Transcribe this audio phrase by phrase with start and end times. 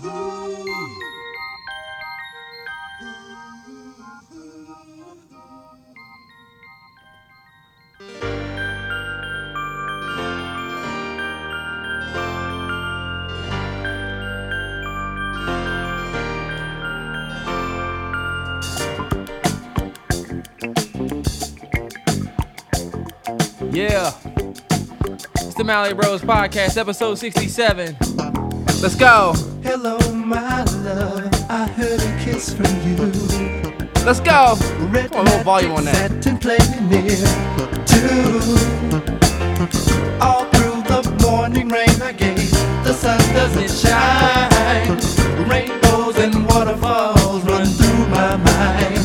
[0.00, 0.12] Yeah.
[25.34, 27.96] It's the Mallory Bros Podcast, episode 67.
[28.80, 29.47] Let's go.
[29.70, 31.28] Hello, my love.
[31.50, 32.96] I heard a kiss from you.
[34.02, 34.56] Let's go.
[34.88, 35.94] Red on, a little volume on that.
[35.94, 37.20] satin playing near
[37.84, 38.40] too.
[40.24, 42.48] All through the morning rain I.
[42.82, 44.88] The sun doesn't shine.
[45.46, 49.04] Rainbows and waterfalls run through my mind.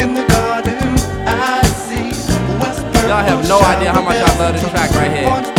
[0.00, 0.96] In the garden
[1.28, 2.08] I see.
[3.06, 5.57] Y'all have no idea how much I love this track right here.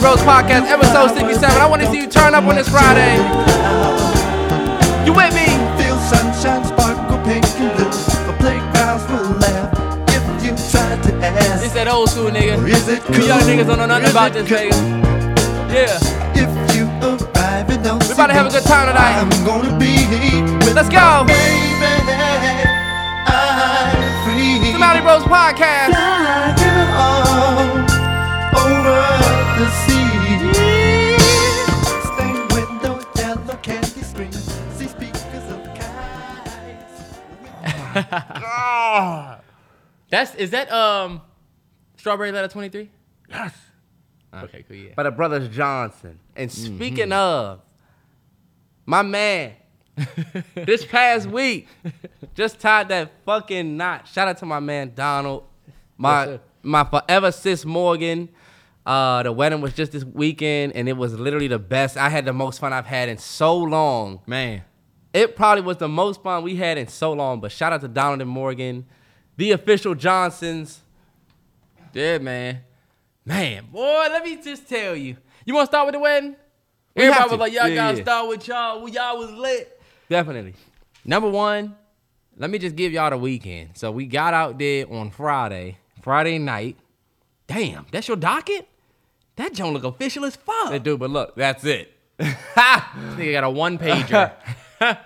[0.00, 1.60] Mallory Bros Podcast, episode 67.
[1.60, 3.16] I want to see you turn up on this Friday.
[5.04, 5.46] You with me?
[5.74, 7.90] Feel sunshine sparkle pink and blue.
[7.90, 9.74] The playgrounds will laugh
[10.14, 11.64] if you try to ask.
[11.64, 12.62] It's that old school nigga.
[12.68, 13.16] Is it cool?
[13.16, 14.58] You young niggas don't know nothing about this cool?
[14.58, 14.70] nigga.
[15.74, 15.98] Yeah.
[16.38, 19.18] If you arrive and don't We're about to have a good time tonight.
[19.18, 20.06] I'm gonna be
[20.74, 21.26] Let's go.
[21.26, 21.82] baby.
[23.26, 24.62] I'm free.
[24.72, 25.90] The Mallory Bros Podcast.
[38.02, 39.44] Kites.
[40.10, 41.20] That's is that um
[41.96, 42.90] Strawberry Letter 23?
[43.28, 43.54] Yes.
[44.32, 44.90] Okay, cool, yeah.
[44.94, 46.18] By the Brothers Johnson.
[46.36, 46.76] And Mm-hmm.
[46.76, 47.60] speaking of,
[48.86, 49.52] my man,
[50.54, 51.66] this past week,
[52.34, 54.06] just tied that fucking knot.
[54.06, 55.44] Shout out to my man Donald,
[55.96, 56.40] my sir.
[56.62, 58.28] my forever sis Morgan.
[58.86, 61.96] Uh, the wedding was just this weekend, and it was literally the best.
[61.98, 64.20] I had the most fun I've had in so long.
[64.26, 64.62] Man.
[65.18, 67.40] It probably was the most fun we had in so long.
[67.40, 68.86] But shout out to Donald and Morgan,
[69.36, 70.80] the official Johnsons.
[71.92, 72.60] Yeah, man.
[73.24, 75.16] Man, boy, let me just tell you.
[75.44, 76.36] You want to start with the wedding?
[76.94, 78.02] We Everybody was like, y'all Yeah, gotta yeah.
[78.04, 78.80] start with y'all.
[78.80, 79.80] Well, y'all was lit.
[80.08, 80.54] Definitely.
[81.04, 81.74] Number one,
[82.36, 83.70] let me just give y'all the weekend.
[83.74, 86.76] So we got out there on Friday, Friday night.
[87.48, 88.68] Damn, that's your docket?
[89.34, 90.70] That joint look official as fuck.
[90.70, 91.92] They do, but look, that's it.
[92.20, 94.32] Nigga got a one pager.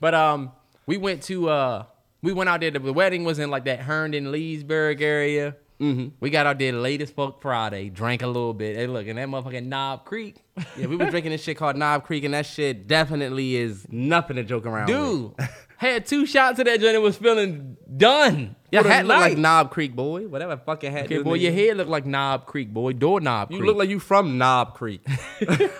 [0.00, 0.52] but um,
[0.86, 1.84] we went to uh,
[2.22, 2.70] we went out there.
[2.70, 5.56] The wedding was in like that Herndon Leesburg area.
[5.80, 6.08] Mm-hmm.
[6.18, 8.74] We got out there late as fuck Friday, drank a little bit.
[8.76, 10.42] Hey, look, and that motherfucking Knob Creek,
[10.76, 14.34] Yeah, we were drinking this shit called Knob Creek, and that shit definitely is nothing
[14.36, 15.34] to joke around dude.
[15.38, 15.48] with.
[15.78, 18.56] had two shots of that joint and was feeling done.
[18.70, 19.38] Your hat look like.
[19.38, 20.28] Knob Creek, boy.
[20.28, 21.04] Whatever fucking hat.
[21.06, 22.92] Okay, boy, your head looked like Knob Creek, boy.
[22.92, 23.66] Door Knob You Creek.
[23.68, 25.06] look like you from Knob Creek.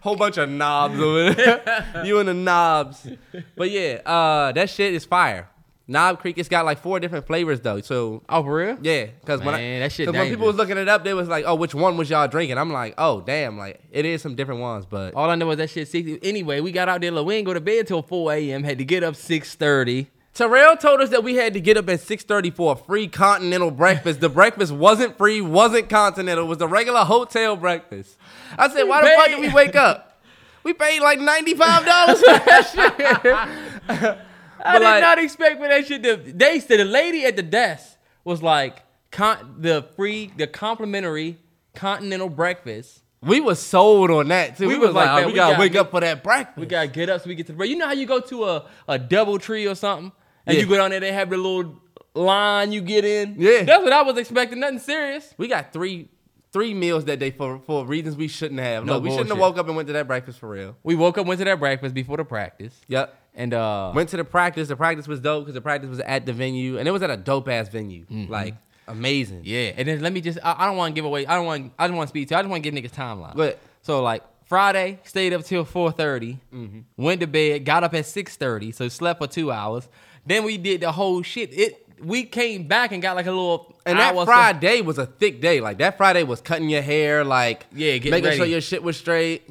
[0.00, 2.02] Whole bunch of knobs over there.
[2.04, 3.06] you and the knobs.
[3.54, 5.48] But yeah, uh, that shit is fire.
[5.88, 7.80] Knob Creek, it's got like four different flavors though.
[7.80, 8.78] So oh, for real?
[8.82, 10.46] yeah, because when I, Man, that shit 'cause when people dangerous.
[10.46, 12.94] was looking it up, they was like, "Oh, which one was y'all drinking?" I'm like,
[12.98, 15.86] "Oh, damn!" Like it is some different ones, but All I know is that shit
[15.86, 16.18] 60.
[16.22, 17.12] Anyway, we got out there.
[17.12, 18.64] Look, we ain't go to bed till 4 a.m.
[18.64, 20.06] Had to get up 6:30.
[20.34, 23.70] Terrell told us that we had to get up at 6:30 for a free continental
[23.70, 24.20] breakfast.
[24.20, 26.44] The breakfast wasn't free, wasn't continental.
[26.44, 28.16] It was the regular hotel breakfast.
[28.58, 30.18] I said, "Why the fuck did we wake up?
[30.64, 33.78] We paid like $95 for that
[34.18, 34.18] shit."
[34.66, 36.02] I But did like- not expect for that shit.
[36.02, 41.38] To, they said the lady at the desk was like, con, the free, the complimentary
[41.74, 43.02] continental breakfast.
[43.22, 44.68] we was sold on that too.
[44.68, 46.00] We We, was was like, like, oh, we, we gotta gotta wake get- up for
[46.00, 46.58] that breakfast.
[46.58, 47.70] We gotta get up so we get to the break.
[47.70, 50.12] You know how you go to a, a double tree or something,
[50.46, 50.62] and Yeah.
[50.62, 51.80] you go down there, they have the little
[52.14, 53.36] line you get in.
[53.38, 53.62] Yeah.
[53.64, 54.60] that's what I was expecting.
[54.60, 55.34] Nothing serious.
[55.38, 56.08] We got three
[56.56, 58.84] three meals that day for for reasons we shouldn't have.
[58.86, 60.74] No No, we shouldn't have woke up and went to that breakfast for real.
[60.82, 63.14] We woke up, went to that breakfast before the practice, Yep.
[63.34, 64.68] and uh, Went to the practice.
[64.68, 67.10] The practice was dope because the practice was at the venue, and it was at
[67.10, 68.06] a dope ass venue.
[68.28, 68.54] Like
[68.88, 69.38] amazing.
[69.40, 69.46] Mm-hmm.
[69.48, 71.44] Yeah, and then let me just I, I don't want to give away I don't
[71.46, 73.36] want I don't want to speak to I just want to give niggas timeline.
[73.36, 76.80] But- so like Friday, stayed up till 4:30, Mm-hmm.
[76.96, 79.88] went to bed, got up at 6:30, so slept for 2 hours.
[80.24, 81.52] Then we did the whole shit.
[81.52, 85.40] It we came back and got like a little And that Friday was a thick
[85.40, 85.60] day.
[85.60, 88.96] Like that Friday was cutting your hair, like Yeah, getting making sure your shit was
[88.96, 89.48] straight.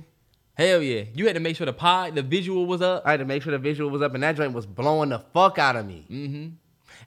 [0.53, 1.03] Hell yeah.
[1.13, 3.03] You had to make sure the pod, the visual was up.
[3.06, 5.19] I had to make sure the visual was up, and that joint was blowing the
[5.33, 6.06] fuck out of me.
[6.09, 6.47] Mm-hmm.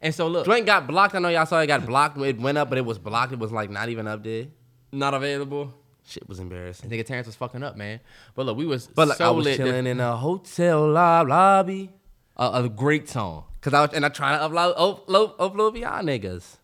[0.02, 1.14] And so look, Joint got blocked.
[1.14, 2.19] I know y'all saw it got blocked.
[2.19, 3.32] It went up, but it was blocked.
[3.32, 4.46] It was like not even up there.
[4.93, 5.73] not available.
[6.06, 6.88] Shit was embarrassing.
[6.88, 8.00] Nigga Terrence was fucking up, man.
[8.35, 9.56] But look, we was But like so I was lit.
[9.56, 11.90] chilling in a hotel lobby.
[12.37, 13.44] A, a great song.
[13.60, 16.56] Cause I was and I try to upload upload upload for y'all niggas.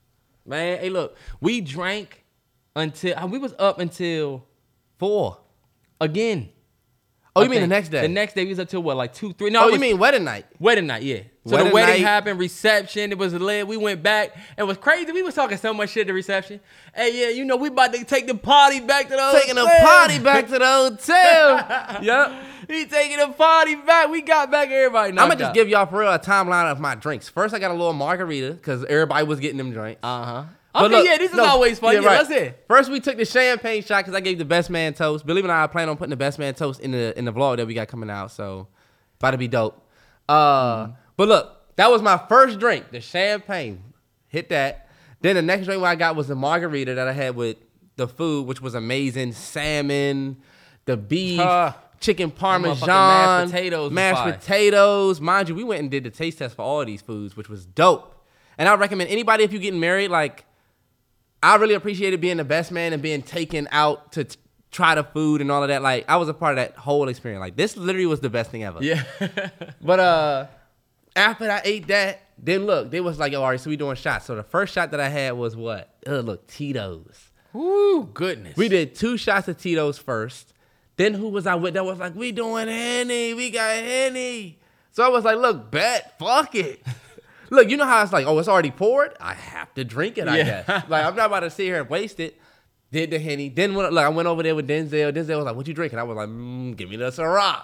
[0.47, 2.25] Man, hey, look, we drank
[2.77, 4.45] until uh, we was up until
[4.99, 5.39] Four.
[6.01, 6.51] again.
[7.35, 8.01] Oh, I you mean the next day?
[8.03, 9.51] The next day we was up till what, like two, three?
[9.51, 10.47] No, Oh, it you was mean wedding night?
[10.61, 11.03] wedding night?
[11.03, 11.21] Yeah.
[11.47, 12.09] So Wedding the wedding night.
[12.09, 13.13] happened, reception.
[13.13, 13.69] It was lit.
[13.69, 14.35] We went back.
[14.57, 15.13] It was crazy.
[15.13, 16.59] We was talking so much shit at the reception.
[16.95, 19.41] Hey, yeah, you know we about to take the party back to the hotel.
[19.41, 21.99] Taking the party back to the hotel.
[22.03, 22.33] yep.
[22.67, 24.09] He taking the party back.
[24.09, 25.11] We got back everybody.
[25.11, 25.55] I'm gonna just out.
[25.55, 27.29] give y'all for real a timeline of my drinks.
[27.29, 30.01] First, I got a little margarita because everybody was getting them drinks.
[30.03, 30.45] Uh huh.
[30.73, 31.93] But Okay, look, yeah, this is no, always fun.
[31.93, 32.19] Yeah, right.
[32.19, 32.55] let's hear.
[32.67, 35.25] First, we took the champagne shot because I gave the best man toast.
[35.27, 37.27] Believe it or not, I plan on putting the best man toast in the in
[37.27, 38.33] the vlog that we got coming out.
[38.33, 38.67] So,
[39.21, 39.81] about to be dope.
[40.29, 43.83] Uh, but look, that was my first drink, the champagne.
[44.29, 44.89] Hit that.
[45.21, 47.57] Then the next drink I got was the margarita that I had with
[47.97, 49.33] the food, which was amazing.
[49.33, 50.37] Salmon,
[50.85, 51.73] the beef, Huh.
[52.01, 55.21] chicken parmesan, mashed potatoes mashed potatoes.
[55.21, 57.49] Mind you, we went and did the taste test for all of these foods, which
[57.49, 58.11] was dope.
[58.59, 60.45] And I recommend anybody if you're getting married, like
[61.43, 64.39] I really appreciated being the best man and being taken out to t-
[64.71, 65.83] try the food and all of that.
[65.83, 67.41] Like I was a part of that whole experience.
[67.41, 68.83] Like this literally was the best thing ever.
[68.83, 69.03] Yeah.
[69.81, 70.47] But uh,
[71.17, 73.97] after I ate that, then look, they was like, oh, all right, so we doing
[73.97, 74.27] shots.
[74.27, 75.95] So the first shot that I had was what?
[76.07, 77.31] Ugh, look, Tito's.
[77.53, 78.57] Woo, goodness.
[78.57, 80.53] We did two shots of Tito's first.
[80.97, 84.59] Then who was I with that was like, we doing Henny, we got Henny.
[84.93, 86.83] So I was like, look, bet, fuck it.
[87.51, 89.15] look, you know how it's like, oh, it's already poured?
[89.21, 90.45] I have to drink it, I Yeah.
[90.63, 90.89] guess.
[90.89, 92.41] like, I'm not about to sit here and waste it.
[92.93, 93.49] Did the Henny.
[93.49, 95.13] Then when, look, I went over there with Denzel.
[95.13, 95.99] Denzel was like, what you drinking?
[95.99, 97.63] I was like, mm, give me the Ciroc.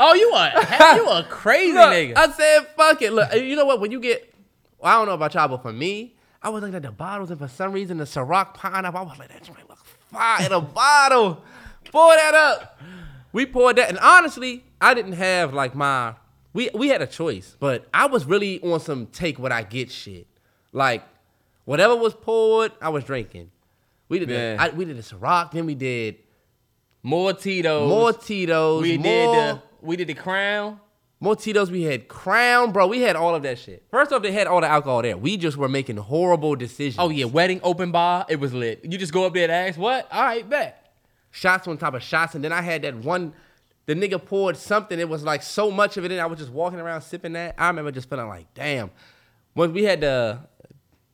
[0.00, 0.50] Oh, you are
[0.96, 2.16] you a crazy Look, nigga.
[2.16, 3.12] I said, fuck it.
[3.12, 3.80] Look, you know what?
[3.80, 4.32] When you get,
[4.78, 7.30] well, I don't know about y'all, but for me, I was looking at the bottles,
[7.30, 10.52] and for some reason, the Ciroc pineapple, I was like, that joint look fire in
[10.52, 11.42] a bottle.
[11.90, 12.80] Pour that up.
[13.32, 16.14] We poured that, and honestly, I didn't have like my.
[16.52, 19.90] We we had a choice, but I was really on some take what I get
[19.90, 20.26] shit.
[20.72, 21.04] Like
[21.64, 23.50] whatever was poured, I was drinking.
[24.08, 24.56] We did Yeah.
[24.56, 26.16] the, I, we did the Ciroc, then we did
[27.06, 27.88] more Tito's.
[27.88, 28.82] more Tito's.
[28.82, 30.80] we more, did the we did the crown.
[31.18, 32.88] More Tito's, we had Crown, bro.
[32.88, 33.84] We had all of that shit.
[33.90, 35.16] First off, they had all the alcohol there.
[35.16, 36.96] We just were making horrible decisions.
[36.98, 38.26] Oh yeah, wedding open bar.
[38.28, 38.84] It was lit.
[38.84, 40.06] You just go up there and ask what?
[40.12, 40.92] All right, bet.
[41.30, 42.34] Shots on top of shots.
[42.34, 43.32] And then I had that one,
[43.86, 44.98] the nigga poured something.
[44.98, 47.54] It was like so much of it and I was just walking around sipping that.
[47.56, 48.90] I remember just feeling like, damn.
[49.54, 50.40] When we had the,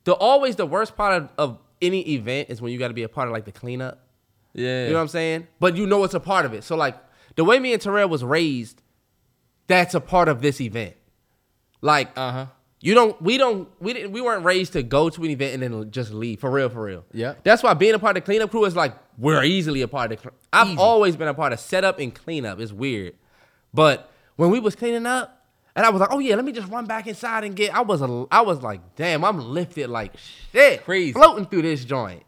[0.03, 3.03] the always the worst part of, of any event is when you got to be
[3.03, 3.99] a part of like the cleanup.
[4.53, 4.83] Yeah.
[4.85, 5.47] You know what I'm saying?
[5.59, 6.63] But you know it's a part of it.
[6.63, 6.97] So like
[7.35, 8.81] the way me and Terrell was raised,
[9.67, 10.95] that's a part of this event.
[11.81, 12.45] Like Uh huh.
[12.79, 13.21] You don't.
[13.21, 13.69] We don't.
[13.79, 14.11] We didn't.
[14.11, 16.41] We weren't raised to go to an event and then just leave.
[16.41, 16.67] For real.
[16.67, 17.05] For real.
[17.13, 17.35] Yeah.
[17.43, 20.11] That's why being a part of the cleanup crew is like we're easily a part
[20.11, 20.21] of.
[20.21, 20.77] the I've Easy.
[20.77, 22.59] always been a part of setup and cleanup.
[22.59, 23.13] It's weird,
[23.73, 25.45] but when we was cleaning up,
[25.77, 27.73] and I was like, oh yeah, let me just run back inside and get.
[27.73, 28.25] I was a.
[28.29, 30.11] I was like, damn, I'm lifted like
[30.51, 31.13] shit, Crazy.
[31.13, 32.23] floating through this joint.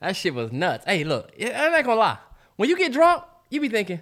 [0.00, 0.84] That shit was nuts.
[0.86, 2.18] Hey, look, I'm not gonna lie.
[2.56, 4.00] When you get drunk, you be thinking,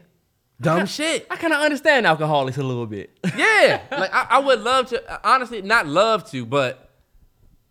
[0.61, 1.27] Dumb shit.
[1.31, 3.17] I kind of understand alcoholics a little bit.
[3.37, 5.29] Yeah, like I, I would love to.
[5.29, 6.91] Honestly, not love to, but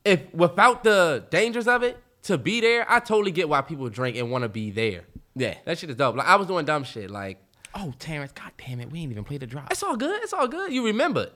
[0.06, 4.16] if without the dangers of it, to be there, I totally get why people drink
[4.18, 5.04] and want to be there.
[5.36, 5.56] yeah.
[5.66, 6.16] That shit is dope.
[6.16, 7.10] Like I was doing dumb shit.
[7.12, 7.40] Like
[7.76, 9.70] Oh, Terrence, god damn it, we ain't even played the drop.
[9.72, 10.22] it's all good.
[10.24, 10.72] It's all good.
[10.72, 11.30] You remember.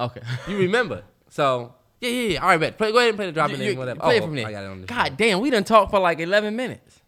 [0.00, 0.20] Okay.
[0.46, 1.02] You remember.
[1.30, 2.42] so yeah, yeah, yeah.
[2.42, 2.78] All right, bet.
[2.78, 4.00] Play, go ahead and play the drop and You- then whatever.
[4.00, 4.46] Play oh, it from there.
[4.46, 7.00] I got it on the God damn, we done talked for like 11 minutes.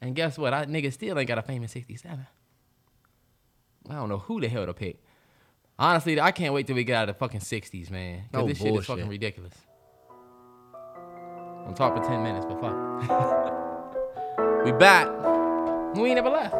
[0.00, 0.52] And guess what?
[0.52, 2.26] I nigga still ain't got a famous 67.
[3.88, 5.02] I don't know who the hell to pick.
[5.78, 8.22] Honestly, I can't wait till we get out of the fucking 60s, man.
[8.32, 9.54] Cause No this shit is fucking ridiculous.
[11.66, 13.52] I'm talking for 10 minutes, but fuck.
[14.64, 15.06] We back.
[15.94, 16.54] We ain't never left.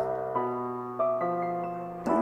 [2.06, 2.12] We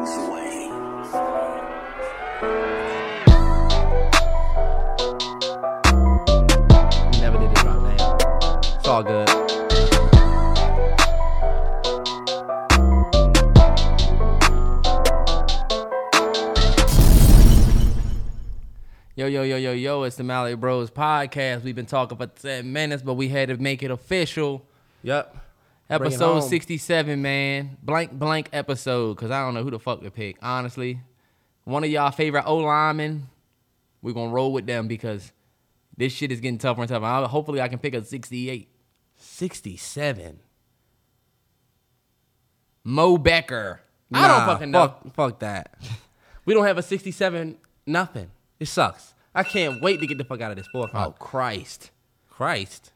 [8.84, 10.34] It's all good.
[19.16, 21.62] Yo, yo, yo, yo, yo, it's the Mallory Bros podcast.
[21.62, 24.66] We've been talking for 10 minutes, but we had to make it official.
[25.02, 25.32] Yep.
[25.88, 26.48] Bring it Episode home.
[26.48, 27.76] 67, man.
[27.82, 31.00] Blank, blank episode, because I don't know who the fuck to pick, honestly.
[31.62, 33.28] One of y'all favorite O linemen,
[34.02, 35.32] we're going to roll with them because
[35.96, 37.06] this shit is getting tougher and tougher.
[37.06, 38.68] I- hopefully, I can pick a 68.
[39.34, 40.38] 67.
[42.84, 43.80] Mo Becker.
[44.12, 44.80] I don't fucking know.
[44.86, 45.74] Fuck, fuck that.
[46.44, 48.30] we don't have a 67 nothing.
[48.60, 49.14] It sucks.
[49.34, 51.10] I can't wait to get the fuck out of this four Oh.
[51.18, 51.90] Christ.
[52.30, 52.92] Christ.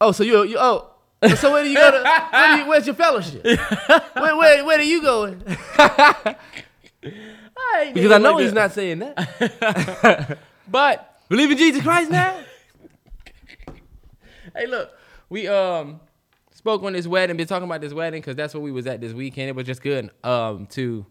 [0.00, 0.90] Oh, so you you oh.
[1.36, 2.26] So where do you go to?
[2.30, 3.42] Where you, where's your fellowship?
[4.14, 5.42] Where, where where are you going?
[7.02, 8.60] Ain't Because I know he's that.
[8.60, 10.38] not saying that.
[10.68, 12.38] But Believe in Jesus Christ now?
[14.56, 14.90] Hey, look,
[15.28, 16.00] we um
[16.54, 19.00] spoke on this wedding, been talking about this wedding because that's what we was at
[19.00, 19.48] this weekend.
[19.48, 21.04] It was just good um to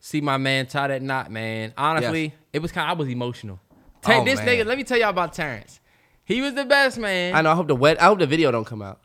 [0.00, 1.72] see my man tie that knot, man.
[1.76, 2.32] Honestly, Yes.
[2.54, 2.88] it was kind.
[2.90, 3.60] I was emotional.
[4.02, 4.48] Ta- Oh, this man.
[4.48, 5.80] nigga, let me tell y'all about Terrence.
[6.26, 7.34] He was the best man.
[7.34, 7.52] I know.
[7.52, 9.00] I hope the wed- I hope the video don't come out.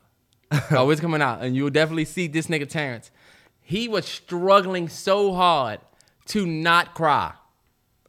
[0.72, 3.10] oh, it's coming out, and you'll definitely see this nigga Terrence.
[3.60, 5.80] He was struggling so hard
[6.26, 7.32] to not cry.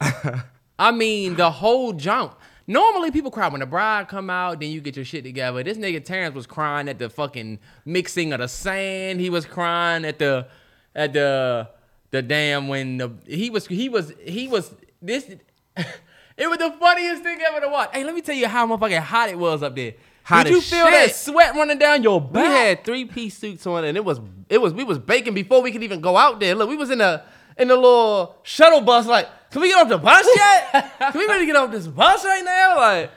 [0.78, 2.34] I mean, the whole jump.
[2.66, 5.62] Normally, people cry when the bride come out, then you get your shit together.
[5.62, 9.20] This nigga Terrence was crying at the fucking mixing of the sand.
[9.20, 10.46] He was crying at the
[10.94, 11.68] at the
[12.10, 15.34] the damn when the he was he was he was this.
[16.34, 17.90] It was the funniest thing ever to watch.
[17.92, 19.94] Hey, let me tell you how motherfucking hot it was up there.
[20.24, 22.32] Hot Did you feel that sweat running down your back?
[22.32, 25.62] We had three piece suits on, and it was it was we was baking before
[25.62, 26.54] we could even go out there.
[26.54, 27.24] Look, we was in a
[27.58, 29.06] in the little shuttle bus.
[29.06, 30.98] Like, can we get off the bus yet?
[30.98, 32.76] can we to get off this bus right now?
[32.76, 33.10] Like,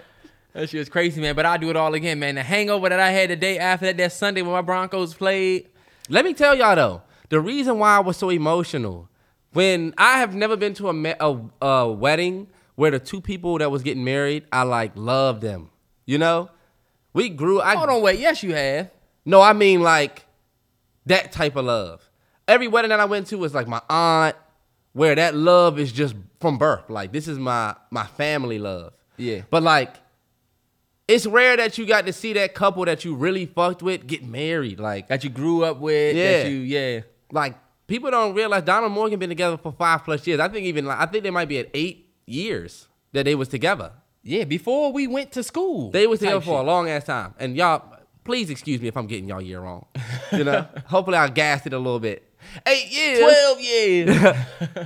[0.54, 1.34] That shit was crazy, man.
[1.36, 2.36] But I do it all again, man.
[2.36, 5.70] The hangover that I had the day after that, that Sunday when my Broncos played.
[6.10, 9.10] let me tell y'all though, the reason why I was so emotional
[9.54, 13.58] when I have never been to a ma- a, a wedding where the two people
[13.60, 15.70] that was getting married, I like loved them.
[16.06, 16.50] You know,
[17.13, 17.62] we grew.
[17.62, 18.20] I Hold on, wait.
[18.20, 18.92] Yes, you have.
[19.24, 20.25] No, I mean like
[21.06, 22.08] that type of love.
[22.48, 24.36] Every wedding that I went to was like my aunt,
[24.96, 26.90] where that love is just from birth.
[26.90, 28.94] Like this is my my family love.
[29.18, 29.42] Yeah.
[29.50, 29.94] But like,
[31.08, 34.25] it's rare that you got to see that couple that you really fucked with get
[34.25, 34.80] married.
[34.80, 36.16] Like, That you grew up with.
[36.16, 36.44] Yeah.
[36.44, 37.02] That you, yeah.
[37.32, 37.56] like
[37.88, 40.40] people don't realize Donald Morgan been together for five plus years.
[40.40, 43.50] I think even like I think they might be at eight years that they was
[43.50, 43.92] together.
[44.24, 45.92] Yeah, before we went to school.
[45.92, 47.36] They was together for a long ass time.
[47.38, 47.84] And y'all,
[48.24, 49.86] please excuse me if I'm getting y'all year wrong.
[50.32, 52.24] You know, hopefully I gassed it a little bit.
[52.66, 53.20] Eight years.
[53.20, 54.36] 12 years.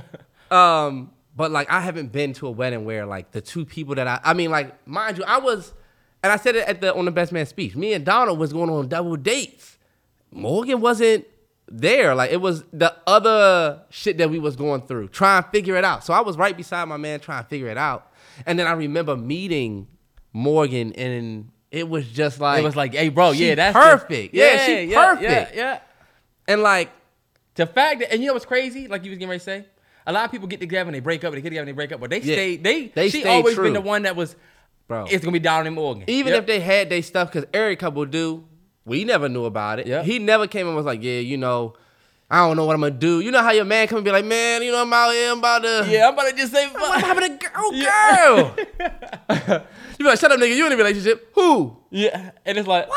[0.50, 4.08] Um, but like I haven't been to a wedding where like the two people that
[4.08, 5.72] I, I mean, like mind you, I was,
[6.22, 7.76] and I said it at the on the best man speech.
[7.76, 9.78] Me and Donald was going on double dates.
[10.32, 11.24] Morgan wasn't
[11.68, 12.14] there.
[12.14, 15.84] Like it was the other shit that we was going through, trying to figure it
[15.84, 16.04] out.
[16.04, 18.10] So I was right beside my man trying to figure it out.
[18.44, 19.86] And then I remember meeting
[20.32, 24.34] Morgan, and it was just like it was like, hey, bro, yeah, that's the- perfect.
[24.34, 25.54] Yeah, she yeah, perfect.
[25.54, 25.80] Yeah, yeah.
[26.48, 26.90] and like
[27.60, 28.88] The fact that, and you know what's crazy?
[28.88, 29.64] Like you was getting ready to say?
[30.06, 31.68] A lot of people get together and they break up, and they get together and
[31.68, 32.34] they break up, but they Yeah.
[32.34, 33.64] stay, they, They she stayed always true.
[33.64, 34.34] been the one that was,
[34.88, 35.08] Bro.
[35.10, 36.04] it's gonna be and Morgan.
[36.06, 36.40] Even Yep.
[36.40, 38.44] if they had their stuff, because every couple do,
[38.86, 39.86] we never knew about it.
[39.86, 40.02] Yeah.
[40.02, 41.74] He never came and was like, yeah, you know,
[42.30, 43.20] I don't know what I'm gonna do.
[43.20, 45.32] You know how your man come and be like, man, you know, I'm out here,
[45.32, 45.86] I'm about to.
[45.86, 47.74] Yeah, I'm about to just say, What happened to girl?
[47.74, 48.16] Yeah.
[48.16, 49.64] Girl.
[49.98, 50.56] you be like, shut up, nigga.
[50.56, 51.30] You in a relationship?
[51.34, 51.76] Who?
[51.90, 52.88] Yeah, and it's like,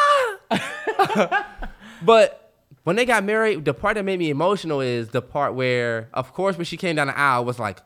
[2.02, 2.43] But
[2.84, 6.34] when they got married, the part that made me emotional is the part where, of
[6.34, 7.80] course, when she came down the aisle, I was like,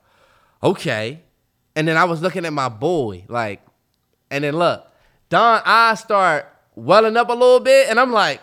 [0.62, 1.22] okay.
[1.76, 3.62] And then I was looking at my boy, like,
[4.30, 4.84] and then look,
[5.28, 8.40] Don, I start welling up a little bit, and I'm like,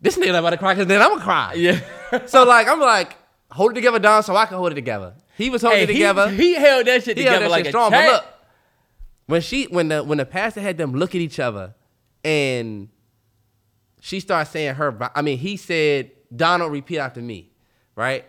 [0.00, 1.54] this nigga about to cry, cause then I'm gonna cry.
[1.54, 1.80] yeah.
[2.26, 3.16] So like, I'm like,
[3.50, 5.14] hold it together, Don, so I can hold it together.
[5.36, 6.28] He was holding Hey, it together.
[6.30, 7.90] He, he held that shit He together that like shit a strong.
[7.90, 8.24] But look,
[9.26, 11.74] when she when the when the pastor had them look at each other,
[12.24, 12.88] and
[14.00, 15.10] she starts saying her.
[15.14, 17.50] I mean, he said, "Donald, repeat after me,"
[17.94, 18.24] right?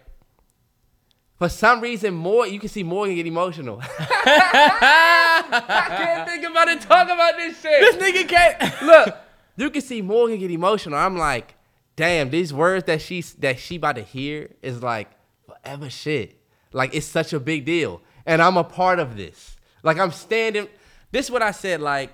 [1.42, 3.82] For some reason, more you can see Morgan get emotional.
[3.90, 6.82] I can't think about it.
[6.82, 7.82] Talk about this shit.
[7.82, 8.82] This nigga can't.
[8.84, 9.18] Look,
[9.58, 11.00] you can see Morgan get emotional.
[11.00, 11.56] I'm like,
[11.96, 15.10] damn, these words that she that she about to hear is like
[15.48, 16.40] forever shit.
[16.74, 19.58] Like it's such a big deal, and I'm a part of this.
[19.82, 20.68] Like I'm standing.
[21.12, 21.82] This is what I said.
[21.82, 22.12] Like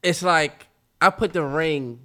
[0.00, 0.65] it's like
[1.00, 2.00] I put the ring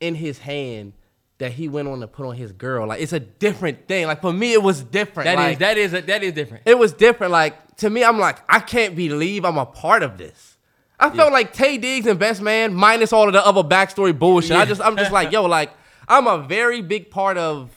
[0.00, 0.92] in his hand
[1.38, 2.86] that he went on to put on his girl.
[2.86, 4.06] Like it's a different thing.
[4.06, 5.26] Like for me, it was different.
[5.26, 6.64] That is like, that is that is different.
[6.66, 7.32] it was different.
[7.32, 10.56] Like to me, I'm like, I can't believe I'm a part of this.
[11.00, 14.56] I felt like Taye Diggs and Best Man minus all of the other backstory bullshit.
[14.56, 15.70] I just I'm just like, yo, like
[16.08, 17.70] I'm a very big part of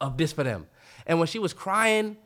[0.00, 0.66] of this for them.
[1.06, 2.16] And when she was crying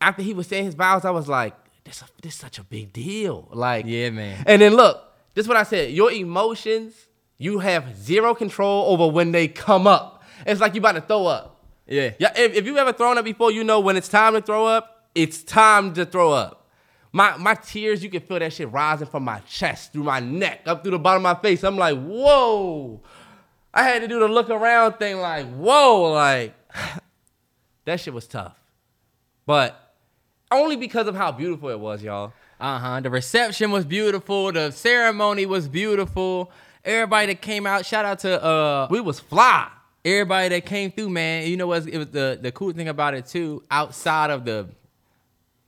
[0.00, 2.92] after he was saying his vows, I was like, this this is such a big
[2.92, 3.48] deal.
[3.52, 4.44] Like Yeah, man.
[4.46, 5.04] And then look,
[5.38, 5.92] this is what I said.
[5.92, 7.06] Your emotions,
[7.38, 10.24] you have zero control over when they come up.
[10.44, 11.64] It's like you about to throw up.
[11.86, 12.10] Yeah.
[12.18, 14.66] Yeah, if, if you've ever thrown up before, you know when it's time to throw
[14.66, 16.66] up, it's time to throw up.
[17.12, 20.62] My my tears, you can feel that shit rising from my chest, through my neck,
[20.66, 21.62] up through the bottom of my face.
[21.62, 23.00] I'm like, whoa.
[23.72, 26.52] I had to do the look around thing, like, whoa, like
[27.84, 28.58] that shit was tough.
[29.46, 29.94] But
[30.50, 32.32] only because of how beautiful it was, y'all.
[32.60, 33.00] Uh huh.
[33.00, 34.52] The reception was beautiful.
[34.52, 36.50] The ceremony was beautiful.
[36.84, 39.68] Everybody that came out, shout out to uh, We was fly.
[40.04, 41.46] everybody that came through, man.
[41.48, 41.86] You know what?
[41.86, 43.62] It was the the cool thing about it too.
[43.70, 44.68] Outside of the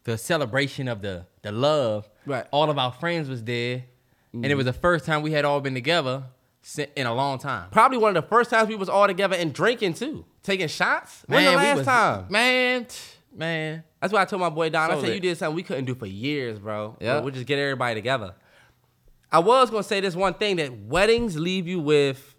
[0.04, 2.47] the celebration of the the love, Right.
[2.50, 3.85] All of our friends was there,
[4.32, 6.25] and it was the first time we had all been together
[6.97, 7.70] in a long time.
[7.70, 11.23] Probably one of the first times we was all together and drinking too, taking shots.
[11.26, 12.26] When the last was- time?
[12.30, 12.97] man, t-
[13.34, 13.84] man.
[14.00, 14.90] That's why I told my boy Don.
[14.90, 15.14] I said lit.
[15.14, 16.96] you did something we couldn't do for years, bro.
[17.00, 17.20] Yeah.
[17.20, 18.34] We'll just get everybody together.
[19.32, 22.34] I was gonna say this one thing that weddings leave you with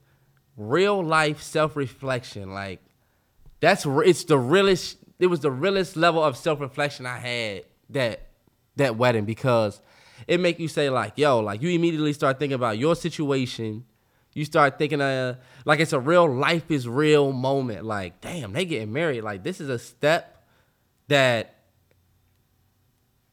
[0.57, 2.53] real life self reflection.
[2.53, 2.81] Like
[3.59, 4.97] that's it's the realest.
[5.19, 8.27] It was the realest level of self reflection I had that
[8.75, 9.81] that wedding because
[10.27, 13.85] it make you say like, yo, like you immediately start thinking about your situation.
[14.33, 17.85] You start thinking uh like it's a real life is real moment.
[17.85, 19.21] Like, damn, they getting married.
[19.21, 20.30] Like this is a step
[21.11, 21.55] that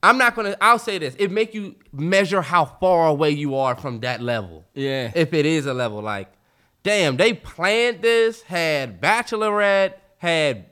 [0.02, 0.56] I'm not gonna.
[0.61, 4.64] I'll say this: it make you measure how far away you are from that level.
[4.75, 5.11] Yeah.
[5.14, 6.30] If it is a level, like,
[6.82, 10.66] damn, they planned this, had bachelorette, had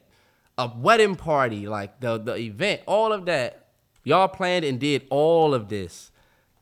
[0.59, 3.69] a wedding party, like the the event, all of that.
[4.05, 6.13] Y'all planned and did all of this.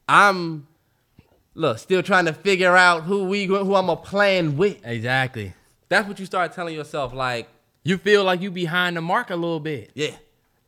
[0.08, 0.66] I'm
[1.54, 4.80] look still trying to figure out who we who I'm gonna plan with.
[4.84, 5.52] Exactly.
[5.90, 7.48] That's what you start telling yourself, like.
[7.86, 9.90] You feel like you behind the mark a little bit.
[9.94, 10.16] Yeah.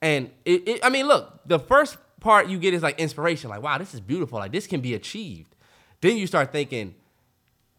[0.02, 3.62] And it, it, I mean, look, the first part you get is like inspiration, like,
[3.62, 4.38] wow, this is beautiful.
[4.38, 5.54] Like, this can be achieved.
[6.00, 6.94] Then you start thinking,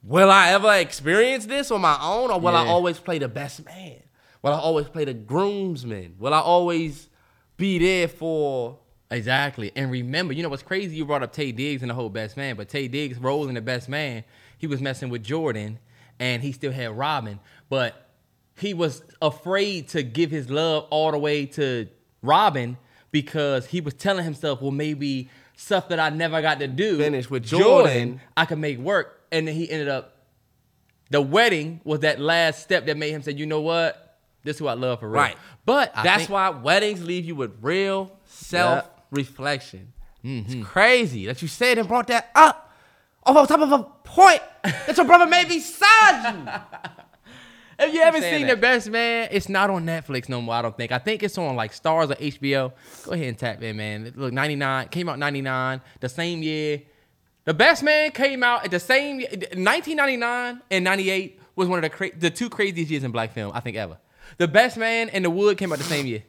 [0.03, 3.65] will I ever experience this on my own, or will I always play the best
[3.65, 4.01] man?
[4.41, 6.15] Will I always play the groomsman?
[6.17, 7.09] Will I always
[7.57, 8.79] be there for.
[9.09, 9.71] Exactly.
[9.75, 10.95] And remember, you know what's crazy?
[10.95, 13.55] You brought up Taye Diggs and the whole best man, but Taye Diggs' role in
[13.55, 14.23] the best man,
[14.57, 15.79] he was messing with Jordan
[16.19, 18.09] and he still had Robin, but
[18.57, 21.87] he was afraid to give his love all the way to
[22.21, 22.77] Robin
[23.11, 27.29] because he was telling himself, well, maybe stuff that I never got to do Finish
[27.29, 28.21] with Jordan.
[28.35, 29.21] I could make work.
[29.31, 30.17] And then he ended up
[31.09, 34.19] the wedding was that last step that made him say, you know what?
[34.43, 35.21] This is who I love for real.
[35.21, 35.37] Right.
[35.65, 39.93] But I That's think- why weddings leave you with real self reflection.
[40.23, 40.63] It's mm-hmm.
[40.63, 42.73] crazy that you said and brought that up
[43.23, 46.51] off on top of a point that your brother made beside you.
[47.79, 48.55] If you haven't seen that.
[48.55, 50.55] The Best Man, it's not on Netflix no more.
[50.55, 50.91] I don't think.
[50.91, 52.73] I think it's on like Starz or HBO.
[53.03, 54.13] Go ahead and tap in, man.
[54.15, 56.81] Look, 99 came out 99, the same year.
[57.45, 59.29] The Best Man came out at the same year.
[59.29, 63.51] 1999 and 98 was one of the cra- the two craziest years in black film
[63.53, 63.97] I think ever.
[64.37, 66.23] The Best Man and The Wood came out the same year.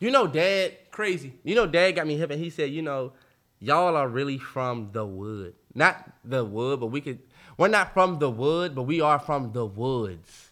[0.00, 0.72] You know, Dad.
[0.90, 1.34] Crazy.
[1.44, 3.12] You know, Dad got me hip, and he said, you know,
[3.58, 7.18] y'all are really from the wood, not the wood, but we could.
[7.56, 10.50] We're not from the wood, but we are from the woods.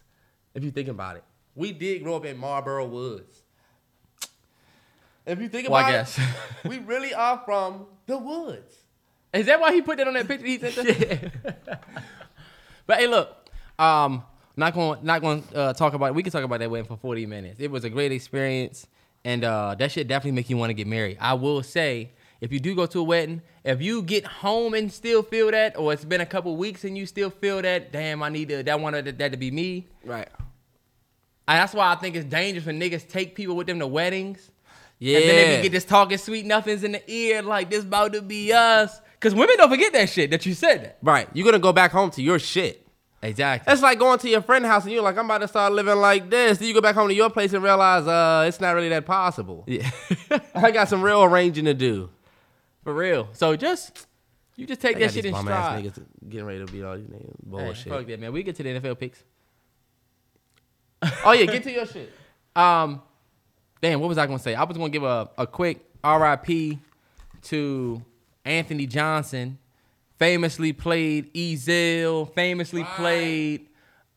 [0.53, 1.23] If you think about it,
[1.55, 3.41] we did grow up in Marlboro Woods.
[5.25, 6.17] If you think Well, about I guess.
[6.19, 6.23] it,
[6.69, 8.75] we really are from the woods.
[9.33, 10.45] Is that why he put that on that picture?
[10.45, 11.83] He sent that?
[12.85, 14.23] But hey, look, um,
[14.57, 16.07] not going not going to uh, talk about.
[16.07, 16.15] it.
[16.15, 17.61] We can talk about that wedding for forty minutes.
[17.61, 18.85] It was a great experience,
[19.23, 21.17] and uh, that should definitely make you want to get married.
[21.21, 22.11] I will say,
[22.43, 25.77] if you do go to a wedding, if you get home and still feel that,
[25.77, 28.63] or it's been a couple weeks and you still feel that, damn, I need to,
[28.63, 29.87] that one that, that to be me.
[30.03, 30.27] Right.
[31.47, 34.51] And that's why I think it's dangerous when niggas take people with them to weddings.
[34.99, 35.19] Yeah.
[35.19, 38.21] And then they get this talking sweet nothings in the ear, like this about to
[38.21, 38.99] be us.
[39.21, 40.97] Cause women don't forget that shit that you said that.
[41.01, 41.29] right.
[41.31, 42.85] You're gonna go back home to your shit.
[43.21, 43.71] Exactly.
[43.71, 45.95] That's like going to your friend's house and you're like, I'm about to start living
[45.95, 46.57] like this.
[46.57, 49.05] Then you go back home to your place and realize uh, it's not really that
[49.05, 49.63] possible.
[49.65, 49.89] Yeah.
[50.53, 52.09] I got some real arranging to do.
[52.83, 53.29] For real.
[53.33, 54.07] So just
[54.55, 55.83] you just take I that shit in stride.
[55.83, 57.91] niggas getting ready to be all these niggas Hey, bullshit.
[57.91, 58.31] fuck that, man.
[58.33, 59.23] We get to the NFL picks.
[61.25, 62.11] oh yeah, get to your shit.
[62.55, 63.01] Um,
[63.81, 64.55] damn, what was I gonna say?
[64.55, 66.77] I was gonna give a, a quick RIP
[67.43, 68.01] to
[68.45, 69.57] Anthony Johnson,
[70.19, 73.67] famously played Ezal, famously played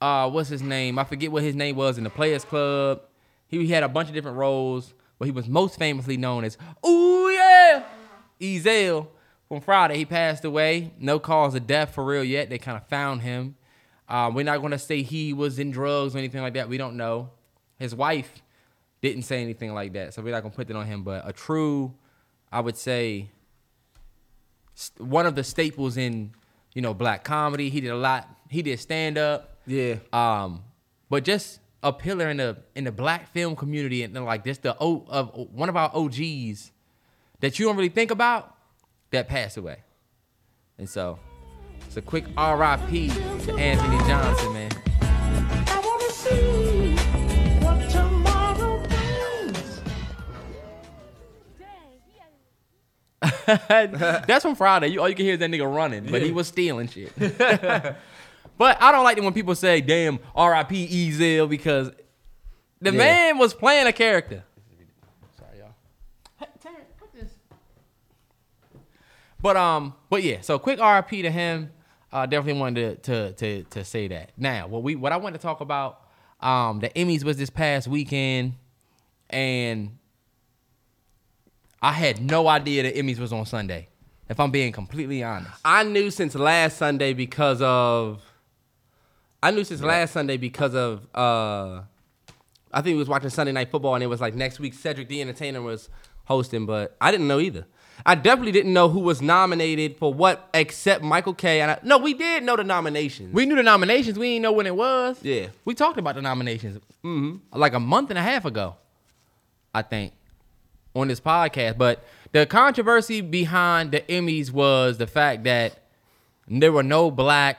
[0.01, 0.99] uh what's his name?
[0.99, 3.01] I forget what his name was in the Players Club.
[3.49, 7.31] He had a bunch of different roles, but he was most famously known as Ooh
[7.31, 7.85] yeah,
[8.41, 9.09] Ezal.
[9.49, 10.93] From Friday, he passed away.
[10.99, 12.51] No cause of death for real yet.
[12.51, 13.55] They kind of found him.
[14.09, 16.69] Um, we're not gonna say he was in drugs or anything like that.
[16.69, 17.31] We don't know.
[17.79, 18.43] His wife
[19.03, 21.03] didn't say anything like that, so we're not gonna put that on him.
[21.03, 21.95] But a true,
[22.51, 23.31] I would say,
[24.75, 26.33] st- one of the staples in
[26.75, 27.69] you know black comedy.
[27.69, 28.29] He did a lot.
[28.49, 29.59] He did stand up.
[29.67, 29.97] Yeah.
[30.13, 30.63] Um,
[31.09, 34.77] but just a pillar in the in the black film community, and like this, the
[34.81, 36.73] o of one of our OGs
[37.41, 38.55] that you don't really think about
[39.11, 39.79] that passed away,
[40.79, 41.19] and so
[41.87, 43.09] it's a quick R.I.P.
[43.09, 44.71] to Anthony Johnson, man.
[45.69, 46.97] I wanna see
[47.65, 49.81] what tomorrow brings.
[54.27, 54.89] That's from Friday.
[54.89, 57.13] You all you can hear is that nigga running, but he was stealing shit.
[58.59, 61.11] But I don't like it when people say, "Damn, R.I.P.
[61.11, 61.91] Ezal," because
[62.81, 62.97] the Yeah.
[62.97, 64.45] man was playing a character.
[65.39, 65.75] Sorry, y'all.
[66.39, 67.33] Hey, Terrence, put this.
[69.47, 70.41] But um, but yeah.
[70.41, 71.23] So quick R.I.P.
[71.23, 71.71] to him.
[72.13, 74.33] Uh, definitely wanted to, to to to say that.
[74.37, 76.01] Now, what we what I wanted to talk about,
[76.41, 78.55] um, the Emmys was this past weekend,
[79.31, 79.99] and
[81.81, 83.87] I had no idea the Emmys was on Sunday.
[84.29, 85.53] If I'm being completely honest.
[85.65, 88.25] I knew since last Sunday because of.
[89.41, 91.07] I knew since last Sunday because of.
[91.15, 91.83] uh
[92.73, 95.09] I think we was watching Sunday Night Football and it was like next week Cedric
[95.09, 95.89] the Entertainer was
[96.25, 97.65] hosting, but I didn't know either.
[98.05, 101.61] I definitely didn't know who was nominated for what except Michael K.
[101.61, 103.33] And I, no, we did know the nominations.
[103.33, 104.19] We knew the nominations.
[104.19, 105.19] We didn't know when it was.
[105.23, 105.49] Yeah.
[105.65, 106.81] We talked about the nominations
[107.53, 108.77] like a month and a half ago,
[109.75, 110.13] I think,
[110.95, 111.79] on this podcast.
[111.79, 115.79] But the controversy behind the Emmys was the fact that
[116.49, 117.59] there were no black.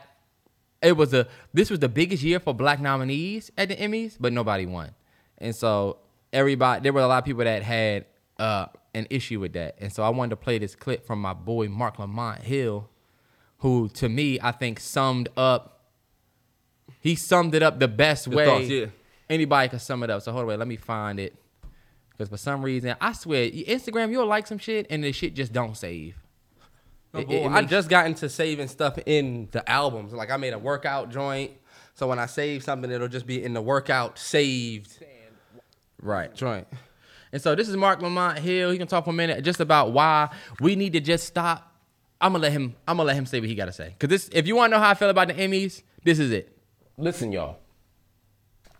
[0.80, 4.32] It was a this was the biggest year for black nominees at the Emmys, but
[4.32, 4.94] nobody won,
[5.38, 5.98] and so
[6.32, 8.04] everybody there were a lot of people that had
[8.38, 11.32] uh, an issue with that, and so I wanted to play this clip from my
[11.34, 12.88] boy Marc Lamont Hill,
[13.58, 15.74] who to me I think summed up
[17.00, 18.86] he summed it up the best The way thoughts, yeah.
[19.30, 20.22] anybody could sum it up.
[20.22, 21.36] So hold on, let me find it.
[22.10, 25.52] Because for some reason, I swear, Instagram, you'll like some shit and the shit just
[25.52, 26.16] don't save.
[27.14, 30.12] It- it- it I just got into saving stuff in the albums.
[30.12, 31.52] Like I made a workout joint,
[31.94, 34.98] so when I save something, it'll just be in the workout saved
[36.02, 36.34] right.
[36.34, 36.66] joint.
[37.32, 38.70] And so this is Marc Lamont Hill.
[38.70, 41.74] He can talk for a minute just about why we need to just stop.
[42.20, 42.74] I'm gonna let him.
[42.86, 43.94] I'm gonna let him say what he gotta say.
[43.98, 46.30] Cause this, if you want to know how I feel about the Emmys, this is
[46.32, 46.56] it.
[46.96, 47.58] listen, y'all.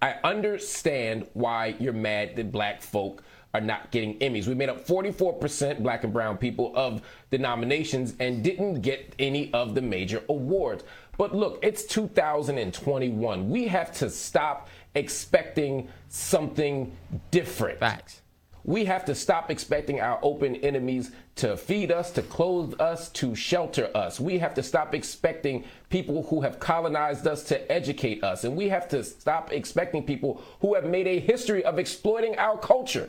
[0.01, 3.23] I understand why you're mad that black folk
[3.55, 4.47] are not getting Emmys.
[4.47, 9.53] We made up 44% black and brown people of the nominations and didn't get any
[9.53, 10.85] of the major awards.
[11.17, 13.49] But look, it's 2021.
[13.49, 16.97] We have to stop expecting something
[17.31, 17.81] different.
[17.81, 18.23] Facts.
[18.69, 23.35] We have to stop expecting our open enemies to feed us, to clothe us, to
[23.35, 24.21] shelter us.
[24.21, 28.45] We have to stop expecting people who have colonized us to educate us.
[28.45, 32.59] And we have to stop expecting people who have made a history of exploiting our
[32.59, 33.09] culture,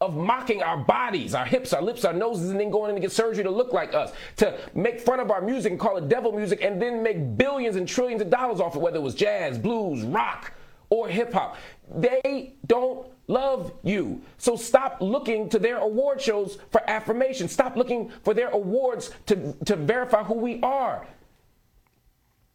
[0.00, 3.02] of mocking our bodies, our hips, our lips, our noses, and then going in to
[3.02, 6.08] get surgery to look like us, to make fun of our music and call it
[6.08, 9.14] devil music, and then make billions and trillions of dollars off it, whether it was
[9.14, 10.54] jazz, blues, rock,
[10.88, 11.58] or hip hop.
[11.94, 14.22] They don't love you.
[14.38, 17.48] So stop looking to their award shows for affirmation.
[17.48, 21.06] Stop looking for their awards to, to verify who we are.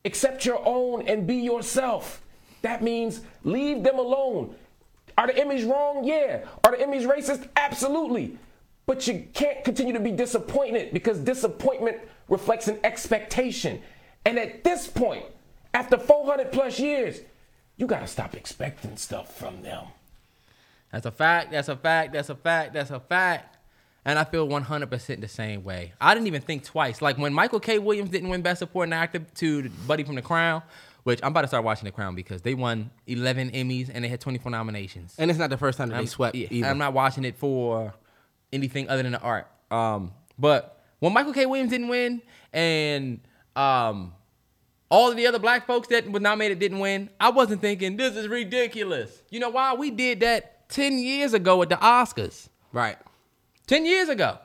[0.06, 2.22] Accept your own and be yourself.
[2.62, 4.56] That means leave them alone.
[5.18, 6.04] Are the Emmys wrong?
[6.04, 6.46] Yeah.
[6.64, 7.48] Are the Emmys racist?
[7.56, 8.38] Absolutely.
[8.86, 11.98] But you can't continue to be disappointed because disappointment
[12.30, 13.82] reflects an expectation.
[14.26, 15.26] And at this point,
[15.74, 17.22] after 400 plus years,
[17.78, 19.86] you got to stop expecting stuff from them.
[20.92, 21.52] That's a fact.
[21.52, 22.14] That's a fact.
[22.14, 22.74] That's a fact.
[22.74, 23.58] That's a fact.
[24.04, 25.94] And I feel 100% the same way.
[26.02, 27.02] I didn't even think twice.
[27.02, 27.78] Like when Michael K.
[27.78, 30.64] Williams didn't win Best Supporting Actor to Buddy from The Crown,
[31.04, 34.08] which I'm about to start watching The Crown because they won 11 Emmys and they
[34.10, 35.16] had 24 nominations.
[35.20, 36.68] And it's not the first time that they swept Yeah, either.
[36.68, 37.94] I'm not watching it for
[38.52, 39.48] anything other than the art.
[39.70, 41.46] Um, but when Michael K.
[41.46, 42.24] Williams didn't win
[42.54, 43.20] and
[43.56, 44.14] um,
[44.90, 48.16] all of the other black folks that were nominated didn't win, I wasn't thinking this
[48.16, 49.22] is ridiculous.
[49.30, 49.74] You know why?
[49.76, 52.50] We did that 10 years ago at the Oscars.
[52.72, 52.98] right.
[53.68, 54.38] 10 years ago.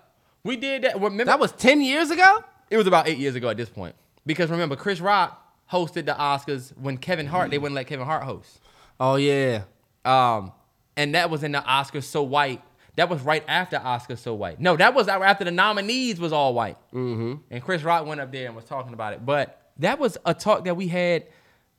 [0.45, 0.95] We did that.
[1.01, 2.45] Remember, That was 10 years ago?
[2.71, 3.95] it was about eight years ago at this point.
[4.25, 8.23] Because remember, Chris Rock hosted the Oscars when Kevin Hart, they wouldn't let Kevin Hart
[8.25, 8.61] host.
[9.01, 9.63] Oh, yeah.
[10.05, 10.53] Um,
[10.97, 12.63] and that was in the Oscars So White.
[12.97, 14.61] That was right after Oscars So White.
[14.61, 16.77] No, that was after the nominees was all white.
[16.95, 17.35] Mm-hmm.
[17.51, 19.27] And Chris Rock went up there and was talking about it.
[19.27, 21.25] But that was a talk that we had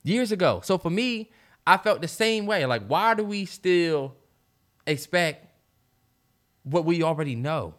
[0.03, 0.59] years ago.
[0.65, 1.31] So for me,
[1.65, 2.65] I felt the same way.
[2.65, 4.15] Like, why do we still
[4.87, 5.45] expect
[6.63, 7.73] what we already know?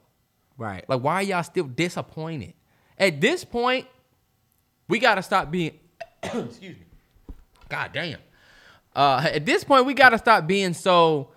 [0.56, 0.84] Right.
[0.88, 2.54] Like, why are y'all still disappointed?
[2.98, 3.86] At this point,
[4.88, 5.78] we gotta stop being.
[6.22, 6.86] excuse me.
[7.68, 8.18] God damn.
[8.94, 11.30] Uh, at this point, we gotta stop being so.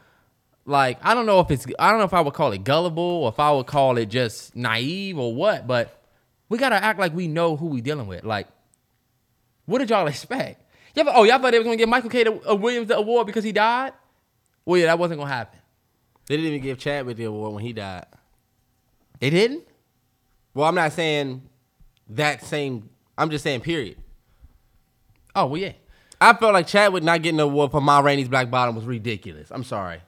[0.66, 1.66] Like, I don't know if it's.
[1.78, 4.08] I don't know if I would call it gullible or if I would call it
[4.08, 5.68] just naive or what.
[5.68, 6.04] But
[6.50, 8.24] we gotta act like we know who we dealing with.
[8.24, 8.48] Like,
[9.66, 10.64] what did y'all expect?
[10.96, 12.26] Y'all, oh, y'all thought they was gonna give Michael K.
[12.26, 13.94] Uh, Williams the award because he died?
[14.66, 15.60] Well, yeah, that wasn't gonna happen.
[16.32, 18.06] They didn't even give Chadwick the award when he died.
[19.20, 19.66] They didn't.
[20.54, 21.42] Well, I'm not saying
[22.12, 22.90] that same.
[23.18, 23.98] I'm just saying, period.
[25.36, 25.74] Oh well, yeah.
[26.22, 29.50] I felt like Chadwick not getting the award for Ma Rainey's Black Bottom was ridiculous.
[29.52, 30.00] I'm sorry.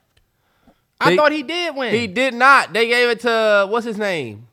[1.02, 1.94] I They- thought he did win.
[1.94, 2.72] He did not.
[2.72, 4.48] They gave it to what's his name,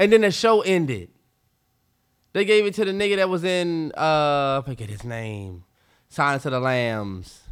[0.00, 1.10] and then the show ended.
[2.32, 5.62] They gave it to the nigga that was in uh, I forget his name.
[6.08, 7.43] Silence of the Lambs.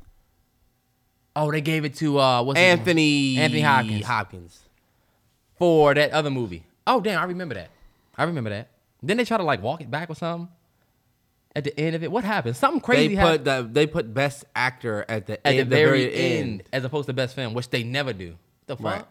[1.34, 2.58] Oh, they gave it to uh, what's?
[2.58, 4.04] Anthony Anthony Hopkins.
[4.04, 4.60] Hopkins.
[5.58, 6.64] for that other movie.
[6.86, 7.70] Oh damn, I remember that.
[8.16, 8.68] I remember that.
[9.02, 10.48] Then they try to like walk it back or something.
[11.54, 12.56] At the end of it, what happened?
[12.56, 15.76] Something crazy They happened put the they put best actor at the at end, the
[15.76, 18.36] very, end, as opposed to best film, which they never do.
[18.66, 18.84] The fuck?
[18.84, 19.04] Right.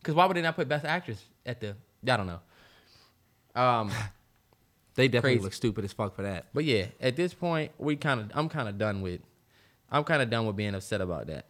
[0.00, 1.74] Because why would they not put best actress at the?
[2.08, 2.40] I don't know.
[3.60, 3.90] Um,
[4.94, 5.44] They definitely Crazy.
[5.44, 6.46] look stupid as fuck for that.
[6.52, 9.20] but yeah, at this point, we kind of, I'm kind of done with,
[9.90, 11.46] I'm kind of done with being upset about that.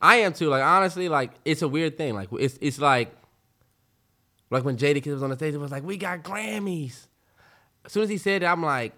[0.00, 0.48] I am too.
[0.48, 2.14] Like honestly, like it's a weird thing.
[2.14, 3.14] Like it's it's like
[4.50, 7.06] like when Jadakiss was on the stage, it was like we got Grammys.
[7.84, 8.92] As soon as he said it, I'm like,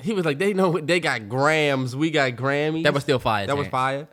[0.00, 2.84] he was like, they know they got grams, we got Grammys.
[2.84, 3.46] That was still fire.
[3.46, 4.08] that was fire.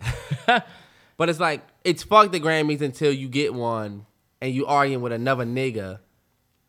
[1.18, 4.06] but it's like it's fuck the Grammys until you get one
[4.42, 6.00] and you arguing with another nigga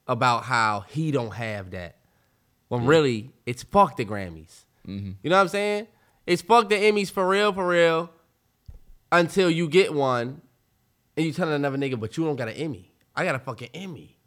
[0.07, 1.97] about how he don't have that.
[2.69, 4.65] When really it's fuck the Grammys.
[4.87, 5.13] Mm-hmm.
[5.23, 5.87] You know what I'm saying?
[6.27, 8.11] It's fuck the Emmys for real, for real.
[9.13, 10.43] Until you get one,
[11.17, 12.93] and you telling another nigga, but you don't got an Emmy.
[13.15, 14.19] I got a fucking Emmy.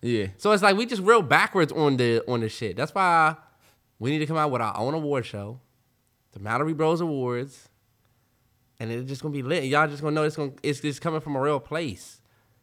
[0.00, 0.28] Yeah.
[0.38, 2.76] So it's like we just real backwards on the on the shit.
[2.76, 3.36] That's why
[3.98, 5.60] we need to come out with our own award show,
[6.32, 7.68] the Mallory Bros Awards,
[8.78, 9.64] and it's just gonna be lit.
[9.64, 12.20] Y'all just gonna know it's gonna it's just coming from a real place.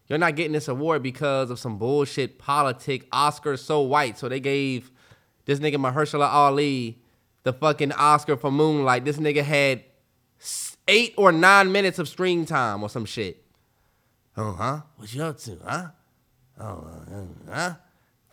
[0.08, 3.08] You're not getting this award because of some bullshit politic.
[3.10, 4.90] Oscars so white, so they gave
[5.44, 7.02] this nigga Mahershala Ali
[7.44, 9.04] the fucking Oscar for Moonlight.
[9.04, 9.84] This nigga had
[10.86, 13.44] eight or nine minutes of screen time or some shit.
[14.36, 14.80] Oh, huh?
[14.96, 15.86] What you up to, huh?
[16.60, 17.74] Oh, uh, huh?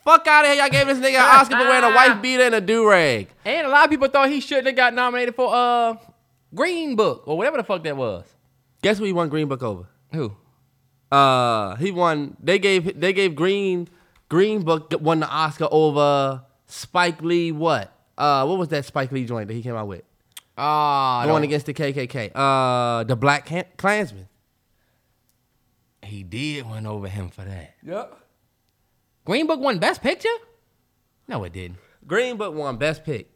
[0.04, 0.62] Fuck out of here!
[0.62, 3.28] Y'all gave this nigga an Oscar for wearing a wife beater and a do rag.
[3.44, 5.96] And a lot of people thought he shouldn't have got nominated for uh
[6.54, 8.24] Green Book or whatever the fuck that was.
[8.84, 9.88] Guess who he won Green Book over?
[10.14, 10.36] Who?
[11.12, 12.38] Uh, he won.
[12.40, 13.88] They gave they gave Green
[14.30, 17.52] Green Book won the Oscar over Spike Lee.
[17.52, 17.92] What?
[18.18, 20.04] Uh, what was that Spike Lee joint that he came out with?
[20.58, 22.32] Ah, The one against the KKK.
[22.34, 24.28] Uh, the Black Can- Klansman.
[26.04, 27.74] he did win over him for that.
[27.84, 28.18] Yep.
[29.26, 30.30] Green Book won Best Picture?
[31.28, 31.78] No, it didn't.
[32.08, 33.30] Green Book won Best Pick.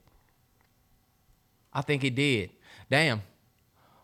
[1.74, 2.52] I think it did.
[2.89, 3.22] Damn.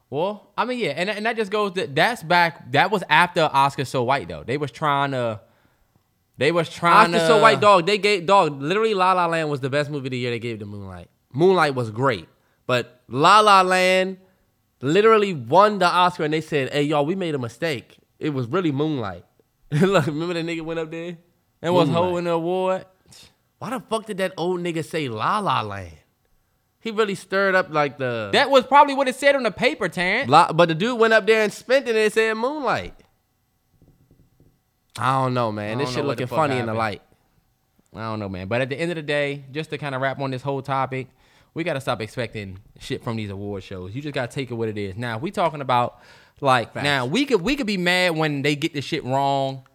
[0.09, 2.71] Well, I mean, yeah, and, and that just goes to that's back.
[2.71, 4.43] That was after Oscar So White though.
[4.43, 5.39] They was trying to.
[6.37, 7.27] They was trying Oscar to.
[7.27, 7.85] so white dog.
[7.85, 8.61] They gave dog.
[8.61, 10.31] Literally, La La Land was the best movie of the year.
[10.31, 11.09] They gave to Moonlight.
[11.33, 12.27] Moonlight was great,
[12.67, 14.17] but La La Land
[14.81, 17.97] literally won the Oscar, and they said, "Hey, y'all, we made a mistake.
[18.19, 19.23] It was really Moonlight."
[19.71, 21.17] Look, remember that nigga went up there
[21.61, 22.03] and was Moonlight.
[22.03, 22.85] holding the award.
[23.59, 25.93] Why the fuck did that old nigga say La La Land?
[26.79, 29.87] He really stirred up like the That was probably what it said on the paper,
[29.89, 30.29] Terrence.
[30.29, 32.93] La- but the dude went up there and spent it and it said Moonlight.
[34.97, 35.77] I don't know, man.
[35.77, 37.01] This shit know what the looking funny in the light.
[37.93, 38.47] I don't know, man.
[38.47, 40.61] But at the end of the day, just to kind of wrap on this whole
[40.61, 41.07] topic,
[41.53, 43.95] we got to stop expecting shit from these award shows.
[43.95, 44.95] You just got to take it what it is.
[44.95, 45.99] Now, we talking about
[46.41, 46.83] like Facts.
[46.83, 49.65] now we could we could be mad when they get this shit wrong,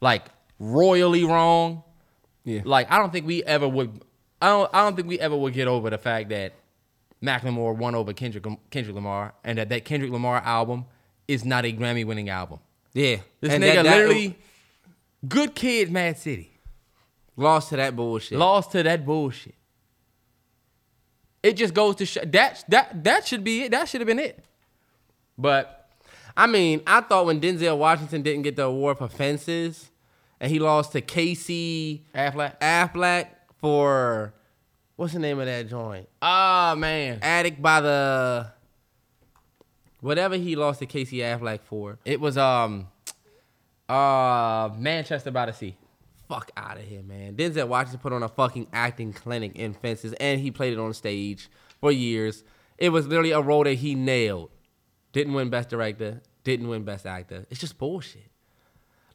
[0.00, 0.26] like
[0.58, 1.82] royally wrong.
[2.44, 2.60] Yeah.
[2.64, 4.02] Like I don't think we ever would.
[4.40, 4.70] I don't.
[4.74, 6.52] I don't think we ever would get over the fact that
[7.22, 10.84] Macklemore won over Kendrick Kendrick Lamar, and that that Kendrick Lamar album
[11.26, 12.60] is not a Grammy winning album.
[12.94, 13.16] Yeah.
[13.40, 14.38] This And nigga that- that- literally,
[15.26, 16.52] good kid, m.A.A.d city.
[17.36, 18.38] lost to that bullshit.
[18.38, 19.54] lost to that bullshit.
[21.42, 23.70] It just goes to show that that that should be it.
[23.70, 24.44] That should have been it.
[25.36, 25.88] But
[26.36, 29.88] I mean, I thought when Denzel Washington didn't get the award for Fences,
[30.40, 33.28] and he lost to Casey Affleck, Affleck
[33.60, 34.34] for
[34.96, 36.08] what's the name of that joint?
[36.20, 38.52] ah man, Attic by the
[40.00, 41.98] whatever he lost to Casey Affleck for.
[42.04, 42.88] it was um
[43.88, 45.76] uh Manchester by the Sea.
[46.28, 47.36] Fuck out of here, man.
[47.36, 50.92] Denzel Washington put on a fucking acting clinic in Fences, and he played it on
[50.92, 51.48] stage
[51.80, 52.44] for years.
[52.76, 54.50] It was literally a role that he nailed.
[55.12, 56.20] Didn't win Best Director.
[56.44, 57.46] Didn't win Best Actor.
[57.48, 58.30] It's just bullshit.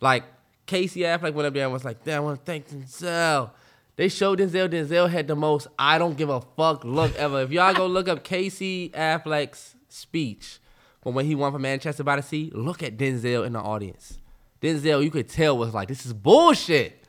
[0.02, 0.24] Like
[0.66, 3.52] Casey Affleck went up there and was like, "Damn, I want to thank Denzel."
[3.96, 4.70] They showed Denzel.
[4.70, 7.42] Denzel had the most "I don't give a fuck" look ever.
[7.42, 10.60] If y'all go look up Casey Affleck's speech
[11.04, 14.18] from when he won for Manchester by the Sea, look at Denzel in the audience.
[14.62, 17.00] Denzel, you could tell was like, "This is bullshit."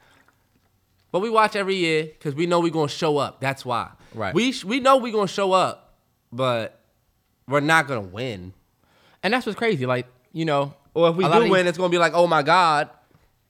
[1.13, 3.41] But we watch every year because we know we're gonna show up.
[3.41, 3.91] That's why.
[4.15, 4.35] Right.
[4.35, 5.95] We sh- we know we're gonna show up,
[6.33, 6.81] but
[7.47, 8.53] we're not gonna win.
[9.23, 9.87] And that's what's crazy.
[9.87, 12.91] Like you know, Or if we do win, it's gonna be like, oh my god.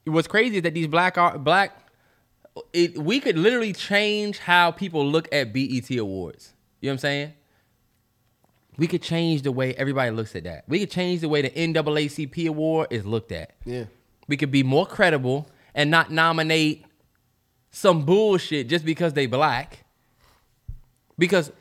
[0.04, 1.74] what's crazy is that these black art black
[2.72, 6.52] it, we could literally change how people look at BET awards.
[6.80, 7.33] You know what I'm saying?
[8.76, 10.64] We could change the way everybody looks at that.
[10.68, 13.52] We could change the way the NAACP award is looked at.
[13.64, 13.84] Yeah.
[14.26, 16.84] We could be more credible and not nominate
[17.70, 19.84] some bullshit just because they black.
[21.18, 21.52] Because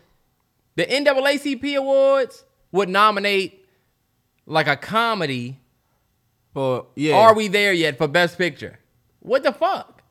[0.75, 3.65] the NAACP awards would nominate
[4.45, 5.59] like a comedy.
[6.53, 8.79] But yeah, Are we there yet for best picture?
[9.19, 10.01] What the fuck?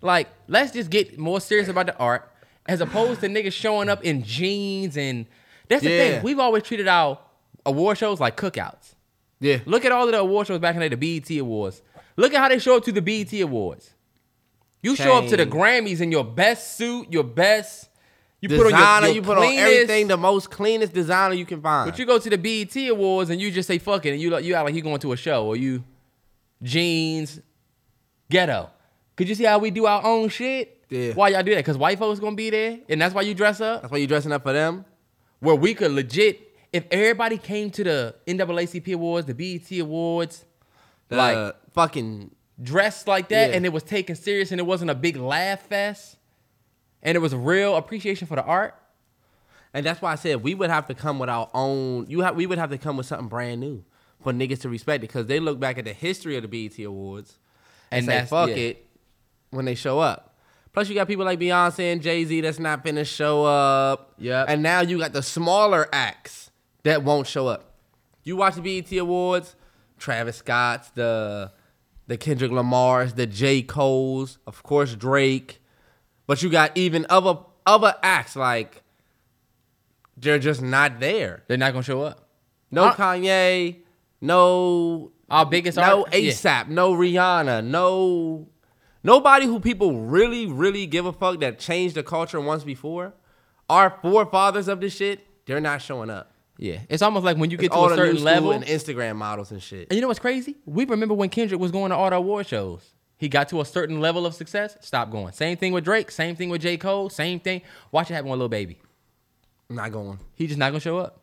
[0.00, 2.30] Like, let's just get more serious about the art
[2.66, 5.26] as opposed to niggas showing up in jeans and
[5.74, 5.98] that's the Yeah.
[6.14, 6.22] thing.
[6.22, 7.18] We've always treated our
[7.66, 8.94] award shows like cookouts.
[9.40, 11.82] Yeah, Look at all of the award shows back in the day, the BET Awards.
[12.16, 13.90] Look at how they show up to the BET Awards.
[14.82, 17.88] You show up to the Grammys in your best suit, your best.
[18.40, 19.06] You put on designer.
[19.06, 21.90] your, your you put on cleanest- everything, the most cleanest designer you can find.
[21.90, 24.36] But you go to the BET Awards and you just say fuck it, and you
[24.38, 25.82] you act like you going to a show or you
[26.62, 27.40] jeans,
[28.30, 28.70] ghetto.
[29.16, 30.84] Could you see how we do our own shit?
[30.90, 31.12] Yeah.
[31.14, 31.58] Why y'all do that?
[31.60, 33.82] Because white folks gonna be there, and that's why you dress up.
[33.82, 34.84] That's why you dressing up for them.
[35.40, 40.44] Where we could legit, if everybody came to the NAACP Awards, the BET Awards,
[41.08, 43.56] The like fucking dressed like that Yeah.
[43.56, 46.16] and it was taken serious and it wasn't a big laugh fest
[47.02, 48.74] and it was real appreciation for the art.
[49.74, 52.06] And that's why I said we would have to come with our own.
[52.08, 53.84] You have we would have to come with something brand new
[54.22, 56.78] for niggas to respect it because they look back at the history of the BET
[56.84, 57.38] Awards
[57.90, 58.54] and, And say fuck yeah.
[58.56, 58.86] it
[59.50, 60.33] when they show up.
[60.74, 64.12] Plus, you got people like Beyonce and Jay Z that's not finna show up.
[64.18, 64.46] Yep.
[64.48, 66.50] And now you got the smaller acts
[66.82, 67.74] that won't show up.
[68.24, 69.54] You watch the BET Awards,
[69.98, 71.52] Travis Scott's, the
[72.06, 73.62] the Kendrick Lamar's, the J.
[73.62, 75.62] Cole's, of course Drake.
[76.26, 78.82] But you got even other other acts like
[80.16, 81.44] they're just not there.
[81.46, 82.28] They're not gonna show up.
[82.72, 83.76] No Kanye,
[84.20, 86.30] no Our biggest no art, yeah.
[86.32, 88.48] ASAP, no Rihanna, no
[89.04, 93.12] nobody who people really, really give a fuck that changed the culture once before.
[93.70, 96.32] Our forefathers of this shit, they're not showing up.
[96.58, 98.52] Yeah, it's almost like when you get It's to a certain level.
[98.52, 99.88] and Instagram models and shit.
[99.90, 100.56] And you know what's crazy?
[100.66, 102.92] We remember when Kendrick was going to all the award shows.
[103.16, 105.32] He got to a certain level of success, stop going.
[105.32, 106.10] Same thing with Drake.
[106.10, 106.76] Same thing with J.
[106.76, 107.08] Cole.
[107.08, 107.62] Same thing.
[107.92, 108.78] Watch it happen with Lil Baby.
[109.70, 110.18] Not going.
[110.34, 111.20] He just not gonna show up.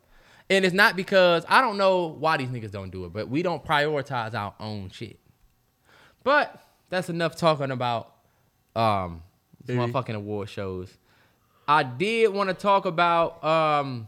[0.49, 3.41] And it's not because I don't know why these niggas don't do it, but we
[3.43, 5.19] don't prioritize our own shit.
[6.23, 6.60] But
[6.91, 8.13] that's enough talking about
[8.75, 9.23] um
[9.65, 9.79] Baby.
[9.79, 10.95] motherfucking award shows.
[11.67, 14.07] I did want to talk about um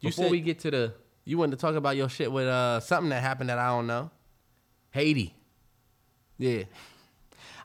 [0.00, 2.46] You before said- we get to the You wanted to talk about your shit with
[2.46, 4.10] uh something that happened that I don't know.
[4.90, 5.34] Haiti.
[6.38, 6.64] Yeah.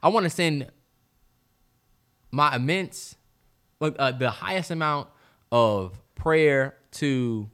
[0.01, 0.69] I want to send
[2.31, 3.15] my immense,
[3.79, 5.09] like uh, the highest amount
[5.51, 7.49] of prayer to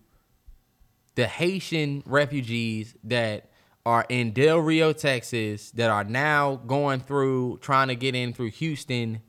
[1.16, 3.50] the Haitian refugees that
[3.86, 8.52] are in Del Rio, Texas, that are now going through trying to get in through
[8.52, 9.22] Houston.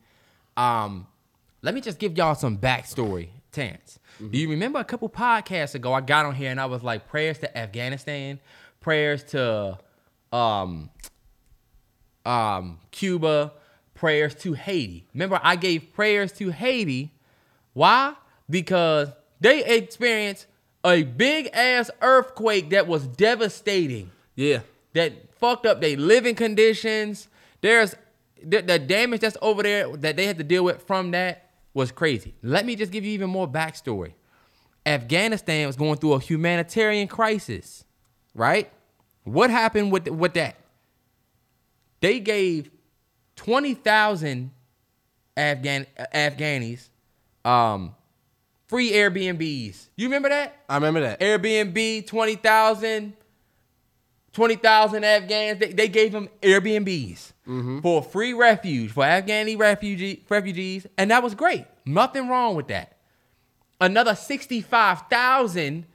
[0.57, 1.07] Um,
[1.63, 3.99] let me just give y'all some backstory, Terrence.
[4.19, 7.07] Do you remember a couple podcasts ago I got on here and I was like
[7.07, 8.41] prayers to Afghanistan,
[8.81, 9.79] prayers to
[10.33, 10.91] um
[12.27, 13.53] um, Cuba,
[13.95, 15.07] prayers to Haiti.
[15.15, 17.13] Remember, I gave prayers to Haiti.
[17.73, 18.15] Why?
[18.51, 19.09] Because
[19.41, 20.47] they experienced
[20.85, 24.61] a big ass earthquake that was devastating, Yeah.
[24.93, 27.29] that fucked up their living conditions.
[27.61, 27.95] There's
[28.43, 31.91] the, the damage that's over there that they had to deal with from that was
[31.91, 32.35] crazy.
[32.43, 34.13] Let me just give you even more backstory.
[34.87, 37.85] Afghanistan was going through a humanitarian crisis,
[38.35, 38.71] right?
[39.25, 40.57] What happened with with that?
[42.01, 42.71] they gave
[43.37, 44.51] 20,000
[45.37, 46.89] Afghan Afghanis
[47.45, 47.95] um
[48.69, 49.89] free Airbnbs.
[49.97, 50.57] You remember that?
[50.69, 51.21] I remember that.
[51.21, 53.15] Airbnb 20,000
[54.37, 57.33] 20,000 Afghans they, they gave them Airbnbs
[57.81, 61.65] for free refuge for Afghani refugee refugees and that was great.
[61.87, 62.99] Nothing wrong with that.
[63.81, 65.87] Another 65,000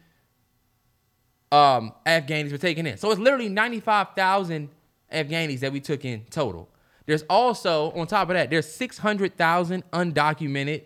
[1.51, 2.97] um, Afghanis were taken in.
[2.97, 4.69] So it's literally 95,000
[5.13, 6.67] Afghanis that we took in total.
[7.05, 10.85] There's also, on top of that, there's 600,000 undocumented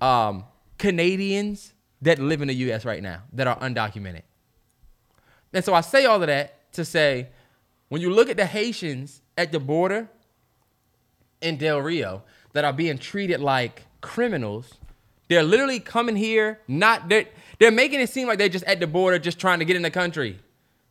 [0.00, 0.44] um,
[0.78, 2.84] Canadians that live in the U.S.
[2.84, 4.22] right now that are undocumented.
[5.52, 7.28] And so I say all of that to say,
[7.88, 10.08] when you look at the Haitians at the border
[11.40, 14.74] in Del Rio that are being treated like criminals,
[15.28, 17.26] they're literally coming here, not they're,
[17.58, 19.82] they're making it seem like they're just at the border just trying to get in
[19.82, 20.38] the country.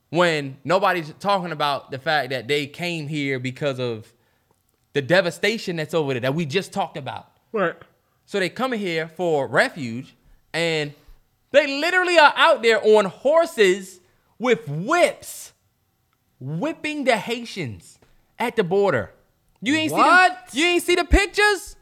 [0.09, 4.13] When nobody's talking about the fact that they came here because of
[4.93, 7.31] the devastation that's over there that we just talked about.
[7.51, 7.75] Right.
[8.25, 10.15] So they come here for refuge
[10.53, 10.93] and
[11.51, 13.99] they literally are out there on horses
[14.39, 15.52] with whips,
[16.43, 17.97] whipping the Haitians
[18.37, 19.11] at the border.
[19.61, 20.49] You ain't What?
[20.49, 21.77] see the, you ain't see the pictures?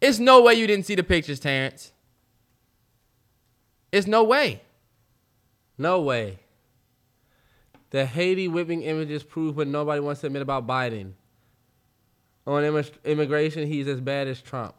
[0.00, 1.92] It's no way you didn't see the pictures, Terrence.
[3.92, 4.62] It's no way.
[5.76, 6.38] No way.
[7.90, 11.12] The Haiti whipping images prove what nobody wants to admit about Biden.
[12.46, 14.74] On immi- immigration, he's as bad as Trump.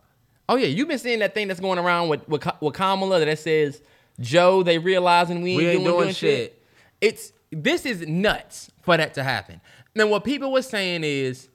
[0.49, 3.37] Oh yeah, you've been seeing that thing that's going around with with, with Kamala that
[3.39, 3.81] says
[4.19, 4.63] Joe.
[4.63, 6.63] They realizing we ain't, We ain't doing, doing doing shit.
[6.99, 9.61] It's this is nuts for that to happen.
[9.95, 11.49] Now what people were saying is,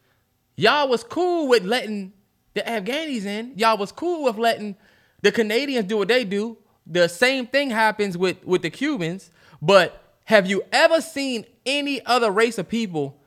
[0.57, 2.13] y'all was cool with letting
[2.55, 3.53] the Afghanis in.
[3.57, 4.77] Y'all was cool with letting
[5.23, 6.59] the Canadians do what they do.
[6.87, 9.31] The same thing happens with with the Cubans.
[9.61, 13.21] But have you ever seen any other race of people?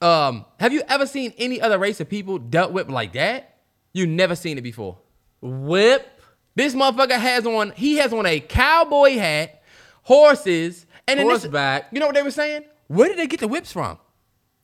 [0.00, 3.56] Um, have you ever seen any other race of people dealt with like that?
[3.92, 4.98] You never seen it before.
[5.40, 6.06] Whip.
[6.54, 9.62] This motherfucker has on he has on a cowboy hat,
[10.02, 11.86] horses, and then this- Horseback.
[11.92, 12.64] you know what they were saying?
[12.88, 13.98] Where did they get the whips from?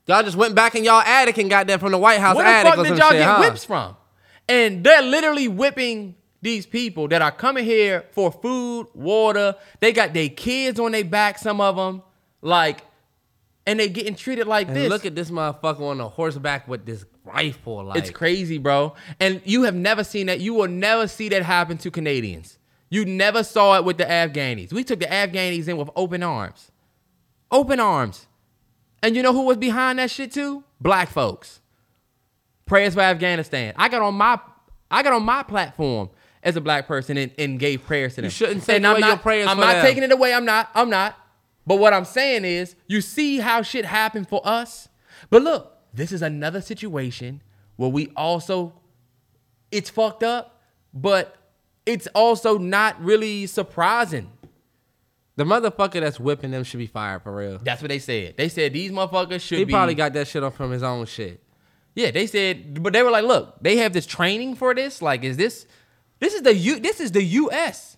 [0.07, 2.45] Y'all just went back in y'all attic and got them from the White House Where
[2.45, 3.41] the attic fuck did y'all shit, get huh?
[3.41, 3.97] whips from?
[4.49, 9.57] And they're literally whipping these people that are coming here for food, water.
[9.81, 12.03] They got their kids on their back, some of them,
[12.43, 12.83] like,
[13.67, 14.91] and they getting treated like And this.
[14.91, 17.85] look at this motherfucker on a horseback with this rifle.
[17.85, 18.95] Like It's crazy, bro.
[19.21, 20.41] And you have never seen that.
[20.41, 22.59] You will never see that happen to Canadians.
[22.91, 24.73] You never saw it with the Afghanis.
[24.73, 26.71] We took the Afghanis in with open arms.
[27.51, 28.27] Open arms.
[29.03, 30.65] And you know who was behind that shit too?
[30.81, 31.61] Black folks.
[32.67, 33.75] Prayers for Afghanistan.
[33.77, 34.39] I got on my
[34.91, 36.11] I got on my platform
[36.43, 38.27] as a black person and, and gave prayers to them.
[38.27, 39.85] You shouldn't take And I'm away not, your prayers I'm not them.
[39.85, 40.33] taking it away.
[40.35, 40.71] I'm not.
[40.75, 41.17] I'm not.
[41.67, 44.89] But what I'm saying is, you see how shit happened for us.
[45.31, 47.43] But look, this is another situation
[47.77, 48.75] where we also,
[49.71, 50.63] it's fucked up,
[50.93, 51.37] but
[51.87, 54.31] it's also not really surprising.
[55.37, 57.59] the motherfucker that's whipping them should be fired for real.
[57.63, 58.37] That's what they said.
[58.37, 59.73] They said these motherfuckers should He be.
[59.73, 61.41] probably got that shit off from his own shit.
[61.95, 65.01] Yeah, they said, but they were like, look, they have this training for this.
[65.03, 65.67] Like, is this,
[66.21, 67.97] this is the U, this is the U.S.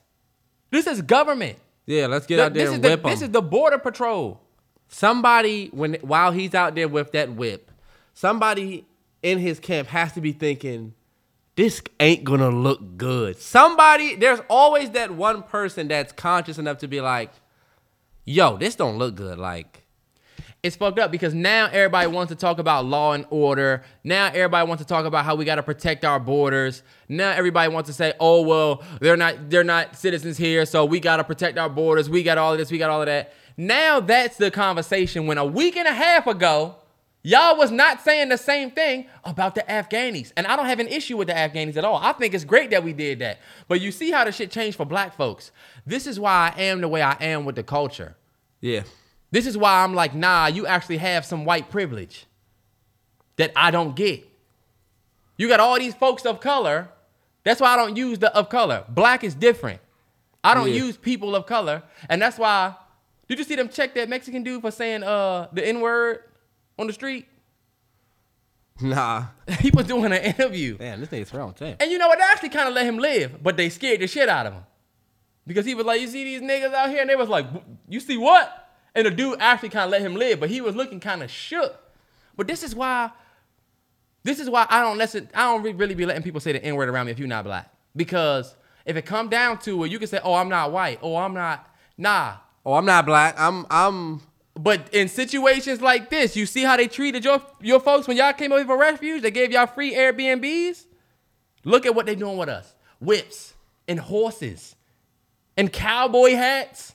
[0.70, 1.58] This is government.
[1.86, 3.10] Yeah, let's get out there this is and the, whip him.
[3.10, 4.40] this is the border patrol.
[4.88, 7.70] somebody when while he's out there with that whip,
[8.14, 8.86] somebody
[9.22, 10.94] in his camp has to be thinking,
[11.56, 13.38] this ain't gonna look good.
[13.38, 17.32] Somebody, there's always that one person that's conscious enough to be like,
[18.24, 19.38] yo, this don't look good.
[19.38, 19.86] Like,
[20.62, 23.82] it's fucked up because now everybody wants to talk about law and order.
[24.04, 26.82] Now everybody wants to talk about how we got to protect our borders.
[27.08, 31.00] Now everybody wants to say, "Oh well, they're not they're not citizens here, so we
[31.00, 32.10] got to protect our borders.
[32.10, 35.38] We got all of this, we got all of that." Now that's the conversation when
[35.38, 36.76] a week and a half ago,
[37.26, 40.32] y'all was not saying the same thing about the Afghanis.
[40.36, 41.96] And I don't have an issue with the Afghanis at all.
[41.96, 43.38] I think it's great that we did that.
[43.68, 45.50] But you see how the shit changed for black folks.
[45.84, 48.14] This is why I am the way I am with the culture.
[48.60, 48.82] yeah,
[49.32, 52.26] This is why I'm like, nah, you actually have some white privilege
[53.36, 54.24] that I don't get.
[55.36, 56.88] You got all these folks of color.
[57.44, 58.84] That's why I don't use the of color.
[58.88, 59.80] Black is different.
[60.44, 60.84] I don't Yeah.
[60.84, 61.82] use people of color.
[62.08, 62.74] And that's why,
[63.28, 66.20] did you see them check that Mexican dude for saying uh the N-word
[66.78, 67.26] on the street?
[68.80, 69.26] nah.
[69.60, 70.76] he was doing an interview.
[70.76, 71.54] Damn, this nigga's wrong.
[71.58, 71.76] Damn.
[71.80, 72.18] And you know what?
[72.18, 74.62] They actually kind of let him live, but they scared the shit out of him.
[75.46, 77.00] Because he was like, you see these niggas out here?
[77.00, 77.46] And they was like,
[77.88, 78.70] you see what?
[78.94, 81.30] And the dude actually kind of let him live, but he was looking kind of
[81.30, 81.78] shook.
[82.36, 83.10] But this is why,
[84.24, 86.88] this is why I don't listen, I don't really be letting people say the N-word
[86.88, 87.72] around me if you're not black.
[87.94, 88.54] Because
[88.84, 90.98] if it come down to it, you can say, oh, I'm not white.
[91.02, 92.36] Oh, I'm not, nah.
[92.64, 93.36] Oh, I'm not black.
[93.38, 94.22] I'm I'm
[94.58, 98.32] But in situations like this, you see how they treated your your folks when y'all
[98.32, 99.22] came over for refuge?
[99.22, 100.86] They gave y'all free Airbnbs.
[101.64, 102.74] Look at what they're doing with us.
[103.00, 103.54] Whips
[103.86, 104.74] and horses
[105.56, 106.94] and cowboy hats.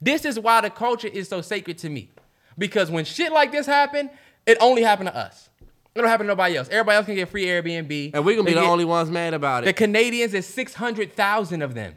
[0.00, 2.10] This is why the culture is so sacred to me.
[2.58, 4.10] Because when shit like this happen,
[4.46, 5.48] it only happened to us.
[5.94, 6.68] It don't happen to nobody else.
[6.68, 8.10] Everybody else can get free Airbnb.
[8.14, 9.66] and we're gonna They be the only ones mad about it.
[9.66, 9.72] the.
[9.72, 11.96] Canadians is 600,000 of them.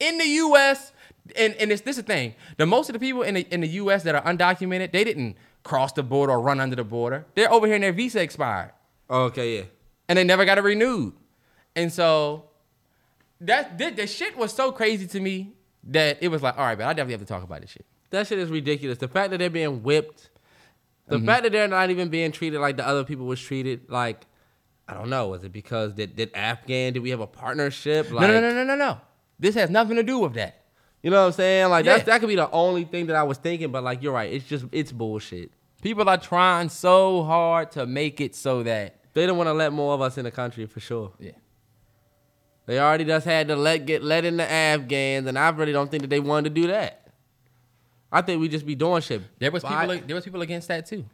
[0.00, 0.92] In the US,
[1.36, 2.34] and, and it's this is the thing.
[2.56, 5.36] The most of the people in the in the US that are undocumented, they didn't
[5.62, 7.26] cross the border or run under the border.
[7.34, 8.72] They're over here and their visa expired.
[9.08, 9.62] Oh, okay, yeah.
[10.08, 11.14] And they never got it renewed.
[11.76, 12.44] And so
[13.40, 15.54] that the, the shit was so crazy to me
[15.84, 17.86] that it was like, all right, but I definitely have to talk about this shit.
[18.10, 18.98] That shit is ridiculous.
[18.98, 20.30] The fact that they're being whipped,
[21.06, 21.26] the Mm-hmm.
[21.26, 24.26] fact that they're not even being treated like the other people was treated, like
[24.88, 25.28] I don't know.
[25.28, 26.92] Was it because did, did Afghan?
[26.92, 28.10] Did we have a partnership?
[28.10, 29.00] Like, no, no, no, no, no, no.
[29.38, 30.59] This has nothing to do with that.
[31.02, 31.68] You know what I'm saying?
[31.70, 31.94] Like Yeah.
[31.94, 33.70] that's that could be the only thing that I was thinking.
[33.72, 34.32] But like you're right.
[34.32, 35.50] It's just it's bullshit.
[35.82, 39.72] People are trying so hard to make it so that They don't want to let
[39.72, 41.12] more of us in the country for sure.
[41.18, 41.32] yeah.
[42.66, 45.90] They already just had to let get let in the Afghans, and I really don't
[45.90, 47.08] think that they wanted to do that.
[48.12, 49.22] I think we just be doing shit.
[49.38, 49.98] There was people.
[50.06, 51.04] There was people against that too.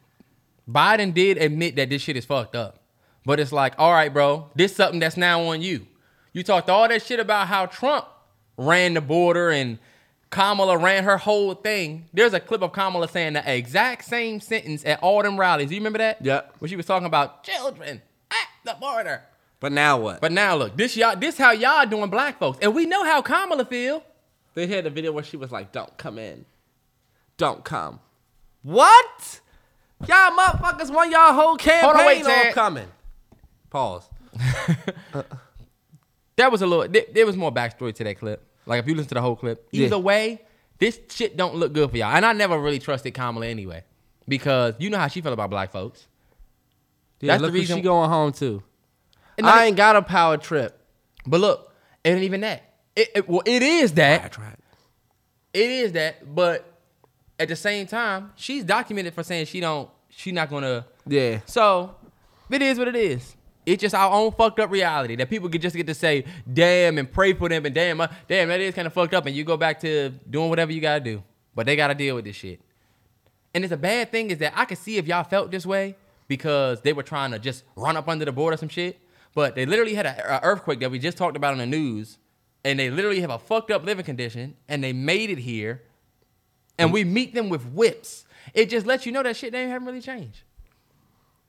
[0.68, 2.80] Biden did admit that this shit is fucked up,
[3.24, 5.86] but it's like, all right, bro, this something that's now on you.
[6.32, 8.04] You talked all that shit about how Trump
[8.56, 9.78] ran the border and
[10.30, 12.08] Kamala ran her whole thing.
[12.12, 15.70] There's a clip of Kamala saying the exact same sentence at all them rallies.
[15.70, 16.24] You remember that?
[16.24, 16.56] Yep.
[16.58, 19.22] When she was talking about children at the border.
[19.60, 20.20] But now what?
[20.20, 23.22] But now look, this y'all, this how y'all doing black folks, and we know how
[23.22, 24.02] Kamala feel.
[24.54, 26.44] They had the video where she was like, "Don't come in,
[27.36, 28.00] don't come."
[28.62, 29.40] What?
[30.06, 32.88] Y'all motherfuckers want y'all whole campaign Hold on, wait, on coming.
[33.70, 34.08] Pause.
[36.36, 36.88] That was a little.
[36.88, 38.44] There, there was more backstory to that clip.
[38.66, 39.86] Like if you listen to the whole clip, Yeah.
[39.86, 40.42] either way,
[40.78, 42.14] this shit don't look good for y'all.
[42.14, 43.84] And I never really trusted Kamala anyway,
[44.28, 46.06] because you know how she felt about black folks.
[47.20, 48.62] Yeah, That's the reason- she going home too.
[49.38, 50.78] And I ain't got a power trip.
[51.26, 51.72] But look,
[52.04, 52.62] it ain't even that.
[52.94, 54.36] It, it- well, it is that.
[54.38, 54.56] right.
[55.54, 56.34] It is that.
[56.34, 56.64] But
[57.38, 59.88] at the same time, she's documented for saying she don't.
[60.08, 60.86] She not gonna.
[61.06, 61.40] Yeah.
[61.46, 61.94] So
[62.50, 63.35] it is what it is.
[63.66, 66.98] It's just our own fucked up reality that people could just get to say, damn,
[66.98, 69.34] and pray for them, and damn, uh, damn, that is kind of fucked up, and
[69.34, 71.22] you go back to doing whatever you gotta do.
[71.54, 72.60] But they gotta deal with this shit.
[73.52, 75.96] And it's a bad thing is that I could see if y'all felt this way
[76.28, 79.00] because they were trying to just run up under the board or some shit.
[79.34, 82.18] But they literally had a, a earthquake that we just talked about on the news,
[82.64, 85.82] and they literally have a fucked up living condition, and they made it here,
[86.78, 88.26] and we meet them with whips.
[88.54, 90.42] It just lets you know that shit they haven't really changed.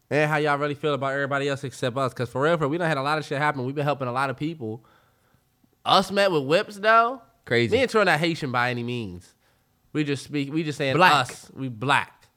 [0.09, 2.13] And how y'all really feel about everybody else except us?
[2.13, 3.65] Because for real, for we done had a lot of shit happen.
[3.65, 4.85] We've been helping a lot of people.
[5.85, 7.21] Us met with whips though.
[7.45, 7.75] Crazy.
[7.75, 9.33] Me and Troy not Haitian by any means.
[9.93, 10.53] We just speak.
[10.53, 11.13] We just saying Black.
[11.13, 11.49] us.
[11.53, 12.27] We black.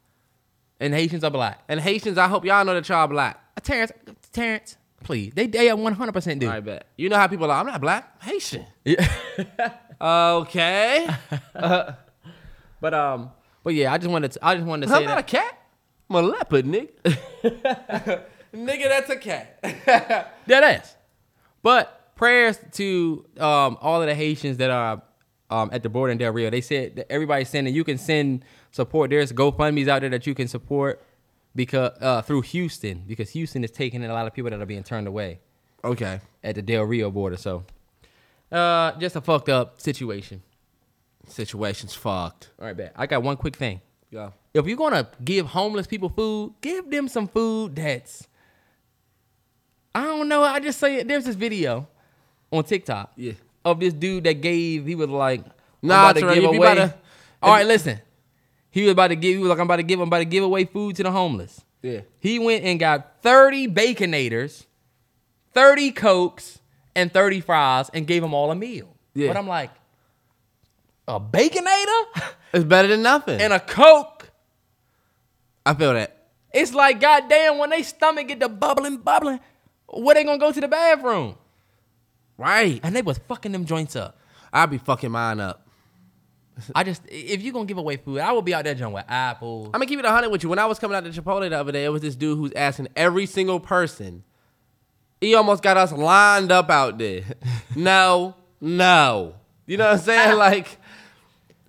[0.79, 1.63] And Haitians are black.
[1.69, 3.39] And Haitians, I hope y'all know that y'all black.
[3.57, 3.93] Uh, Terrence,
[4.33, 5.33] Terrence, please.
[5.35, 6.49] They they 100% do.
[6.51, 6.87] I bet.
[6.97, 7.61] You know how people are.
[7.61, 8.15] I'm not black.
[8.23, 8.67] I'm Haitian.
[8.85, 9.09] Yeah.
[10.01, 11.07] Okay.
[12.81, 13.31] But um,
[13.63, 15.60] but yeah, I just wanted to I just wanted to I'm say not a cat.
[16.11, 16.91] I'm a leopard, nigga.
[18.53, 19.63] nigga, that's a cat.
[20.47, 20.97] Dead ass.
[21.63, 25.03] But prayers to um all of the Haitians that are
[25.51, 26.51] um at the border in Del Rio.
[26.51, 29.11] They said that everybody's sending you can send support.
[29.11, 31.01] There's GoFundMe's out there that you can support
[31.55, 34.67] because uh through Houston because Houston is taking in a lot of people that are
[34.67, 35.39] being turned away
[35.85, 36.21] okay.
[36.43, 37.37] at the Del Rio border.
[37.37, 37.65] So
[38.51, 40.43] uh just a fucked up situation.
[41.29, 42.51] Situation's fucked.
[42.59, 42.95] All right, bet.
[42.97, 43.81] I got one quick thing.
[44.11, 44.31] Yeah.
[44.55, 48.27] If you're gonna give homeless people food, give them some food that's
[49.95, 50.43] I don't know.
[50.43, 51.09] I just say it.
[51.09, 51.89] there's this video
[52.53, 53.33] on TikTok Yeah.
[53.65, 55.45] of this dude that gave he was like
[55.83, 56.75] I'm Nah, about to give away.
[56.75, 56.95] to-
[57.43, 57.99] All right, listen.
[58.71, 59.33] He was about to give.
[59.35, 59.99] He was like, I'm about to give.
[59.99, 61.63] I'm about to give away food to the homeless.
[61.83, 62.03] Yeah.
[62.21, 64.67] He went and got 30 baconators,
[65.55, 66.61] 30 cokes,
[66.95, 68.95] and 30 fries, and gave them all a meal.
[69.15, 69.29] Yeah.
[69.29, 69.71] But I'm like,
[71.09, 72.03] a baconator
[72.53, 73.41] It's better than nothing.
[73.41, 74.20] and a coke.
[75.65, 76.17] I feel that.
[76.53, 79.41] It's like goddamn when they stomach get the bubbling, bubbling,
[79.87, 81.37] where they gonna go to the bathroom?
[82.37, 82.81] Right.
[82.83, 84.19] And they was fucking them joints up.
[84.53, 85.69] I'll be fucking mine up.
[86.75, 89.05] I just if you gonna give away food, I will be out there joint with
[89.09, 89.67] apples.
[89.67, 90.49] I'm gonna keep it 100 with you.
[90.49, 92.53] When I was coming out to Chipotle the other day, it was this dude who's
[92.55, 94.25] asking every single person.
[95.21, 97.23] He almost got us lined up out there.
[97.77, 99.35] no, no.
[99.67, 100.37] You know what I'm saying?
[100.37, 100.79] Like,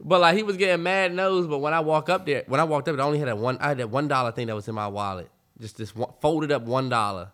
[0.03, 1.47] but like he was getting mad nose.
[1.47, 3.57] But when I walk up there, when I walked up, I only had that one.
[3.59, 5.29] I had that one dollar thing that was in my wallet,
[5.59, 7.29] just this one, folded up one dollar,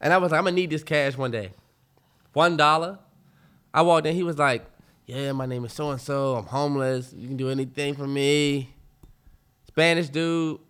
[0.00, 1.52] and I was like, I'm gonna need this cash one day.
[2.32, 2.98] One dollar.
[3.72, 4.14] I walked in.
[4.14, 4.64] He was like,
[5.06, 6.36] "Yeah, my name is so and so.
[6.36, 7.12] I'm homeless.
[7.14, 8.74] You can do anything for me."
[9.66, 10.60] Spanish dude.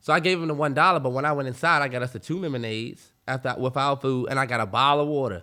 [0.00, 2.12] So I gave him the one dollar, but when I went inside, I got us
[2.12, 5.42] the two lemonades after without food, and I got a bottle of water,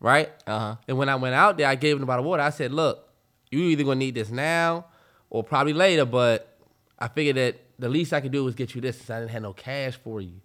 [0.00, 0.30] right?
[0.46, 0.76] Uh-huh.
[0.88, 2.42] And when I went out there, I gave him the bottle of water.
[2.42, 3.08] I said, "Look,
[3.54, 4.86] you either gonna need this now
[5.30, 6.58] or probably later, but
[6.98, 9.32] I figured that the least I could do was get you this since I didn't
[9.32, 10.40] have no cash for you."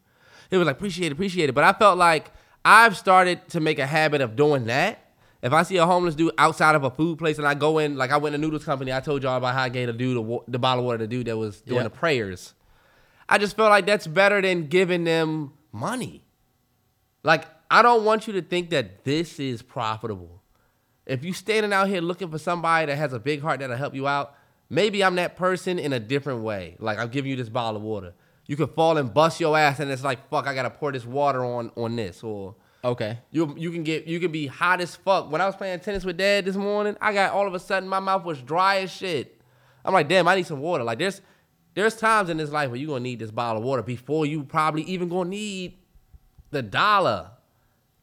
[0.49, 2.31] He was like, "Appreciate it, appreciate it," but I felt like
[2.65, 4.99] I've started to make a habit of doing that.
[5.41, 7.95] If I see a homeless dude outside of a food place and I go in,
[7.95, 10.17] like I went to Noodles Company, I told y'all about how I gave the dude
[10.17, 11.83] the, the bottle of water to the dude that was doing Yeah.
[11.83, 12.53] the prayers.
[13.29, 16.25] I just felt like that's better than giving them money.
[17.23, 20.38] Like, I don't want you to think that this is profitable.
[21.09, 23.95] If you standing out here looking for somebody that has a big heart that'll help
[23.95, 24.35] you out,
[24.69, 26.75] maybe I'm that person in a different way.
[26.79, 28.13] Like I'm giving you this bottle of water.
[28.45, 31.05] You could fall and bust your ass, and it's like, fuck, I gotta pour this
[31.05, 33.17] water on on this, or Okay.
[33.31, 35.31] you you can get you can be hot as fuck.
[35.31, 37.89] When I was playing tennis with dad this morning, I got all of a sudden
[37.89, 39.41] my mouth was dry as shit.
[39.83, 40.83] I'm like, damn, I need some water.
[40.83, 41.21] Like there's
[41.73, 44.43] there's times in this life where you're gonna need this bottle of water before you
[44.43, 45.77] probably even gonna need
[46.51, 47.31] the dollar.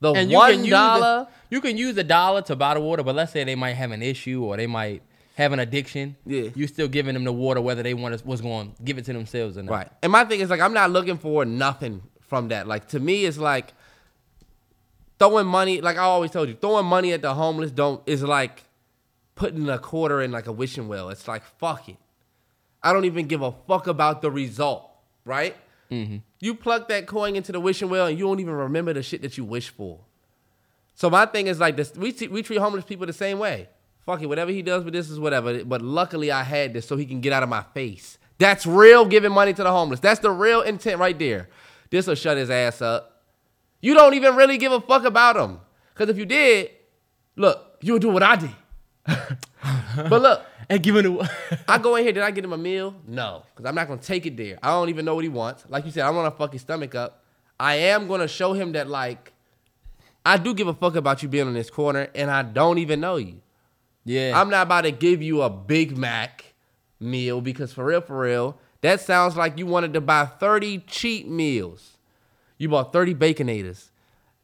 [0.01, 1.29] The And one dollar.
[1.51, 3.93] You can use a dollar to buy the water, but let's say they might have
[3.93, 5.03] an issue or they might
[5.37, 6.17] have an addiction.
[6.27, 6.49] Yeah.
[6.55, 9.05] You're still giving them the water whether they want to, was going to give it
[9.05, 9.73] to themselves or not.
[9.73, 9.89] Right.
[10.03, 12.67] And my thing is like I'm not looking for nothing from that.
[12.67, 13.73] Like to me it's like
[15.19, 18.65] throwing money, like I always told you, throwing money at the homeless don't is like
[19.35, 21.11] putting a quarter in like a wishing well.
[21.11, 21.97] It's like fuck it.
[22.83, 24.91] I don't even give a fuck about the result,
[25.25, 25.57] right?
[25.91, 26.17] Mm-hmm.
[26.41, 29.23] You plug that coin into the wishing well and you don't even remember the shit
[29.23, 30.01] that you wish for.
[30.95, 33.69] So my thing is like this: we we treat homeless people the same way.
[34.05, 35.65] Fuck it, whatever he does with this is whatever.
[35.65, 38.19] But luckily, I had this so he can get out of my face.
[38.39, 40.01] That's real giving money to the homeless.
[40.01, 41.49] That's the real intent right there.
[41.91, 43.25] This will shut his ass up.
[43.81, 45.61] You don't even really give a fuck about him.
[45.93, 46.71] Because if you did,
[47.37, 48.51] look, you would do what I did.
[49.07, 51.29] but look, And giving it.
[51.69, 52.95] I go in here, did I get him a meal?
[53.07, 54.59] No, because I'm not gonna take it there.
[54.63, 55.65] I don't even know what he wants.
[55.69, 57.23] Like you said, I want to fuck his stomach up.
[57.59, 59.33] I am gonna show him that like
[60.25, 63.01] I do give a fuck about you being in this corner, and I don't even
[63.01, 63.41] know you.
[64.05, 64.39] yeah.
[64.41, 66.55] I'm not about to give you a Big Mac
[66.99, 71.29] meal because for real, for real, that sounds like you wanted to buy 30 cheap
[71.29, 71.97] meals.
[72.59, 73.91] You bought 30 baconators.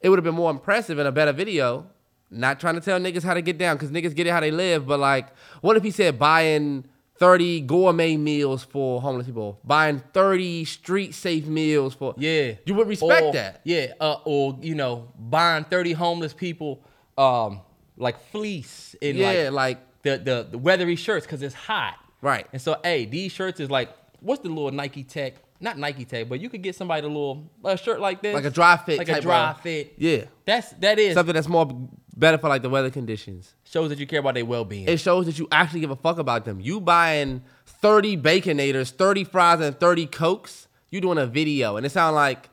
[0.00, 1.86] It would have been more impressive in a better video.
[2.32, 4.50] Not trying to tell niggas how to get down because niggas get it how they
[4.50, 5.28] live, but like,
[5.60, 6.84] what if he said buying
[7.18, 12.14] 30 gourmet meals for homeless people, buying 30 street safe meals for.
[12.16, 12.54] Yeah.
[12.64, 13.60] You would respect Or- that.
[13.64, 13.92] Yeah.
[14.00, 16.82] Uh, or, you know, buying 30 homeless people
[17.18, 17.60] um
[17.98, 21.94] like fleece and Yeah, like, like, the, the, the weathery shirts because it's hot.
[22.22, 22.46] Right.
[22.52, 25.34] And so, hey, these shirts is like, what's the little Nike Tech?
[25.60, 28.34] Not Nike Tech, but you could get somebody a little a shirt like this.
[28.34, 29.92] Like a dry fit Like a dry of- fit.
[29.98, 30.24] yeah.
[30.44, 31.70] That's, that is, Something that's more
[32.16, 33.54] better for like the weather conditions.
[33.64, 34.88] shows that you care about their well being.
[34.88, 36.60] it shows that you actually give a fuck about them.
[36.60, 40.68] You buying 30 baconators, 30 fries, and 30 cokes.
[40.90, 42.50] You doing a video, and it sound like,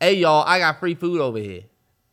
[0.00, 1.64] hey y'all, I got free food over here.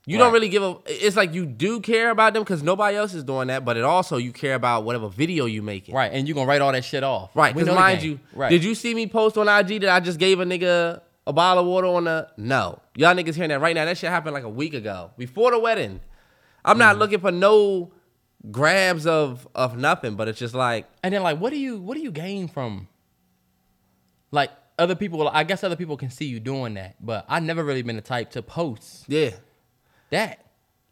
[0.06, 0.78] You don't really give a.
[0.86, 3.86] It's like you do care about them because nobody else is doing that, but it
[3.86, 5.96] also you care about whatever video you making.
[5.96, 6.12] Right.
[6.12, 7.34] And you're going to write all that shit off.
[7.34, 7.56] Right.
[7.56, 8.50] Because mind you, right.
[8.50, 11.64] did you see me post on IG that I just gave a nigga a bottle
[11.64, 12.30] of water on the?
[12.36, 13.86] No, y'all niggas hearing that right now.
[13.86, 16.02] That shit happened like a week ago before the wedding.
[16.66, 16.80] I'm Mm-hmm.
[16.80, 17.92] not looking for no
[18.52, 21.96] grabs of of nothing, but it's just like And then like, what do you what
[21.96, 22.88] do you gain from?
[24.32, 27.64] Like other people, I guess other people can see you doing that, but I never
[27.64, 29.32] really been the type to post yeah.
[30.10, 30.40] that.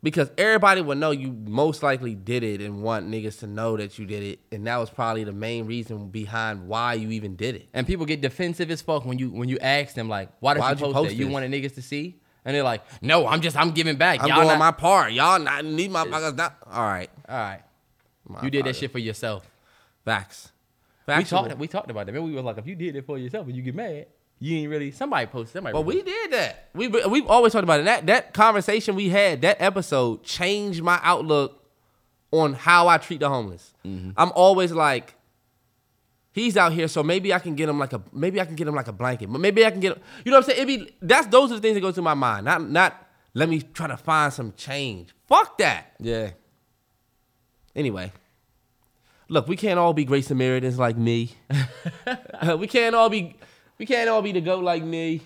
[0.04, 4.00] Because everybody would know you most likely did it and want niggas to know that
[4.00, 4.40] you did it.
[4.52, 7.70] And that was probably the main reason behind why you even did it.
[7.72, 10.62] And people get defensive as fuck when you when you ask them like, why did
[10.62, 11.16] Why'd you you post, post that?
[11.18, 11.34] You this?
[11.34, 12.20] wanted niggas to see?
[12.44, 14.20] And they're like, no, I'm just I'm giving back.
[14.22, 15.14] I'm Y'all doing not- my part.
[15.14, 16.58] Y'all not need my pockets not.
[16.72, 17.10] All right.
[17.30, 17.62] All right,
[18.28, 18.80] My you did that apologies.
[18.80, 19.48] shit for yourself.
[20.06, 20.52] Facts.
[21.08, 21.44] We Factual.
[21.44, 22.12] talked we talked about that.
[22.14, 24.08] Maybe we was like, if you did it for yourself and you get mad,
[24.40, 25.54] you ain't really somebody posted.
[25.54, 25.74] Somebody.
[25.74, 26.70] But we did that.
[26.74, 27.84] We we've always talked about it.
[27.84, 31.64] That that conversation we had, that episode changed my outlook
[32.32, 33.74] on how I treat the homeless.
[33.86, 34.12] Mm-hmm.
[34.18, 35.16] I'm always like,
[36.32, 38.68] he's out here, so maybe I can get him like a maybe I can get
[38.68, 39.28] him like a blanket.
[39.32, 40.04] But maybe I can get him.
[40.26, 40.62] you know what I'm saying?
[40.62, 42.46] It be that's those are the things that go through my mind.
[42.46, 45.10] Not not let me try to find some change.
[45.28, 45.94] Fuck that.
[46.00, 46.32] yeah.
[47.76, 48.12] Anyway.
[49.30, 51.32] Look, we can't all be Grace Samaritans like me.
[52.58, 53.38] we can't all be
[53.78, 55.22] we can't all be the goat like me.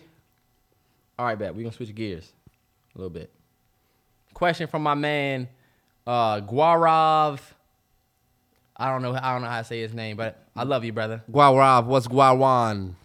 [1.18, 1.56] All right, bet.
[1.56, 2.32] We're gonna switch gears
[2.93, 3.32] a little bit.
[4.36, 5.49] Question from my man,
[6.06, 7.39] uh, Guarav.
[8.78, 9.13] I don't know.
[9.13, 11.23] I don't know how to say his name, but I love you, brother.
[11.32, 12.95] Guarav, what's Guawan?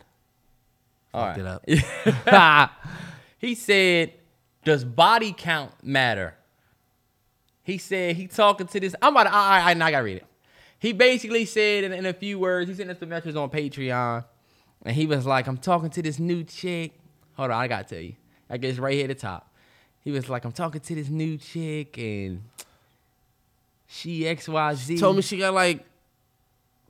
[1.15, 2.73] All Fucked it up.
[3.39, 4.15] he said,
[4.65, 6.35] "Does body count matter?"
[7.63, 8.95] He said he talking to this.
[9.01, 9.35] I'm about to.
[9.35, 10.27] I, I, I, I gotta read it.
[10.79, 12.69] He basically said in, in a few words.
[12.69, 14.25] He sent us the message on Patreon,
[14.85, 16.93] and he was like, "I'm talking to this new chick."
[17.35, 18.15] Hold on, I gotta tell you.
[18.49, 19.53] I guess right here at the top.
[20.03, 22.43] He was like, "I'm talking to this new chick, and
[23.93, 24.75] she XYZ.
[24.77, 25.85] Z." Told me she got like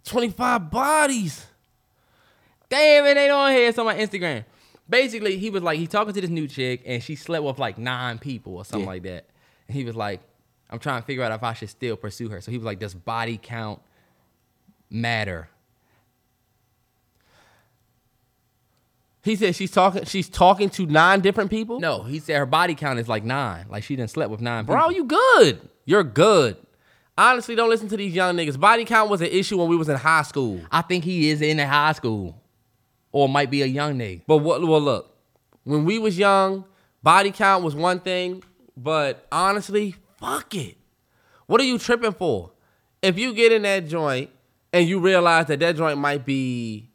[0.05, 1.47] 25 bodies.
[2.69, 3.69] Damn, it ain't on here.
[3.69, 4.45] It's on my Instagram.
[4.89, 7.79] Basically, he was like, he talking to this new chick, and she slept with like
[7.79, 8.93] nine people or something Yeah.
[8.93, 9.27] like that.
[9.69, 10.21] And he was like,
[10.69, 12.41] I'm trying to figure out if I should still pursue her.
[12.41, 13.81] So he was like, does body count
[14.89, 15.49] matter?
[19.23, 21.79] He said she's talking she's talking to nine different people?
[21.79, 23.67] No, he said her body count is like nine.
[23.69, 24.93] Like she done slept with nine Bro, people.
[24.93, 25.69] you good.
[25.85, 26.57] You're good.
[27.21, 28.59] Honestly, don't listen to these young niggas.
[28.59, 30.59] Body count was an issue when we was in high school.
[30.73, 32.41] I think he is in the high school,
[33.12, 34.23] or might be a young nigga.
[34.27, 35.14] But what well look,
[35.64, 36.64] when we was young,
[37.03, 38.43] body count was one thing,
[38.75, 40.79] but honestly, fuck it.
[41.45, 42.53] What are you tripping for?
[43.03, 44.31] If you get in that joint
[44.73, 46.89] and you realize that that joint might be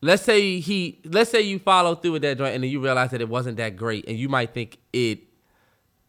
[0.00, 3.10] let's say he let's say you follow through with that joint and then you realize
[3.10, 5.18] that it wasn't that great and you might think it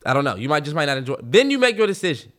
[0.06, 2.32] I don't know, you might just might not enjoy then you make your decision.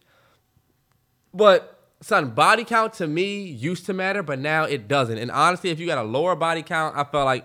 [1.34, 5.18] But son, body count to me used to matter, but now it doesn't.
[5.18, 7.44] And honestly, if you got a lower body count, I felt like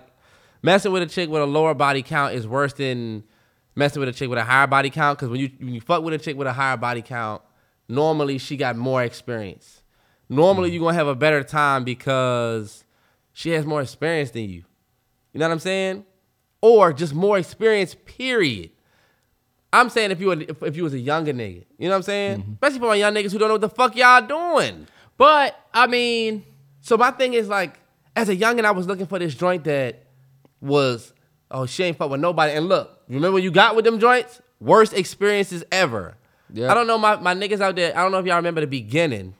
[0.62, 3.24] messing with a chick with a lower body count is worse than
[3.74, 5.18] messing with a chick with a higher body count.
[5.18, 7.42] Because when you when you fuck with a chick with a higher body count,
[7.88, 9.82] normally she got more experience.
[10.28, 10.74] Normally mm.
[10.74, 12.84] you're gonna have a better time because
[13.32, 14.64] she has more experience than you.
[15.32, 16.04] You know what I'm saying?
[16.60, 18.70] Or just more experience, period.
[19.72, 21.96] I'm saying if you were, if, if you was a younger nigga, you know what
[21.96, 22.40] I'm saying?
[22.40, 22.52] Mm-hmm.
[22.54, 24.86] Especially for my young niggas who don't know what the fuck y'all doing.
[25.16, 26.44] But I mean,
[26.88, 27.78] So my thing is like,
[28.16, 30.04] as a youngin, I was looking for this joint that
[30.60, 31.12] was,
[31.50, 32.54] oh, she ain't fuck with nobody.
[32.54, 34.40] And look, remember when you got with them joints?
[34.58, 36.16] Worst experiences ever.
[36.50, 36.70] Yeah.
[36.70, 37.96] I don't know my, my niggas out there.
[37.96, 39.34] I don't know if y'all remember the beginning.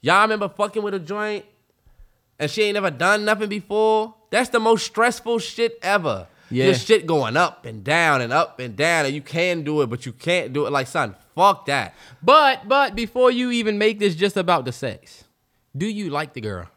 [0.00, 1.44] Y'all remember fucking with a joint
[2.38, 4.14] and she ain't never done nothing before?
[4.30, 6.26] That's the most stressful shit ever.
[6.54, 6.66] Yeah.
[6.66, 9.90] This shit going up and down and up and down, and you can do it,
[9.90, 10.70] but you can't do it.
[10.70, 11.94] Like, son, fuck that.
[12.22, 15.24] but but before you even make this just about the sex,
[15.76, 16.68] do you like the girl?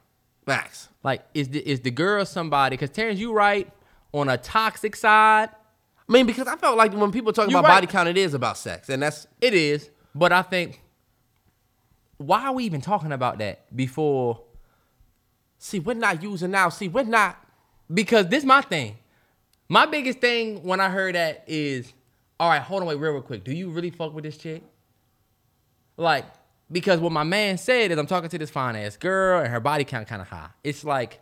[0.47, 0.89] Max.
[1.03, 2.75] Like, is the is the girl somebody?
[2.75, 3.71] Because Terrence, you right
[4.13, 5.49] on a toxic side.
[6.09, 7.75] I mean, because I felt like when people talk You about right.
[7.75, 10.81] body count, it is about sex, and that's It is, but I think
[12.17, 14.41] why are we even talking about that before?
[15.59, 16.69] See, we're not using now.
[16.69, 17.37] See, we're not.
[17.93, 18.97] Because this my thing.
[19.69, 21.91] My biggest thing when I heard that is,
[22.39, 23.43] all right, hold on, wait, real, real quick.
[23.43, 24.63] Do you really fuck with this chick?
[25.97, 26.25] Like,
[26.71, 29.59] because what my man said is I'm talking to this fine ass girl and her
[29.59, 30.49] body count kind of high.
[30.63, 31.19] It's like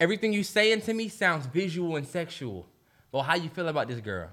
[0.00, 2.66] everything you saying to me sounds visual and sexual.
[3.10, 4.30] Well, how you feel about this girl?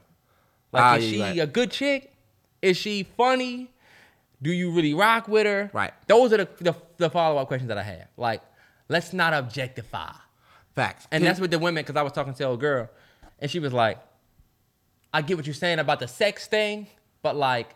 [0.72, 1.40] Like, Ah, is she right.
[1.40, 2.14] a good chick?
[2.62, 3.72] Is she funny?
[4.42, 5.70] Do you really rock with her?
[5.74, 5.94] Right.
[6.08, 8.08] Those are the, the, the follow up questions that I have.
[8.18, 8.42] Like,
[8.90, 10.12] let's not objectify.
[10.74, 11.08] Facts.
[11.10, 12.90] And that's what the women, because I was talking to a girl,
[13.40, 14.00] and she was like,
[15.14, 16.88] I get what you're saying about the sex thing,
[17.22, 17.70] but like,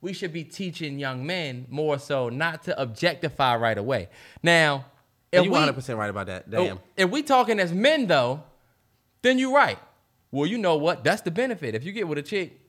[0.00, 4.10] we should be teaching young men more so not to objectify right away.
[4.42, 4.84] Now,
[5.32, 6.44] if you we, 100 percent right about that.
[6.52, 6.78] Oh, damn.
[6.96, 8.42] if we talking as men though,
[9.22, 9.78] then you're right.
[10.30, 11.04] Well, you know what?
[11.04, 11.74] That's the benefit.
[11.74, 12.60] If you get with a chick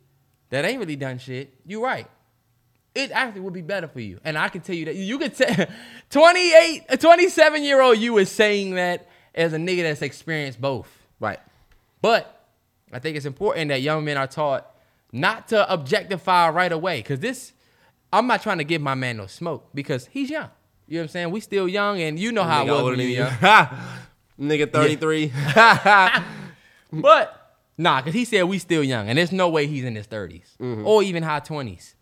[0.50, 2.08] that ain't really done shit, you're right.
[2.94, 4.20] It actually would be better for you.
[4.24, 5.68] And I can tell you that you could tell
[6.12, 10.88] 28, a 27 year old you is saying that as a nigga that's experienced both.
[11.20, 11.40] Right.
[12.06, 12.40] But
[12.94, 14.72] I think it's important that young men are taught
[15.12, 17.02] not to objectify right away.
[17.02, 17.52] Cause this,
[18.14, 20.52] I'm not trying to give my man no smoke because he's young.
[20.88, 21.32] You know what I'm saying?
[21.32, 23.24] We still young and you know how Nigga was older than you.
[24.40, 25.34] Nigga 33.
[27.02, 30.06] But nah, cause he said we still young, and there's no way he's in his
[30.06, 30.86] 30s mm-hmm.
[30.86, 31.96] or even high 20s.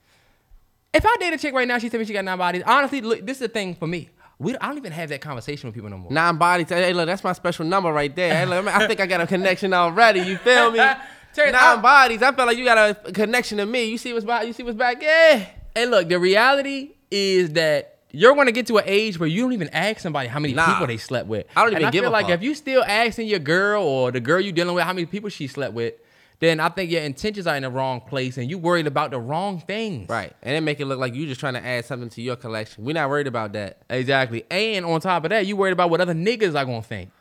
[0.93, 2.63] If I date a chick right now, she tell me she got nine bodies.
[2.65, 4.09] Honestly, look, this is the thing for me.
[4.43, 6.11] We, I don't even have that conversation with people no more.
[6.11, 6.69] Nine bodies.
[6.69, 8.35] Hey, look, that's my special number right there.
[8.35, 10.19] Hey, look, I think I got a connection already.
[10.21, 10.77] You feel me?
[11.33, 12.21] Terrence, Nine I- bodies.
[12.21, 12.77] I feel like you got
[13.07, 13.85] a connection to me.
[13.85, 14.45] You see what's back?
[14.45, 15.01] You see what's back?
[15.01, 15.47] Yeah.
[15.75, 19.41] And look, the reality is that you're going to get to an age where you
[19.41, 20.67] don't even ask somebody how many Nah.
[20.71, 21.47] people they slept with.
[21.55, 22.35] I don't even and I give feel a like fuck.
[22.35, 25.29] if you still asking your girl or the girl you dealing with how many people
[25.29, 25.95] she slept with,
[26.39, 29.19] then I think your intentions are in the wrong place and you worried about the
[29.19, 30.09] wrong things.
[30.09, 30.33] Right.
[30.41, 32.83] And it make it look like you just trying to add something to your collection.
[32.83, 33.83] We're not worried about that.
[33.89, 34.45] Exactly.
[34.51, 37.11] And on top of that, you worried about what other niggas are gonna think.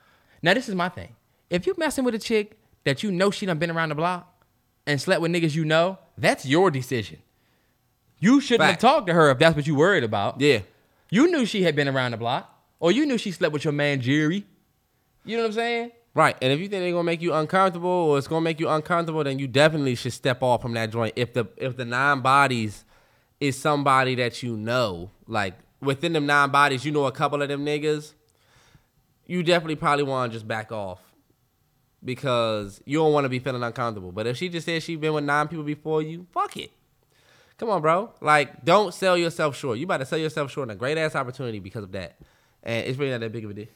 [0.42, 1.14] Now, this is my thing.
[1.50, 4.44] If you messing with a chick that you know she done been around the block
[4.86, 7.18] and slept with niggas you know, that's your decision.
[8.18, 8.82] You shouldn't Fact.
[8.82, 10.40] have talked to her if that's what you worried about.
[10.40, 10.60] Yeah.
[11.10, 12.48] You knew she had been around the block,
[12.80, 14.44] or you knew she slept with your man Jerry.
[15.24, 15.92] You know what I'm saying?
[16.14, 16.36] Right.
[16.42, 19.24] And if you think they're gonna make you uncomfortable or it's gonna make you uncomfortable,
[19.24, 21.14] then you definitely should step off from that joint.
[21.16, 22.84] If the if the nine bodies
[23.40, 27.48] is somebody that you know, like within them nine bodies, you know a couple of
[27.48, 28.12] them niggas,
[29.26, 31.00] you definitely probably wanna just back off.
[32.04, 34.10] Because you don't want to be feeling uncomfortable.
[34.10, 36.72] But if she just said she been with nine people before you, fuck it.
[37.58, 38.10] Come on, bro.
[38.20, 39.78] Like, don't sell yourself short.
[39.78, 42.16] You about to sell yourself short on a great ass opportunity because of that.
[42.64, 43.66] And it's really not that big of a deal.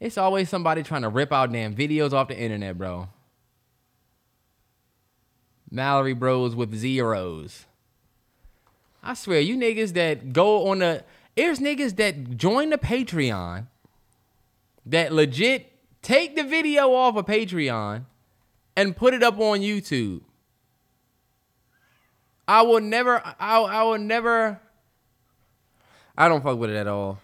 [0.00, 3.08] It's always somebody trying to rip out damn videos off the internet, bro.
[5.70, 7.66] Mallory Bros with zeros.
[9.02, 11.04] I swear, you niggas that go on the
[11.36, 13.66] there's niggas that join the Patreon
[14.84, 15.72] that legit
[16.02, 18.04] take the video off of Patreon
[18.76, 20.20] and put it up on YouTube.
[22.46, 24.60] I will never I, I will never
[26.16, 27.18] I don't fuck with it at all.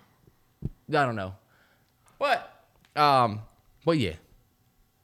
[0.89, 1.35] I don't know.
[2.18, 2.56] But
[2.97, 3.40] um,
[3.84, 4.14] but yeah.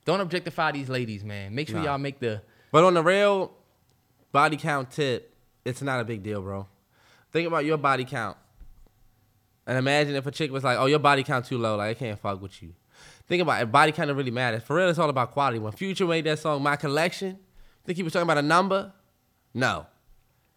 [0.04, 1.54] Don't objectify these ladies, man.
[1.54, 1.84] Make sure Nah.
[1.84, 3.52] y'all make the But on the real
[4.32, 5.32] body count tip,
[5.64, 6.66] it's not a big deal, bro.
[7.30, 8.36] Think about your body count.
[9.66, 11.94] And imagine if a chick was like, oh, your body count too low, like I
[11.98, 12.74] can't fuck with you.
[13.28, 14.64] Think about it, body count really matters.
[14.64, 15.60] For real, it's all about quality.
[15.60, 17.38] When Future made that song, My Collection,
[17.84, 18.92] think he was talking about a number?
[19.54, 19.86] No.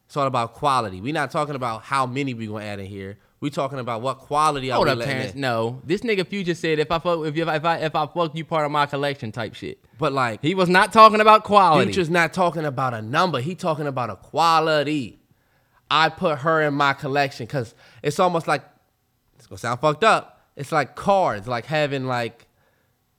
[0.08, 1.02] It's all about quality.
[1.02, 3.18] we not talking about how many we gonna add in here.
[3.40, 5.34] We talking about what quality are hold we up, Terrence.
[5.34, 5.42] in.
[5.42, 8.36] No, this nigga Future said if I fuck if you if I if I fuck
[8.36, 9.80] you part of my collection type shit.
[9.98, 11.86] But like, He was not talking about quality.
[11.86, 13.40] Future's not talking about a number.
[13.40, 15.20] He talking about a quality.
[15.90, 18.64] I put her in my collection because it's almost like
[19.38, 20.48] it's gonna sound fucked up.
[20.56, 22.48] It's like cards, like having like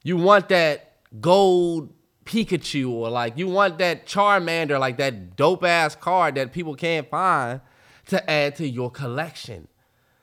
[0.02, 1.92] you want that gold
[2.24, 7.08] Pikachu or like you want that Charmander, like that dope ass card that people can't
[7.08, 7.60] find
[8.08, 9.68] to add to your collection.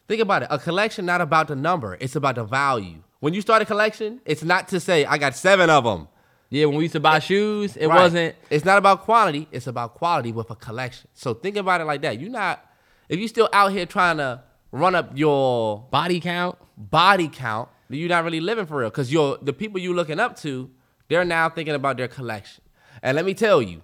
[0.08, 0.48] Think about it.
[0.52, 3.04] A collection not about the number, it's about the value.
[3.20, 6.08] When you start a collection, it's not to say I got seven of them.
[6.50, 8.02] Yeah, when we used to buy shoes, it Right.
[8.02, 8.36] wasn't.
[8.50, 9.48] It's not about quantity.
[9.52, 11.08] It's about quality with a collection.
[11.14, 12.20] So think about it like that.
[12.20, 12.64] You're not.
[13.10, 16.58] If you're still out here trying to run up your Body count.
[16.78, 18.90] body count, you're not really living for real.
[18.90, 20.70] Because you're the people you're looking up to,
[21.08, 22.64] they're now thinking about their collection.
[23.02, 23.82] And let me tell you,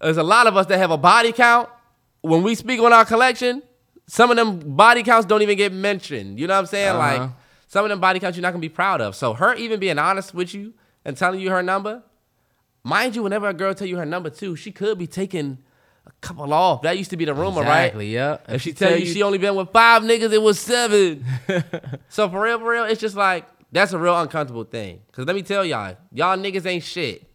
[0.00, 1.68] there's a lot of us that have a body count.
[2.20, 3.62] When we speak on our collection,
[4.08, 6.40] some of them body counts don't even get mentioned.
[6.40, 6.88] You know what I'm saying?
[6.88, 6.98] Uh-huh.
[6.98, 7.30] Like
[7.68, 9.14] some of them body counts you're not gonna be proud of.
[9.14, 10.72] So her even being honest with you
[11.04, 12.02] and telling you her number,
[12.82, 15.58] mind you, whenever a girl tell you her number too, she could be taking
[16.06, 16.82] a couple off.
[16.82, 17.68] That used to be the rumor, Exactly.
[17.68, 17.84] right?
[17.84, 18.14] Exactly.
[18.14, 18.54] Yeah.
[18.54, 21.24] If she tell you she only been with five niggas, it was seven.
[22.08, 25.02] so for real, for real, it's just like that's a real uncomfortable thing.
[25.12, 27.26] Cause let me tell y'all, y'all niggas ain't shit.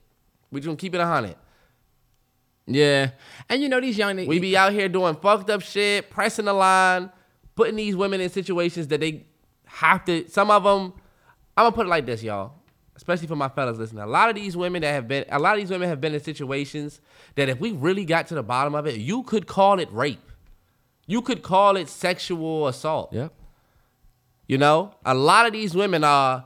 [0.50, 1.36] We just gonna keep it a hundred.
[2.66, 3.12] Yeah.
[3.50, 4.28] And you know these young niggas.
[4.28, 7.12] We be out here doing fucked up shit, pressing the line,
[7.56, 9.26] putting these women in situations that they
[9.66, 10.28] have to.
[10.30, 10.94] Some of them,
[11.58, 12.54] I'm gonna put it like this, y'all.
[12.96, 14.04] Especially for my fellas listening.
[14.04, 16.14] A lot of these women that have been, a lot of these women have been
[16.14, 17.02] in situations
[17.36, 20.32] that if we really got to the bottom of it, you could call it rape.
[21.08, 23.12] You could call it sexual assault.
[23.12, 23.34] Yep.
[24.48, 26.46] You know, a lot of these women are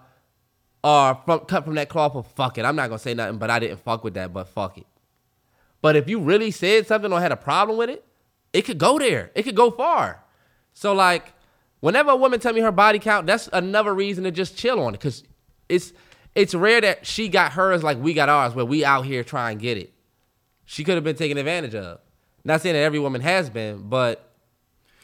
[0.83, 2.63] are from, cut from that cloth of fuck it.
[2.63, 4.86] I'm not gonna say nothing, but I didn't fuck with that, but fuck it.
[5.81, 8.03] But if you really said something or had a problem with it,
[8.53, 9.31] it could go there.
[9.35, 10.23] It could go far.
[10.73, 11.33] So like,
[11.79, 14.93] whenever a woman tell me her body count, that's another reason to just chill on
[14.93, 15.23] it, cause
[15.69, 15.93] it's
[16.35, 19.57] it's rare that she got hers like we got ours, where we out here trying
[19.57, 19.93] to get it.
[20.65, 21.99] She could have been taken advantage of.
[22.43, 24.31] Not saying that every woman has been, but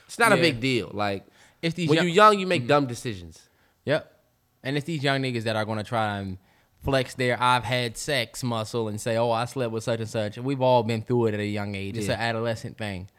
[0.06, 0.92] it's not a big deal.
[0.94, 1.26] Like
[1.62, 2.68] It's these when young- you're young, you make mm-hmm.
[2.70, 3.50] dumb decisions.
[3.86, 4.10] Yep.
[4.64, 6.38] And it's these young niggas that are gonna try and
[6.84, 10.38] flex their I've had sex muscle and say, Oh, I slept with such and such.
[10.38, 11.98] We've all been through it at a young age.
[11.98, 12.14] It's Yeah.
[12.16, 13.10] an adolescent thing.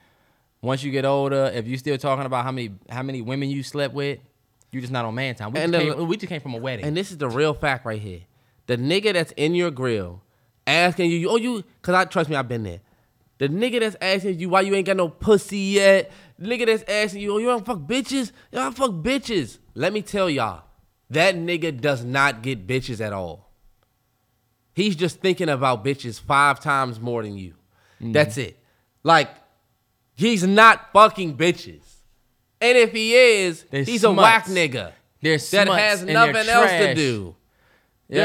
[0.63, 3.63] Once you get older, if you're still talking about how many how many women you
[3.63, 4.19] slept with,
[4.71, 5.53] you're just not on man time.
[5.53, 6.85] We, And just, the- came, we just came from a wedding.
[6.85, 8.21] And this is the real fact right here.
[8.67, 10.23] The nigga that's in your grill
[10.67, 12.81] asking you, oh, you, cause I trust me, I've been there.
[13.39, 16.11] The nigga that's asking you why you ain't got no pussy yet.
[16.39, 18.33] The nigga that's asking you, oh, you don't fuck bitches?
[18.53, 19.59] You don't fuck bitches.
[19.75, 20.63] Let me tell y'all,
[21.11, 23.44] that nigga does not get bitches at all.
[24.75, 27.55] He's just thinking about bitches five times more than you.
[28.01, 28.13] Mm-hmm.
[28.13, 28.59] That's it.
[29.03, 29.31] Like,
[30.15, 31.83] he's not fucking bitches.
[32.61, 37.37] And if he is, They're he's a whack nigga that has nothing else to do.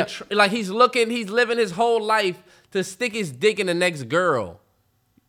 [0.05, 2.41] Tr- like he's looking, he's living his whole life
[2.71, 4.59] to stick his dick in the next girl.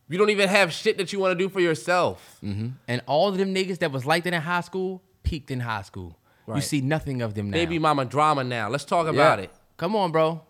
[0.07, 2.37] You don't even have shit that you want to do for yourself.
[2.43, 2.69] Mm-hmm.
[2.87, 5.83] And all of them niggas that was like that in high school peaked in high
[5.83, 6.17] school.
[6.53, 7.55] You see nothing of them now.
[7.55, 8.67] Baby mama drama now.
[8.67, 9.11] Let's talk Yeah.
[9.13, 9.51] about it.
[9.77, 10.41] Come on, bro.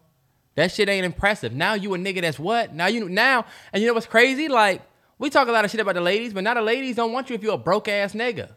[0.55, 1.53] That shit ain't impressive.
[1.53, 2.73] Now you a nigga that's what?
[2.73, 4.47] Now you now, and you know what's crazy?
[4.47, 4.81] Like
[5.17, 7.29] we talk a lot of shit about the ladies, but now the ladies don't want
[7.29, 8.49] you if you're a broke ass nigga.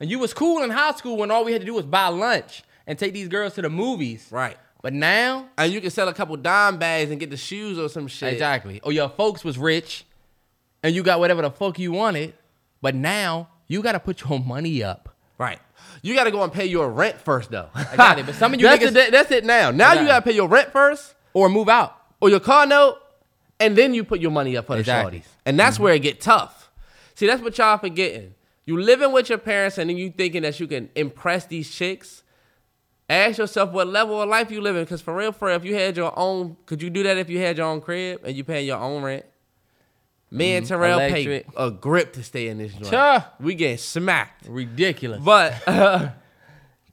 [0.00, 2.08] And you was cool in high school when all we had to do was buy
[2.08, 4.26] lunch and take these girls to the movies.
[4.30, 4.56] Right.
[4.82, 7.88] But now, And you can sell a couple dime bags and get the shoes or
[7.88, 8.32] some shit.
[8.32, 8.80] exactly.
[8.82, 10.04] Or your folks was rich,
[10.82, 12.34] and you got whatever the fuck you wanted.
[12.82, 15.14] But now you got to put your money up.
[15.38, 15.58] Right.
[16.02, 17.68] You got to go and pay your rent first, though.
[17.74, 19.70] I got it, but some of you that's, niggas- it, that's it now.
[19.70, 22.00] Now you got to pay your rent first Or move out.
[22.20, 22.96] or your car note,
[23.60, 25.20] and then you put your money up for the Exactly.
[25.20, 25.26] shorties.
[25.44, 26.70] And that's where it get tough.
[27.14, 28.34] See, that's what y'all forgetting.
[28.64, 32.22] You living with your parents, and then you thinking that you can impress these chicks.
[33.10, 34.84] Ask yourself what level of life you living.
[34.84, 37.28] Because for real, for real, if you had your own, could you do that if
[37.28, 39.26] you had your own crib and you paying your own rent?
[40.30, 40.74] Me and mm-hmm.
[40.74, 41.46] Terrell Electric.
[41.46, 42.86] pay a grip to stay in this joint.
[42.86, 43.24] Sure.
[43.38, 44.46] We getting smacked.
[44.48, 45.22] Ridiculous.
[45.22, 46.08] But uh,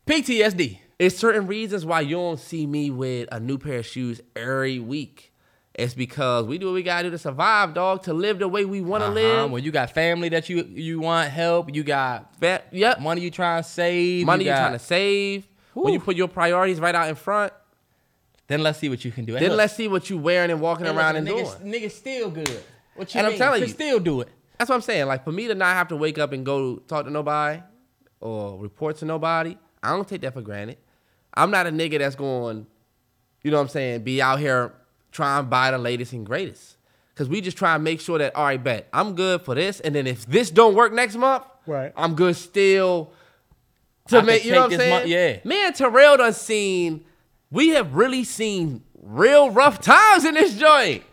[0.05, 0.79] PTSD.
[1.01, 4.77] It's certain reasons why you don't see me with a new pair of shoes every
[4.79, 5.33] week.
[5.73, 8.65] It's because we do what we gotta do to survive, dog, to live the way
[8.65, 9.13] we wanna Uh-huh.
[9.13, 9.51] live.
[9.51, 12.99] When you got family that you you want help, you got Fa- yep.
[12.99, 15.47] money you trying to save, Money you you're got, trying to save.
[15.73, 17.51] When you put your priorities right out in front,
[18.47, 19.33] Then let's see what you can do.
[19.39, 21.45] then let's see what you wearing and walking around and doing.
[21.63, 22.61] niggas, still good.
[22.95, 23.39] What you And I'm mean?
[23.39, 23.73] telling Can you.
[23.73, 24.27] still do it.
[24.59, 25.07] That's what I'm saying.
[25.07, 27.61] Like for me to not have to wake up and go talk to nobody
[28.19, 30.77] or report to nobody, I don't take that for granted.
[31.33, 32.65] I'm not a nigga that's going,
[33.43, 34.73] you know what I'm saying, be out here
[35.11, 36.77] trying to buy the latest and greatest.
[37.15, 39.79] Cause we just try and make sure that, all right, bet, I'm good for this.
[39.79, 41.93] And then if this don't work next month, Right.
[41.95, 43.13] I'm good still
[44.07, 44.89] to I make you know what I'm saying?
[44.89, 45.37] month- yeah.
[45.43, 47.05] Me and Terrell done seen,
[47.51, 51.03] we have really seen real rough times in this joint.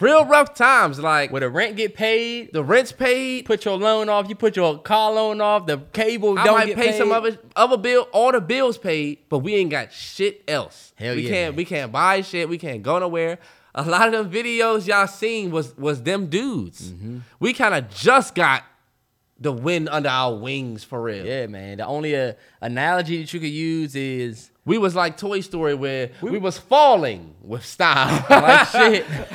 [0.00, 0.98] Real rough times.
[0.98, 3.44] Like Where the rent get paid, the rent's paid.
[3.46, 6.66] put your loan off, you put your car loan off, the cable I don't might
[6.66, 6.98] get pay paid.
[6.98, 10.92] some other other bill, all the bills paid, but we ain't got shit else.
[10.96, 11.56] Hell we yeah, can't man.
[11.56, 12.48] we can't buy shit.
[12.48, 13.38] We can't go nowhere.
[13.76, 16.92] A lot of them videos y'all seen was was them dudes.
[16.92, 17.18] Mm-hmm.
[17.40, 18.62] We kind of just got
[19.38, 21.26] the wind under our wings for real.
[21.26, 21.78] Yeah, man.
[21.78, 26.10] The only uh, analogy that you could use is We was like Toy Story where
[26.22, 28.24] we, was falling with style.
[28.30, 29.06] like shit.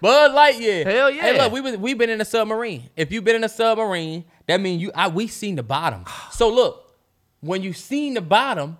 [0.00, 0.84] Buzz Lightyear.
[0.84, 1.22] Hell yeah.
[1.22, 2.88] Hey, look, we was we been in a submarine.
[2.96, 6.04] If you been in a submarine, that means you I we seen the bottom.
[6.30, 6.94] So look,
[7.40, 8.78] when you seen the bottom,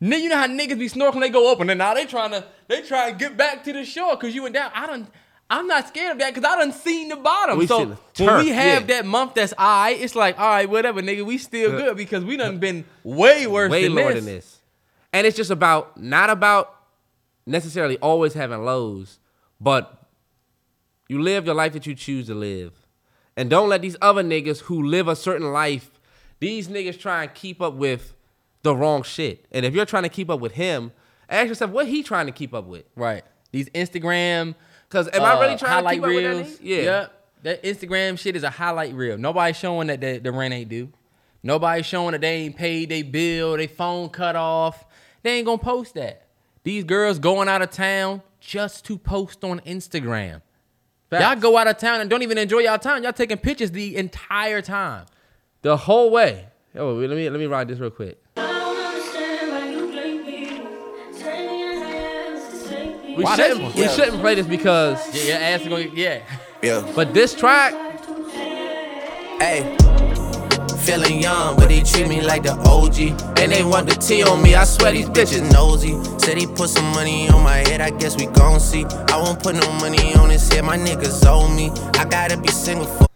[0.00, 2.30] then you know how niggas be snorkeling, they go up and then now they trying
[2.30, 4.70] to they try to get back to the shore because you went down.
[4.74, 5.08] I don't.
[5.50, 7.58] I'm not scared of that because I done seen the bottom.
[7.58, 8.96] We so the when we have yeah.
[8.96, 12.22] that month that's all right, it's like, all right, whatever, nigga, we still good because
[12.22, 14.24] we done been way worse way than, lower this.
[14.24, 14.57] than this.
[15.12, 16.74] And it's just about not about
[17.46, 19.18] necessarily always having lows,
[19.60, 20.06] but
[21.08, 22.86] you live the life that you choose to live.
[23.36, 25.90] And don't let these other niggas who live a certain life,
[26.40, 28.14] these niggas try and keep up with
[28.62, 29.46] the wrong shit.
[29.50, 30.92] And if you're trying to keep up with him,
[31.28, 32.84] ask yourself what he trying to keep up with.
[32.96, 33.24] Right.
[33.52, 34.54] These Instagram.
[34.88, 36.58] Because am I really uh, trying to keep up with that nigga?
[36.62, 36.76] Yeah.
[36.76, 37.14] Yep.
[37.44, 39.16] That Instagram shit is a highlight reel.
[39.16, 40.92] Nobody's showing that the, the rent ain't due.
[41.42, 44.84] Nobody's showing that they ain't paid they bill, they phone cut off.
[45.28, 46.22] They ain't gonna post that.
[46.64, 50.40] These girls going out of town just to post on Instagram.
[51.12, 53.02] Y'all go out of town and don't even enjoy y'all time.
[53.04, 55.04] Y'all taking pictures the entire time.
[55.60, 56.46] The whole way.
[56.74, 58.18] Oh, let me let me ride this real quick.
[58.36, 58.42] We
[63.24, 63.88] Why shouldn't we Yeah.
[63.88, 66.20] shouldn't play this because Yeah, your ass is gonna yeah.
[66.62, 66.90] Yeah.
[66.96, 67.74] but this track
[69.42, 69.76] Hey.
[70.88, 73.38] Feeling young, but they treat me like the OG.
[73.38, 74.54] And they want the T on me.
[74.54, 75.92] I swear these bitches nosy.
[76.18, 77.82] Said he put some money on my head.
[77.82, 78.86] I guess we gon' see.
[78.86, 80.64] I won't put no money on his head.
[80.64, 81.68] My niggas owe me.
[82.00, 83.06] I gotta be single for.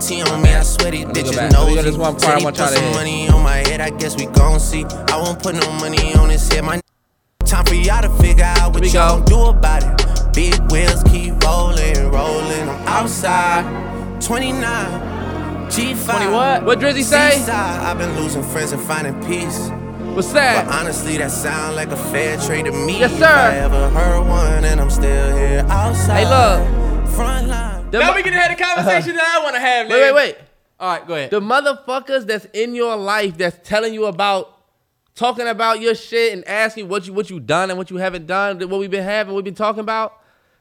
[0.00, 1.52] T on me, I swear these bitches back.
[1.52, 1.82] Let me go nosy.
[1.82, 3.82] this one part, Said he put some money on my head.
[3.82, 4.84] I guess we gon' see.
[4.84, 6.64] I won't put no money on his head.
[6.64, 6.80] My
[7.44, 10.32] time for y'all to figure out what y'all gon' do about it.
[10.32, 12.66] Big wheels keep rolling, rolling.
[12.66, 15.09] I'm outside, 29.
[15.70, 16.04] G5.
[16.04, 16.64] 20 what?
[16.64, 17.30] What Drizzy say?
[17.38, 19.68] Seaside, I've been losing friends and finding peace.
[20.14, 20.68] What's But that?
[20.68, 22.98] honestly, that sound like a fair trade to me.
[22.98, 23.26] Yes, If sir.
[23.26, 26.24] I ever heard one, and I'm still here outside.
[26.24, 27.08] Hey, look.
[27.10, 27.90] Front line.
[27.92, 30.14] The Now we can have the conversation that I wanna have, wait, nigga.
[30.14, 30.38] wait, wait.
[30.80, 31.30] All right, go ahead.
[31.30, 34.56] The motherfuckers that's in your life that's telling you about
[35.14, 38.26] talking about your shit and asking what you what you done and what you haven't
[38.26, 40.14] done, what we've been having, we've been talking about.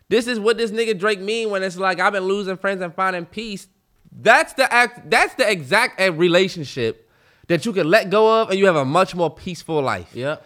[0.10, 2.94] This is what this nigga Drake mean when it's like I've been losing friends and
[2.94, 3.68] finding peace.
[4.12, 5.10] That's the act.
[5.10, 7.10] That's the exact relationship
[7.48, 10.12] that you can let go of, and you have a much more peaceful life.
[10.14, 10.38] Yeah.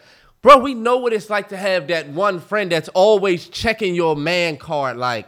[0.41, 4.15] Bro, we know what it's like to have that one friend that's always checking your
[4.15, 4.97] man card.
[4.97, 5.27] Like,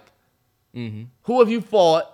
[0.75, 1.03] mm-hmm.
[1.23, 2.05] who have you fought?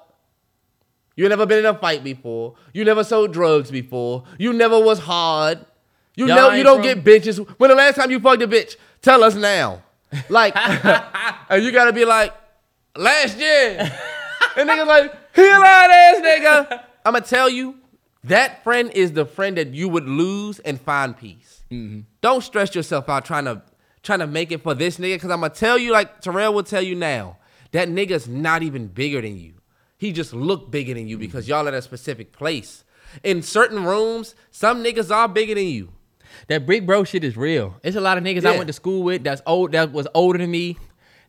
[1.15, 2.55] You never been in a fight before.
[2.73, 4.23] You never sold drugs before.
[4.37, 5.65] You never was hard.
[6.15, 7.37] You Y'all know you don't from- get bitches.
[7.57, 8.75] When the last time you fucked a bitch?
[9.01, 9.81] Tell us now.
[10.29, 10.55] Like,
[11.49, 12.33] and you gotta be like,
[12.95, 13.79] last year.
[14.57, 16.83] and niggas like, he lying ass nigga.
[17.05, 17.75] I'ma tell you,
[18.23, 21.63] that friend is the friend that you would lose and find peace.
[21.71, 22.01] Mm-hmm.
[22.21, 23.61] Don't stress yourself out trying to
[24.03, 25.19] trying to make it for this nigga.
[25.19, 27.37] Cause I'ma tell you, like Terrell will tell you now,
[27.71, 29.53] that nigga's not even bigger than you.
[29.97, 31.25] He just look bigger than you mm-hmm.
[31.25, 32.83] because y'all at a specific place.
[33.23, 35.91] In certain rooms, some niggas are bigger than you.
[36.47, 37.75] That big bro shit is real.
[37.83, 40.39] It's a lot of niggas I went to school with that's old that was older
[40.39, 40.77] than me,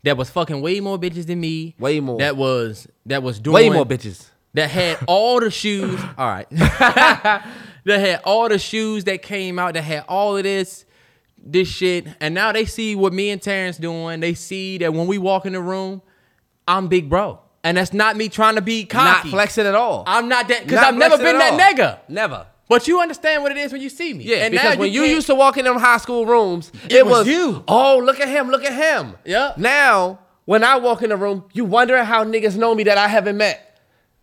[0.04, 1.74] that was fucking way more bitches than me.
[1.78, 2.18] Way more.
[2.18, 4.28] That was that was doing Way more bitches.
[4.54, 6.00] That had all the shoes.
[6.18, 6.48] All right.
[6.50, 7.44] that
[7.86, 9.74] had all the shoes that came out.
[9.74, 10.84] That had all of this,
[11.38, 12.06] this shit.
[12.20, 14.20] And now they see what me and Terrence doing.
[14.20, 16.02] They see that when we walk in the room,
[16.66, 19.28] I'm big bro, and that's not me trying to be cocky.
[19.28, 20.04] Not flexing at all.
[20.06, 21.58] I'm not that because I've never been that all.
[21.58, 21.98] nigga.
[22.08, 22.46] Never.
[22.68, 24.24] But you understand what it is when you see me.
[24.24, 26.72] Yeah, and because now when you can't- used to walk in them high school rooms,
[26.84, 27.62] it, It was, was you.
[27.68, 29.14] Oh, look at him, look at him.
[29.24, 29.52] Yeah.
[29.56, 33.08] Now, when I walk in the room, you wondering how niggas know me that I
[33.08, 33.78] haven't met.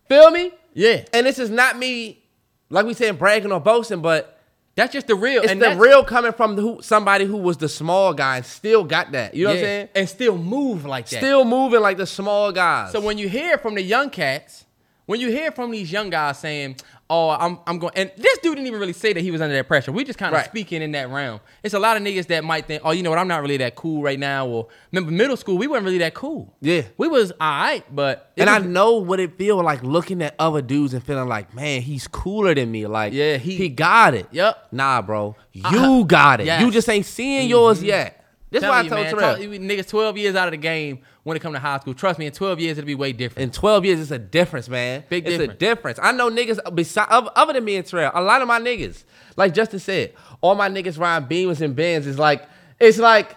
[0.08, 0.52] Feel me?
[0.74, 1.04] Yeah.
[1.12, 2.22] And this is not me,
[2.70, 4.38] like we saying bragging or boasting, but
[4.74, 5.42] That's just the real.
[5.42, 8.82] it's and the real coming from who, somebody who was the small guy and still
[8.84, 9.34] got that.
[9.34, 9.88] You know what I'm saying?
[9.94, 11.18] And still move like that.
[11.18, 12.90] Still moving like the small guys.
[12.92, 14.64] So when you hear from the young cats,
[15.06, 16.76] when you hear from these young guys saying,
[17.10, 19.54] "Oh, I'm I'm going," and this dude didn't even really say that he was under
[19.54, 19.92] that pressure.
[19.92, 20.46] We just kind of Right.
[20.48, 21.40] speaking in that realm.
[21.62, 23.18] It's a lot of niggas that might think, "Oh, you know what?
[23.18, 26.14] I'm not really that cool right now." Or remember middle school, we weren't really that
[26.14, 26.54] cool.
[26.60, 26.82] Yeah.
[26.96, 30.62] we was alright, but it and I know what it feel like looking at other
[30.62, 32.86] dudes and feeling like, man, he's cooler than me.
[32.86, 34.26] Like, Yeah, he- he got it.
[34.30, 34.68] Yep.
[34.72, 36.02] Nah, bro, you Uh-huh.
[36.06, 36.46] got it.
[36.46, 36.62] Yes.
[36.62, 38.16] You just ain't seeing yours yet.
[38.52, 39.32] This is why I you, told man, Terrell.
[39.34, 41.00] talk- you niggas 12 years out of the game
[41.30, 41.94] when it come to high school.
[41.94, 43.44] Trust me, in 12 years it'll be way different.
[43.44, 45.04] In 12 years, it's a difference, man.
[45.08, 45.54] Big it's difference.
[45.54, 45.98] a difference.
[46.02, 48.10] I know niggas beside other than me and Terrell.
[48.14, 49.04] A lot of my niggas,
[49.36, 52.46] like Justin said, all my niggas riding Beamers and Benz is like,
[52.78, 53.36] it's like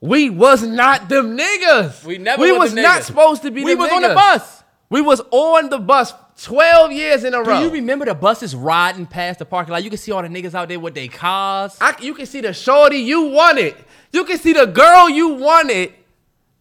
[0.00, 2.04] we was not them niggas.
[2.04, 3.64] We never We was was not supposed to be.
[3.64, 4.62] we was on the bus.
[4.88, 7.60] We was on the bus 12 years in a Do row.
[7.62, 9.82] you remember the buses riding past the parking lot?
[9.82, 11.76] You can see all the niggas out there with their cars.
[11.80, 13.74] I, you can see the shorty you wanted.
[14.12, 15.92] You can see the girl you wanted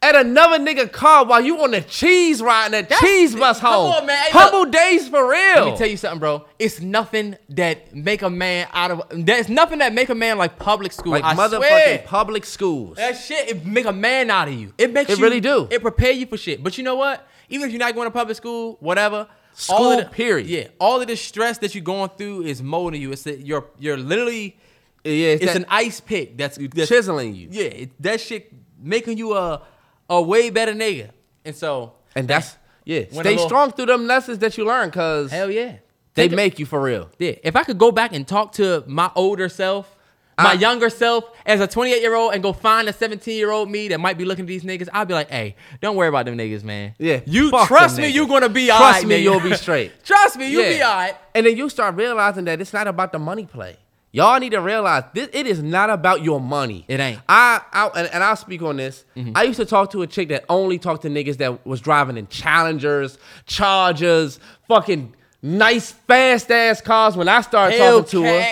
[0.06, 3.74] at another nigga car while you on the cheese ride and the cheese bus come
[3.74, 3.92] home.
[3.92, 4.18] on, man.
[4.24, 5.66] Hey, Humble days for real.
[5.66, 6.46] Let me tell you something, bro.
[6.60, 9.02] It's nothing that make a man out of.
[9.10, 11.12] There's nothing that make a man like public school.
[11.14, 12.04] like I motherfucking swear.
[12.06, 12.98] public schools.
[12.98, 14.74] That shit, it make a man out of you.
[14.78, 15.68] It makes It you really do.
[15.72, 16.64] It prepare you for shit.
[16.64, 17.28] But you know what?
[17.50, 19.18] Even if you're not going to public school, whatever.
[19.18, 20.48] all School, of the, period.
[20.48, 23.12] Yeah, all of the stress that you're going through is molding you.
[23.12, 24.58] It's that you're you're literally.
[25.04, 27.48] yeah, it's, It's that an ice pick that's, that's chiseling you.
[27.52, 29.62] Yeah, it, that shit making you a
[30.10, 31.10] a way better nigga.
[31.44, 33.04] And so, And that's yeah.
[33.12, 35.78] Stay little- strong through them lessons that you learn, cause hell yeah,
[36.14, 37.10] they make you for real.
[37.20, 39.92] Yeah, if I could go back and talk to my older self,
[40.38, 43.52] my I- younger self, as a 28 year old, and go find a 17 year
[43.52, 46.10] old me that might be looking at these niggas, I'd be like, hey, don't worry
[46.10, 46.94] about them niggas, man.
[46.98, 48.14] Yeah, you trust me, niggas.
[48.16, 48.94] you're gonna be Trust alright.
[48.96, 49.24] Trust me, nigga.
[49.24, 49.92] you'll be straight.
[50.04, 51.16] trust me, you'll be alright.
[51.34, 53.78] And then you start realizing that it's not about the money play.
[54.16, 55.28] Y'all need to realize this.
[55.34, 56.86] It is not about your money.
[56.88, 57.20] It ain't.
[57.28, 59.04] I, I and, and I'll speak on this.
[59.18, 59.34] Mm-hmm.
[59.36, 62.16] I used to talk to a chick that only talked to niggas that was driving
[62.16, 64.40] in Challengers, Chargers,
[64.70, 67.18] fucking nice fast ass cars.
[67.18, 68.46] When I started talking to her,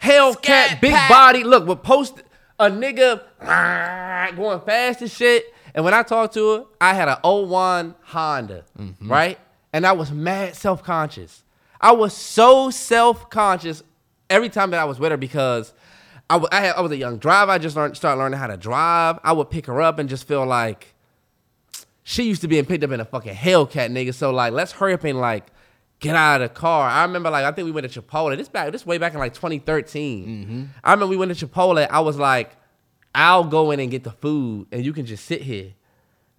[0.00, 0.42] Hellcat.
[0.42, 1.10] Scat big pack.
[1.10, 1.44] body.
[1.44, 2.22] Look, would post
[2.58, 3.20] a nigga
[4.36, 5.52] going fast as shit.
[5.74, 9.10] And when I talked to her, I had a 01 Honda, Mm-hmm.
[9.12, 9.38] right?
[9.72, 11.42] And I was mad self conscious.
[11.80, 13.82] I was so self conscious
[14.34, 15.72] every time that I was with her because
[16.30, 17.52] I had- I was a young driver.
[17.52, 19.18] I just learned, started learning how to drive.
[19.22, 20.94] I would pick her up and just feel like
[22.02, 24.12] she used to being picked up in a fucking Hellcat, nigga.
[24.14, 25.46] So like, let's hurry up and like
[26.00, 26.88] get out of the car.
[26.88, 28.36] I remember like I think we went to Chipotle.
[28.36, 30.26] This back this way back in like 2013.
[30.26, 30.64] Mm-hmm.
[30.82, 31.86] I remember we went to Chipotle.
[31.90, 32.56] I was like,
[33.14, 35.72] I'll go in and get the food, and you can just sit here.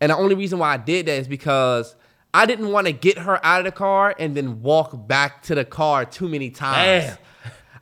[0.02, 1.96] And the only reason why I did that is because
[2.34, 5.56] I didn't want to get her out of the car and then walk back to
[5.56, 7.06] the car too many times.
[7.06, 7.18] Damn.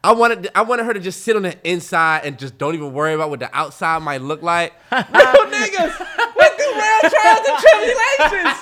[0.03, 2.91] I wanted I wanted her to just sit on the inside and just don't even
[2.91, 4.73] worry about what the outside might look like.
[4.91, 5.97] Real niggas
[6.35, 7.57] went through real trials and
[8.29, 8.57] tribulations.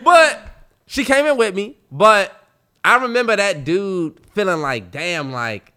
[0.04, 1.78] but she came in with me.
[1.90, 2.46] But
[2.84, 5.72] I remember that dude feeling like, damn, like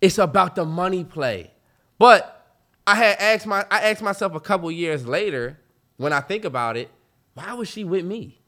[0.00, 1.50] it's about the money play.
[1.98, 2.32] But
[2.86, 5.58] I had asked my I asked myself a couple years later
[5.98, 6.90] when I think about it,
[7.34, 8.40] why was she with me?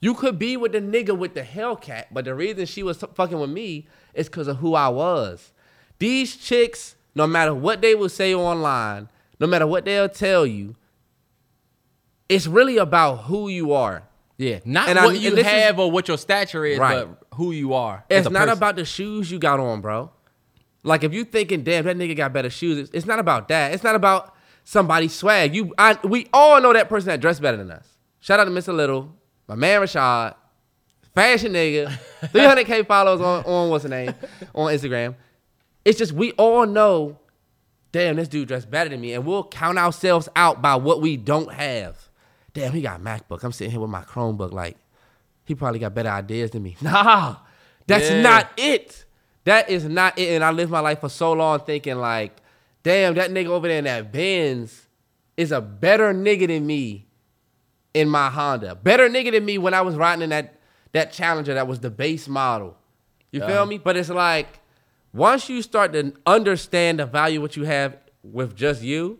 [0.00, 3.38] You could be with the nigga with the Hellcat, but the reason she was fucking
[3.38, 5.52] with me is because of who I was.
[5.98, 9.08] These chicks, no matter what they will say online,
[9.38, 10.76] no matter what they'll tell you,
[12.28, 14.02] it's really about who you are.
[14.38, 16.78] Yeah, not And I- what you and this is- have or what your stature is,
[16.78, 17.06] Right.
[17.06, 18.04] but who you are.
[18.08, 18.56] It's not person.
[18.56, 20.10] about the shoes you got on, bro.
[20.82, 22.78] Like if you thinking, damn, that nigga got better shoes.
[22.78, 23.74] It's, it's not about that.
[23.74, 24.34] It's not about
[24.64, 25.54] somebody's swag.
[25.54, 27.86] You, I, we all know that person that dressed better than us.
[28.20, 28.74] Shout out to Mr.
[28.74, 29.14] Little,
[29.46, 30.34] my man Rashad,
[31.14, 31.88] fashion nigga,
[32.22, 34.14] 300k followers on, on what's the name
[34.54, 35.14] on Instagram.
[35.84, 37.18] It's just we all know,
[37.92, 41.16] damn, this dude dressed better than me, and we'll count ourselves out by what we
[41.16, 42.08] don't have.
[42.52, 43.42] Damn, he got a MacBook.
[43.44, 44.76] I'm sitting here with my Chromebook, like
[45.44, 46.76] he probably got better ideas than me.
[46.82, 47.36] Nah,
[47.86, 48.22] that's Yeah.
[48.22, 49.04] not it.
[49.44, 50.28] That is not it.
[50.34, 52.36] And I lived my life for so long thinking like,
[52.82, 54.86] damn, that nigga over there in that Benz
[55.36, 57.06] is a better nigga than me
[57.94, 58.74] in my Honda.
[58.74, 60.59] Better nigga than me when I was riding in that
[60.92, 62.76] that Challenger that was the base model.
[63.30, 63.78] You feel me?
[63.78, 64.60] But it's like
[65.12, 69.18] once you start to understand the value of what you have with just you,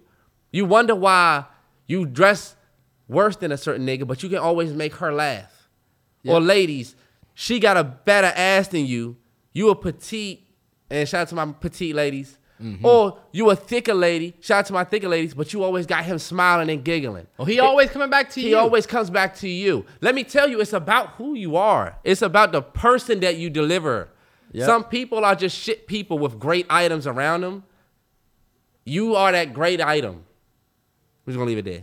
[0.52, 1.44] you wonder why
[1.86, 2.56] you dress
[3.08, 5.68] worse than a certain nigga, but you can always make her laugh.
[6.26, 6.94] Or ladies,
[7.34, 9.16] she got a better ass than you.
[9.52, 10.46] You a petite,
[10.90, 12.36] and shout out to my petite ladies.
[12.62, 12.84] Mm-hmm.
[12.84, 16.04] Or you a thicker lady, shout out to my thicker ladies, but you always got
[16.04, 17.26] him smiling and giggling.
[17.38, 18.54] Well, he always coming back to He you.
[18.54, 19.86] He always comes back to you.
[20.00, 21.96] Let me tell you, it's about who you are.
[22.04, 24.08] It's about the person that you deliver.
[24.52, 24.66] Yep.
[24.66, 27.64] Some people are just shit people with great items around them.
[28.84, 30.24] You are that great item.
[31.24, 31.82] We're just gonna leave it there.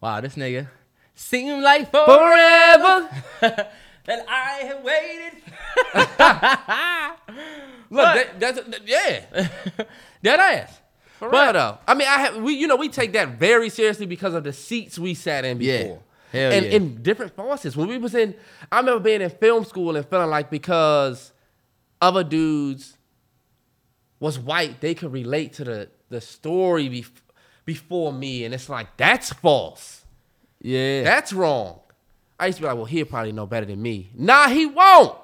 [0.00, 0.68] Wow, this nigga
[1.14, 3.08] seem like forever
[3.40, 3.68] Forever.
[4.04, 5.32] that I have waited.
[7.92, 9.48] Look, that, that's yeah.
[10.22, 10.80] Dead ass.
[11.18, 11.78] For But- real though.
[11.86, 14.52] I mean, I have we you know we take that very seriously because of the
[14.52, 15.82] seats we sat in Yeah.
[15.82, 16.02] before.
[16.32, 16.72] Hell and yeah.
[16.72, 17.76] in different forces.
[17.76, 18.34] When we was in,
[18.70, 21.30] I remember being in film school and feeling like because
[22.00, 22.96] other dudes
[24.18, 27.10] was white, they could relate to the the story bef-
[27.64, 30.04] before me, and it's like that's false.
[30.60, 31.02] Yeah.
[31.02, 31.80] That's wrong.
[32.38, 34.10] I used to be like, well, he'll probably know better than me.
[34.14, 35.16] Nah, he won't.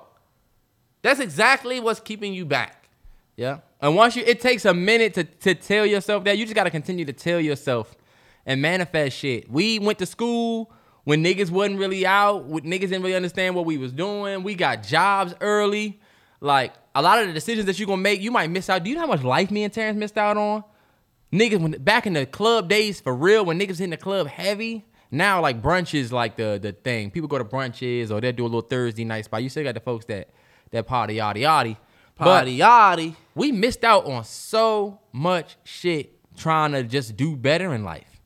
[1.08, 2.86] That's exactly what's keeping you back.
[3.34, 3.60] Yeah.
[3.80, 6.36] And once you, it takes a minute to, to tell yourself that.
[6.36, 7.96] You just got to continue to tell yourself
[8.44, 9.50] and manifest shit.
[9.50, 10.70] We went to school
[11.04, 12.44] when niggas wasn't really out.
[12.44, 14.42] when Niggas didn't really understand what we was doing.
[14.42, 15.98] We got jobs early.
[16.42, 18.84] Like, a lot of the decisions that you're to make, you might miss out.
[18.84, 20.62] Do you know how much life me and Terrence missed out on?
[21.32, 24.84] Niggas, when back in the club days, for real, when niggas in the club heavy,
[25.10, 27.10] now like brunch is like the the thing.
[27.10, 29.42] People go to brunches or they'll do a little Thursday night spot.
[29.42, 30.28] You still got the folks that
[30.70, 31.76] that party yada yada.
[32.16, 33.14] But Party yaddy.
[33.34, 38.20] we missed out on so much shit trying to just do better in life.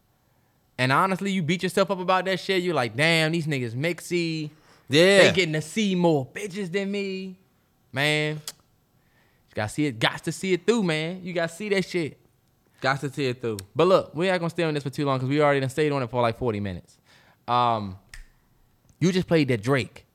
[0.79, 2.63] And honestly, you beat yourself up about that shit.
[2.63, 4.51] You're like, damn, these niggas mixy.
[4.89, 5.25] Yeah.
[5.25, 7.39] They getting to see more bitches than me.
[7.93, 8.37] Man.
[8.37, 11.21] You gotta see it, got to see it through, man.
[11.23, 12.19] You gotta see that shit.
[12.81, 13.59] Got to see it through.
[13.77, 15.69] But look, we ain't gonna stay on this for too long because we already done
[15.69, 16.99] stayed on it for like 40 minutes.
[17.47, 17.99] Um,
[18.99, 20.07] you just played that Drake.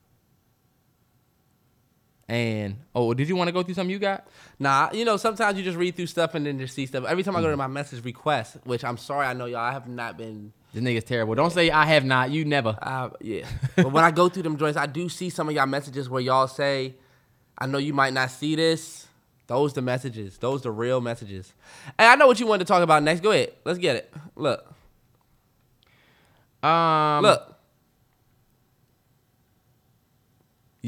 [2.29, 4.27] And oh, did you want to go through something you got?
[4.59, 7.05] Nah, you know, sometimes you just read through stuff and then just see stuff.
[7.07, 9.71] Every time I go to my message request, which I'm sorry, I know y'all, I
[9.71, 10.51] have not been.
[10.73, 11.35] This nigga's terrible.
[11.35, 12.29] Don't say I have not.
[12.29, 12.77] You never.
[12.81, 13.45] Uh, yeah,
[13.77, 16.21] but when I go through them joints, I do see some of y'all messages where
[16.21, 16.95] y'all say,
[17.57, 19.07] "I know you might not see this."
[19.47, 20.37] Those the messages.
[20.37, 21.53] Those the real messages.
[21.97, 23.21] Hey, I know what you wanted to talk about next.
[23.21, 23.53] Go ahead.
[23.63, 24.13] Let's get it.
[24.35, 24.69] Look,
[26.61, 27.56] Um, look.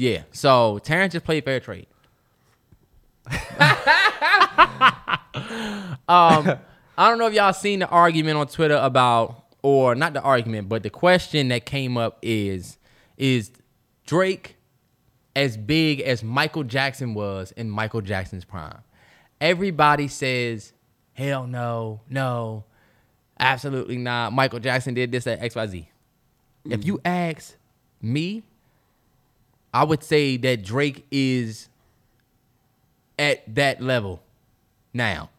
[0.00, 0.22] Yeah.
[0.32, 1.86] So Terrence just played fair trade.
[3.28, 3.36] um,
[6.08, 6.58] I
[6.96, 10.82] don't know if y'all seen the argument on Twitter about, or not the argument, but
[10.82, 12.78] the question that came up is,
[13.18, 13.50] is
[14.06, 14.56] Drake
[15.36, 18.80] as big as Michael Jackson was in Michael Jackson's prime?
[19.38, 20.72] Everybody says,
[21.12, 22.64] hell no, no,
[23.38, 24.32] absolutely not.
[24.32, 25.88] Michael Jackson did this at XYZ.
[26.64, 27.54] If you ask
[28.00, 28.44] me,
[29.72, 31.68] I would say that Drake is
[33.18, 34.22] at that level
[34.92, 35.30] now.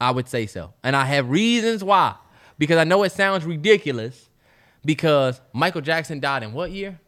[0.00, 0.72] I would say so.
[0.82, 2.14] And I have reasons why.
[2.58, 4.28] Because I know it sounds ridiculous
[4.84, 6.98] because Michael Jackson died in what year?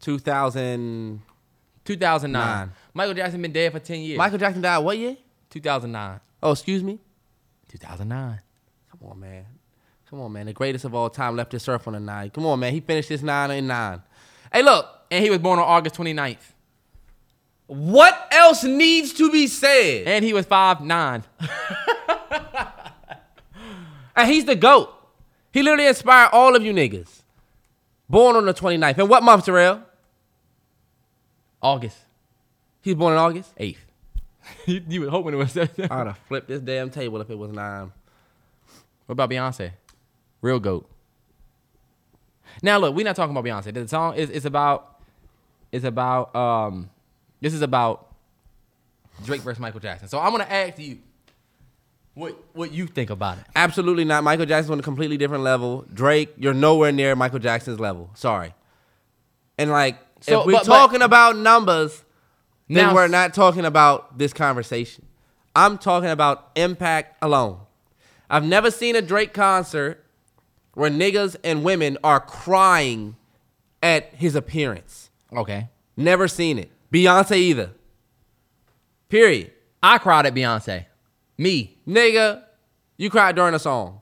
[0.00, 1.22] 2000.
[1.84, 2.32] 2009.
[2.32, 2.72] Nine.
[2.94, 4.18] Michael Jackson been dead for 10 years.
[4.18, 5.16] Michael Jackson died what year?
[5.50, 6.20] 2009.
[6.42, 6.98] Oh, excuse me.
[7.68, 8.40] 2009.
[8.90, 9.46] Come on, man.
[10.10, 10.46] Come on, man.
[10.46, 12.30] The greatest of all time left this earth on a nine.
[12.30, 12.72] Come on, man.
[12.72, 14.02] He finished this nine and nine.
[14.52, 14.86] Hey, look.
[15.10, 16.52] And he was born on August 29th.
[17.66, 20.06] What else needs to be said?
[20.06, 21.24] And he was 5'9.
[24.18, 24.92] And he's the GOAT.
[25.52, 27.22] He literally inspired all of you niggas.
[28.08, 28.98] Born on the 29th.
[28.98, 29.82] And what month, Terrell?
[31.62, 31.98] August
[32.82, 33.54] He's born in August?
[33.56, 33.76] 8th.
[34.66, 37.52] you, you were hoping it was I'd have flipped this damn table if it was
[37.52, 37.92] nine.
[39.06, 39.70] What about Beyonce?
[40.40, 40.88] Real goat.
[42.62, 43.72] Now look, we're not talking about Beyonce.
[43.72, 45.00] The song is it's about
[45.72, 46.90] it's about um
[47.40, 48.06] this is about
[49.24, 50.08] Drake versus Michael Jackson.
[50.08, 50.98] So I'm gonna ask you
[52.14, 53.44] what what you think about it.
[53.54, 54.24] Absolutely not.
[54.24, 55.84] Michael Jackson's on a completely different level.
[55.92, 58.10] Drake, you're nowhere near Michael Jackson's level.
[58.14, 58.54] Sorry.
[59.56, 62.04] And like, So, if we're but- but- talking about numbers,
[62.68, 65.04] then Now- we're not talking about this conversation.
[65.54, 67.58] I'm talking about impact alone.
[68.30, 70.04] I've never seen a Drake concert
[70.78, 73.16] where niggas and women are crying
[73.82, 75.10] at his appearance.
[75.32, 75.68] Okay.
[75.96, 76.70] Never seen it.
[76.92, 77.70] Beyonce either.
[79.08, 79.50] Period.
[79.82, 80.86] I cried at Beyonce.
[81.36, 81.76] Me.
[81.86, 82.44] Nigga,
[82.96, 84.00] you cried during a song.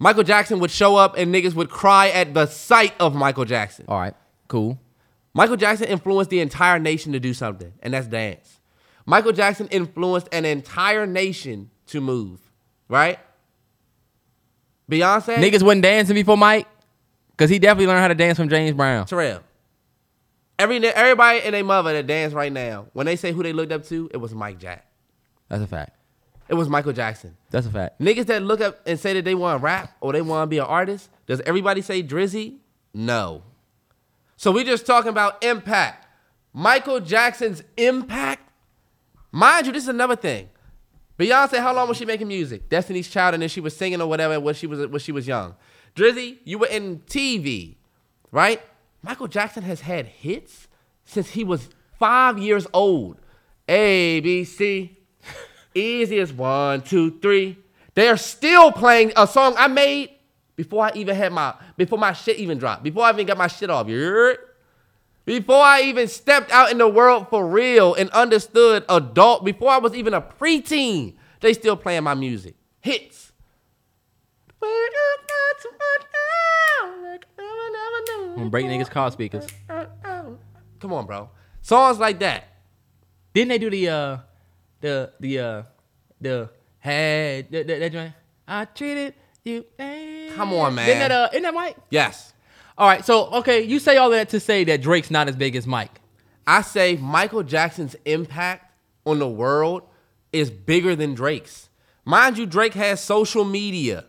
[0.00, 3.84] Michael Jackson would show up and niggas would cry at the sight of Michael Jackson.
[3.88, 4.14] All right.
[4.48, 4.78] Cool.
[5.34, 8.60] Michael Jackson influenced the entire nation to do something, and that's dance.
[9.06, 12.40] Michael Jackson influenced an entire nation to move,
[12.88, 13.20] right?
[14.90, 16.66] Beyonce, Niggas wasn't dancing before Mike.
[17.36, 19.06] Cause he definitely learned how to dance from James Brown.
[19.06, 19.42] Terrell.
[20.58, 23.70] Every everybody and their mother that dance right now, when they say who they looked
[23.70, 24.84] up to, it was Mike Jack.
[25.48, 25.96] That's a fact.
[26.48, 27.36] It was Michael Jackson.
[27.50, 28.00] That's a fact.
[28.00, 30.46] Niggas that look up and say that they want to rap or they want to
[30.48, 32.56] be an artist, does everybody say Drizzy?
[32.92, 33.42] No.
[34.36, 36.06] So we just talking about impact.
[36.52, 38.50] Michael Jackson's impact.
[39.30, 40.48] Mind you, this is another thing.
[41.18, 42.68] Beyonce, how long was she making music?
[42.68, 45.26] Destiny's Child, and then she was singing or whatever when she was when she was
[45.26, 45.56] young.
[45.96, 47.76] Drizzy, you were in TV,
[48.30, 48.62] right?
[49.02, 50.68] Michael Jackson has had hits
[51.04, 53.18] since he was five years old.
[53.68, 54.96] A B C,
[55.74, 57.58] easy as one, two, three.
[57.94, 60.10] They are still playing a song I made
[60.54, 62.84] before I even had my before my shit even dropped.
[62.84, 63.88] Before I even got my shit off.
[63.88, 64.38] You heard?
[65.28, 69.76] Before I even stepped out in the world for real and understood adult, before I
[69.76, 72.54] was even a preteen, they still playing my music.
[72.80, 73.32] hits.
[74.62, 74.70] I'm
[78.36, 79.46] gonna break niggas' car speakers.
[79.68, 81.28] Come on, bro.
[81.60, 82.44] Songs like that.
[83.34, 84.18] Didn't they do the uh
[84.80, 85.62] the the uh
[86.22, 88.14] the had that, that, that joint?
[88.46, 89.12] I treated
[89.44, 89.66] you.
[90.36, 90.86] Come on, man.
[90.86, 91.76] Didn't that uh isn't that Mike?
[91.90, 92.32] Yes.
[92.78, 95.56] All right, so okay, you say all that to say that Drake's not as big
[95.56, 96.00] as Mike.
[96.46, 98.72] I say Michael Jackson's impact
[99.04, 99.82] on the world
[100.32, 101.70] is bigger than Drake's.
[102.04, 104.04] Mind you, Drake has social media,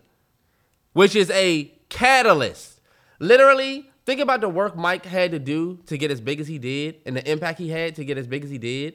[0.94, 2.80] which is a catalyst.
[3.18, 6.60] Literally, think about the work Mike had to do to get as big as he
[6.60, 8.94] did and the impact he had to get as big as he did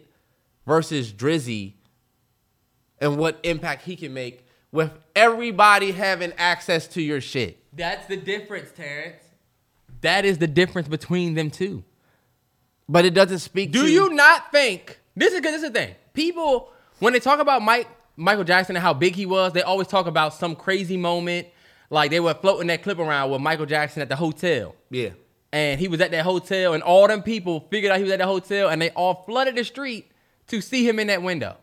[0.67, 1.73] versus Drizzy
[3.01, 7.59] and what impact he can make with everybody having access to your shit.
[7.73, 9.24] That's the difference, Terrence.
[10.05, 11.83] That is the difference between them two.
[12.87, 15.95] But it doesn't speak Do to you not think this is this is the thing?
[16.13, 19.89] People when they talk about Mike Michael Jackson and how big he was, they always
[19.89, 21.49] talk about some crazy moment.
[21.89, 24.75] Like they were floating that clip around with Michael Jackson at the hotel.
[24.91, 25.11] Yeah.
[25.53, 28.19] And he was at that hotel, and all them people figured out he was at
[28.19, 30.11] the hotel, and they all flooded the street
[30.49, 31.57] to see him in that window.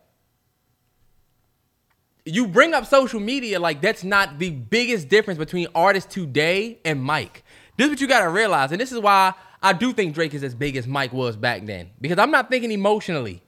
[2.25, 7.03] You bring up social media like that's not the biggest difference between artists today and
[7.03, 7.43] Mike.
[7.81, 10.43] This is what you gotta realize, and this is why I do think Drake is
[10.43, 11.89] as big as Mike was back then.
[11.99, 13.41] Because I'm not thinking emotionally.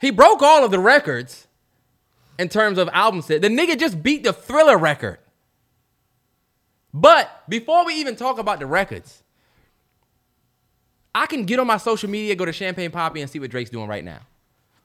[0.00, 1.46] He broke all of the records
[2.36, 3.40] in terms of album set.
[3.40, 5.20] The nigga just beat the thriller record.
[6.92, 9.22] But before we even talk about the records,
[11.14, 13.70] I can get on my social media, go to Champagne Papi, and see what Drake's
[13.70, 14.18] doing right now.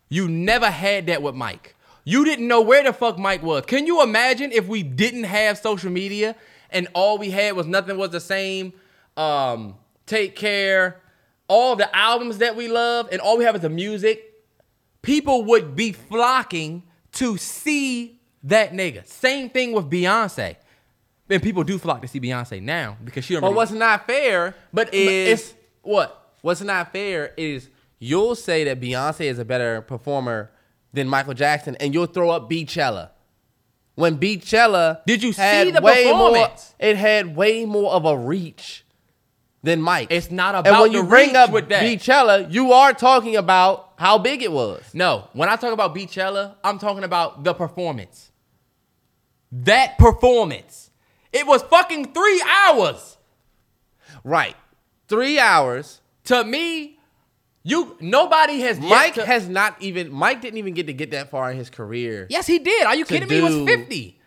[0.09, 1.75] You never had that with Mike.
[2.05, 3.65] You didn't know where the fuck Mike was.
[3.65, 6.35] Can you imagine if we didn't have social media
[6.73, 8.73] and all we had was nothing was the same?
[9.15, 9.75] Um,
[10.05, 11.01] Take Care,
[11.47, 14.33] all the albums that we love, and all we have is the music.
[15.01, 16.83] People would be flocking
[17.13, 19.05] to see that nigga.
[19.07, 20.55] Same thing with Beyonce.
[21.29, 24.05] And people do flock to see Beyonce now because she don't But really- what's not
[24.07, 26.33] fair but, is it's what?
[26.41, 27.69] What's not fair is
[27.99, 30.51] you'll say that Beyonce is a better performer
[30.91, 33.09] than Michael Jackson, and you'll throw up Beychella.
[33.95, 36.73] When Beychella Did you see the way more, performance?
[36.79, 38.83] it had way more of a reach
[39.61, 40.07] than Mike.
[40.11, 41.83] It's not and about when the you bring up with that.
[41.83, 44.83] Beychella, you are talking about how big it was.
[44.93, 48.31] No, when I talk about Beychella, I'm talking about the performance.
[49.51, 50.89] That performance.
[51.31, 53.17] It was fucking three hours.
[54.23, 54.55] Right,
[55.07, 56.01] three hours.
[56.25, 56.99] To me,
[57.63, 60.11] you nobody has Mike to- has not even.
[60.11, 62.27] Mike didn't even get to get that far in his career.
[62.29, 62.85] Yes, he did.
[62.85, 63.35] Are you kidding me?
[63.35, 64.19] He was 50.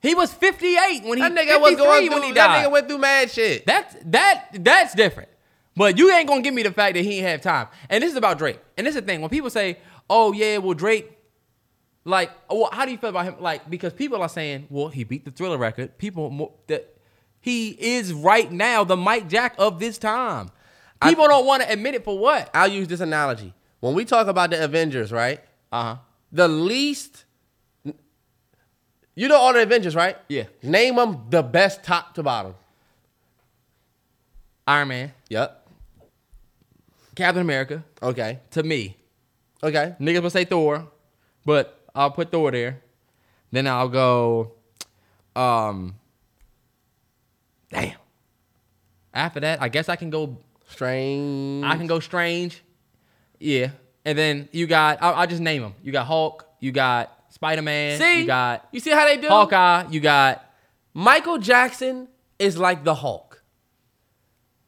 [0.00, 2.26] He was 58 when he That nigga was 53 going when through.
[2.28, 3.64] he That nigga went through mad shit.
[3.66, 5.30] That's that that's different.
[5.76, 7.68] But you ain't gonna give me the fact that he ain't have time.
[7.88, 8.60] And this is about Drake.
[8.76, 9.22] And this is the thing.
[9.22, 9.78] When people say,
[10.10, 11.10] "Oh yeah, well Drake,"
[12.04, 13.36] like, well, how do you feel about him?
[13.40, 16.94] Like, because people are saying, "Well, he beat the Thriller record." People that
[17.40, 20.50] he is right now the Mike Jack of this time.
[21.08, 22.50] People don't want to admit it for what?
[22.54, 23.52] I'll use this analogy.
[23.80, 25.40] When we talk about the Avengers, right?
[25.70, 25.96] Uh huh.
[26.32, 27.24] The least,
[29.14, 30.16] you know all the Avengers, right?
[30.28, 30.44] Yeah.
[30.62, 32.54] Name them the best top to bottom.
[34.66, 35.68] Iron Man, Yep.
[37.14, 37.84] Captain America.
[38.02, 38.40] Okay.
[38.52, 38.96] To me,
[39.62, 39.94] Okay.
[40.00, 40.86] Niggas will say Thor,
[41.44, 42.82] but I'll put Thor there.
[43.52, 44.52] Then I'll go,
[45.36, 45.94] um,
[47.70, 47.96] damn.
[49.14, 50.38] After that, I guess I can go.
[50.74, 51.64] Strange.
[51.64, 52.62] I can go Strange,
[53.38, 53.70] yeah.
[54.04, 54.98] And then you got.
[55.00, 55.74] I'll, I'll just name them.
[55.82, 56.46] You got Hulk.
[56.60, 57.98] You got Spider Man.
[57.98, 58.20] see.
[58.20, 59.26] You got You see how they do?
[59.26, 59.30] It?
[59.30, 59.86] Hawkeye.
[59.90, 60.44] You got.
[60.92, 63.42] Michael Jackson is like the Hulk.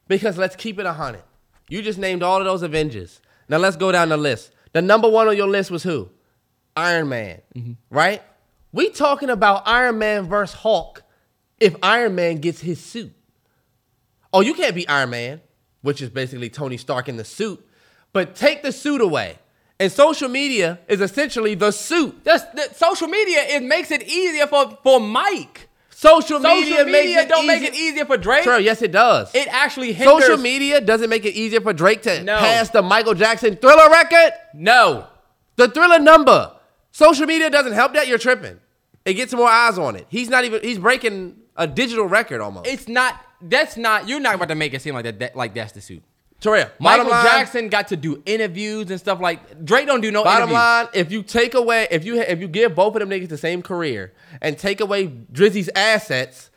[0.07, 1.23] Because let's keep it a hundred.
[1.69, 3.21] You just named all of those Avengers.
[3.49, 4.51] Now let's go down the list.
[4.73, 6.09] The number one on your list was who?
[6.75, 7.73] Iron Man, mm-hmm.
[7.89, 8.21] right?
[8.71, 11.03] We talking about Iron Man versus Hulk
[11.59, 13.13] if Iron Man gets his suit.
[14.31, 15.41] Oh, you can't be Iron Man,
[15.81, 17.65] which is basically Tony Stark in the suit,
[18.13, 19.37] but take the suit away.
[19.79, 22.23] And social media is essentially the suit.
[22.23, 23.43] That's, the social media.
[23.47, 25.69] It makes it easier for for Mike.
[25.89, 28.43] Social, Social media, media, makes it don't easy- make it easier for Drake.
[28.43, 29.33] Sure, yes, it does.
[29.33, 30.21] It actually hinders.
[30.25, 32.37] Social media doesn't make it easier for Drake to No.
[32.37, 34.31] pass the Michael Jackson thriller record.
[34.53, 35.07] No.
[35.55, 36.51] The thriller number.
[36.91, 38.07] Social media doesn't help that.
[38.07, 38.59] You're tripping.
[39.05, 40.05] It gets more eyes on it.
[40.09, 40.61] He's not even.
[40.61, 42.67] He's breaking a digital record almost.
[42.67, 43.19] It's not.
[43.41, 44.07] That's not.
[44.07, 45.19] You're not about to make it seem like that.
[45.19, 46.03] that like that's the suit.
[46.39, 50.23] Terrell, Michael line, Jackson got to do interviews and stuff like Drake don't do no
[50.23, 50.53] Bottom interviews.
[50.53, 53.39] line, if you take away, if you if you give both of them niggas the
[53.39, 56.51] same career and take away Drizzy's assets,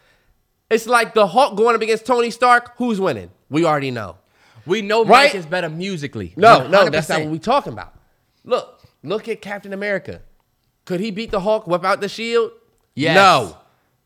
[0.70, 2.76] it's like the Hulk going up against Tony Stark.
[2.76, 3.30] Who's winning?
[3.48, 4.18] We already know.
[4.66, 5.28] We know Right?
[5.28, 6.34] Mike is better musically.
[6.36, 7.94] No, no, that's not what we're talking about.
[8.44, 10.20] Look, look at Captain America.
[10.84, 12.52] Could he beat the Hulk without the shield?
[12.94, 13.14] Yes.
[13.14, 13.56] No.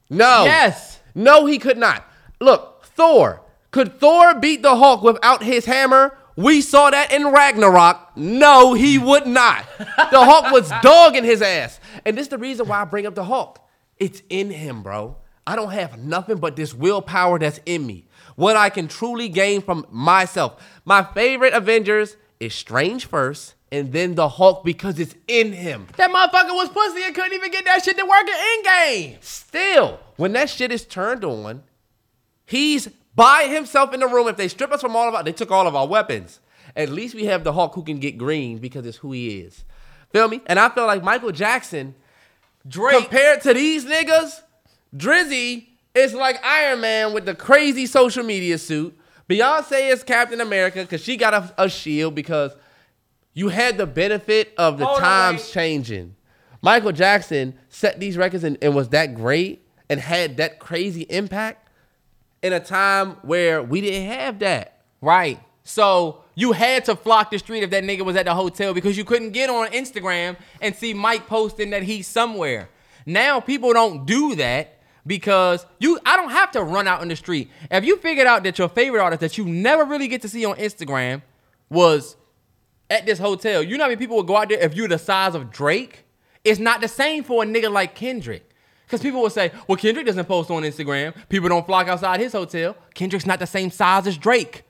[0.08, 0.44] No.
[0.44, 1.00] Yes.
[1.16, 2.04] No, he could not.
[2.44, 3.40] Look, Thor.
[3.70, 6.16] Could Thor beat the Hulk without his hammer?
[6.36, 8.16] We saw that in Ragnarok.
[8.16, 9.64] No, he would not.
[9.78, 11.80] The Hulk was dogging his ass.
[12.04, 13.60] And this is the reason why I bring up the Hulk.
[13.98, 15.16] It's in him, bro.
[15.46, 18.06] I don't have nothing but this willpower that's in me.
[18.36, 20.62] What I can truly gain from myself.
[20.84, 25.86] My favorite Avengers is Strange first, and then the Hulk because it's in him.
[25.96, 29.18] That motherfucker was pussy and couldn't even get that shit to work in game.
[29.20, 31.62] Still, when that shit is turned on,
[32.46, 34.28] he's by himself in the room.
[34.28, 36.40] If they strip us from all of our, they took all of our weapons.
[36.76, 39.64] At least we have the Hulk who can get green because it's who he is.
[40.12, 40.40] Feel me?
[40.46, 41.94] And I feel like Michael Jackson,
[42.66, 42.98] Drake.
[42.98, 44.42] compared to these niggas,
[44.96, 48.98] Drizzy is like Iron Man with the crazy social media suit.
[49.28, 52.52] Beyonce is Captain America because she got a, a shield because
[53.32, 56.14] you had the benefit of the Hold times changing.
[56.62, 61.63] Michael Jackson set these records and, and was that great and had that crazy impact
[62.44, 64.82] in a time where we didn't have that.
[65.00, 65.40] Right.
[65.62, 68.98] So you had to flock the street if that nigga was at the hotel because
[68.98, 72.68] you couldn't get on Instagram and see Mike posting that he's somewhere.
[73.06, 77.16] Now people don't do that because you I don't have to run out in the
[77.16, 77.50] street.
[77.70, 80.44] If you figured out that your favorite artist that you never really get to see
[80.44, 81.22] on Instagram
[81.70, 82.14] was
[82.90, 84.98] at this hotel, you know how many people would go out there if you're the
[84.98, 86.04] size of Drake?
[86.44, 88.50] It's not the same for a nigga like Kendrick.
[88.94, 91.16] Because people will say, well, Kendrick doesn't post on Instagram.
[91.28, 92.76] People don't flock outside his hotel.
[92.94, 94.62] Kendrick's not the same size as Drake.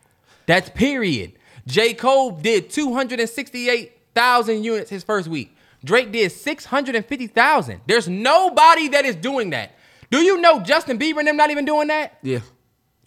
[0.46, 1.32] That's period.
[1.66, 1.92] J.
[1.92, 5.54] Cole did 268,000 units his first week.
[5.84, 7.82] Drake did 650,000.
[7.86, 9.72] There's nobody that is doing that.
[10.10, 12.16] Do you know Justin Bieber and them not even doing that?
[12.22, 12.40] Yeah.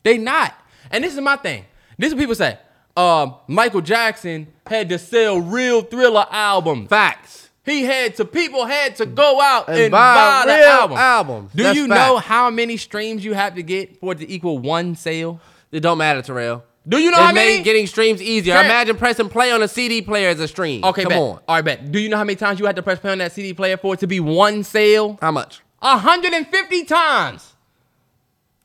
[0.03, 0.53] They not.
[0.91, 1.65] And this is my thing.
[1.97, 2.59] This is what people say.
[2.95, 6.89] Um, Michael Jackson had to sell real thriller albums.
[6.89, 7.46] Facts.
[7.67, 10.97] He had to people had to go out and, And buy, buy the album.
[10.97, 11.51] albums.
[11.53, 11.99] Do That's you fact.
[11.99, 15.39] know how many streams you have to get for it to equal one sale?
[15.71, 16.63] It don't matter, Terrell.
[16.87, 17.63] Do you know They how made many?
[17.63, 18.53] getting streams easier.
[18.53, 18.63] Fair.
[18.63, 20.83] Imagine pressing play on a CD player as a stream.
[20.85, 21.19] okay, come bet.
[21.19, 21.39] on.
[21.45, 21.91] All right, bet.
[21.91, 23.75] Do you know how many times you had to press play on that CD player
[23.75, 25.17] for it to be one sale?
[25.21, 25.61] How much?
[25.79, 27.53] 150 times.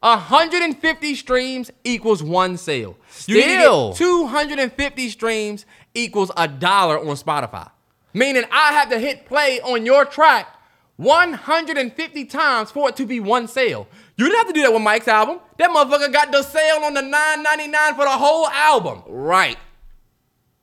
[0.00, 2.96] 150 streams equals one sale.
[3.10, 3.92] Still.
[3.94, 7.70] 250 streams equals a dollar on Spotify.
[8.14, 10.48] Meaning I have to hit play on your track
[10.96, 13.88] 150 times for it to be one sale.
[14.16, 15.40] You didn't have to do that with Mike's album.
[15.58, 19.02] That motherfucker got the sale on the 9.99 for the whole album.
[19.08, 19.58] Right.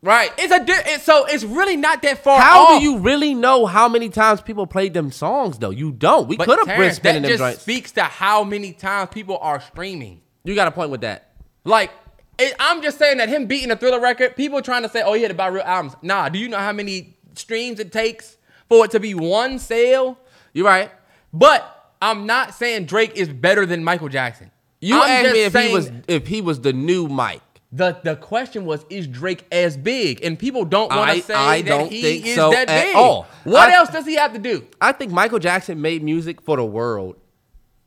[0.02, 0.32] Right.
[0.38, 2.80] It's a di- it, so it's really not that far How off.
[2.80, 5.72] do you really know how many times people played them songs though?
[5.72, 6.28] You don't.
[6.28, 7.62] We could have been spinning that just joints.
[7.62, 10.22] speaks to how many times people are streaming.
[10.46, 11.34] You got a point with that.
[11.66, 11.92] Like,
[12.38, 15.14] it, I'm just saying that him beating a thriller record, people trying to say, oh,
[15.14, 15.98] he had to buy real albums.
[16.02, 18.38] Nah, do you know how many streams it takes
[18.68, 20.18] for it to be one sale?
[20.54, 20.92] You're right.
[21.34, 24.52] But I'm not saying Drake is better than Michael Jackson.
[24.82, 27.42] You I'm asked me if he was if he was the new Mike.
[27.72, 30.24] The the question was, is Drake as big?
[30.26, 32.84] And people don't want to say I that don't he think is so that at
[32.86, 32.96] big.
[32.96, 33.28] all.
[33.44, 34.66] What I- else does he have to do?
[34.82, 37.18] I think Michael Jackson made music for the world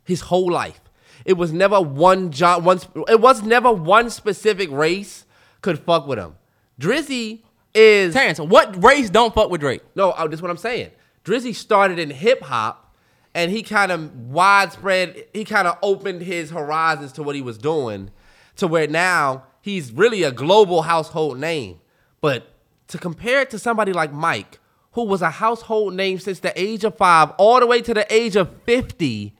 [0.05, 0.81] his whole life.
[1.25, 5.25] It was never one job one it was never one specific race
[5.63, 6.35] could fuck with him.
[6.81, 7.43] Drizzy
[7.75, 9.83] is Terrence, what race don't fuck with Drake?
[9.95, 10.91] No, uh, this is what I'm saying.
[11.25, 12.95] Drizzy started in hip hop,
[13.35, 15.25] and he kind of widespread.
[15.33, 18.11] He kind of opened his horizons to what he was doing,
[18.57, 21.81] to where now he's really a global household name.
[22.21, 22.53] But
[22.89, 24.59] to compare it to somebody like Mike,
[24.93, 28.13] who was a household name since the age of five all the way to the
[28.13, 29.35] age of fifty,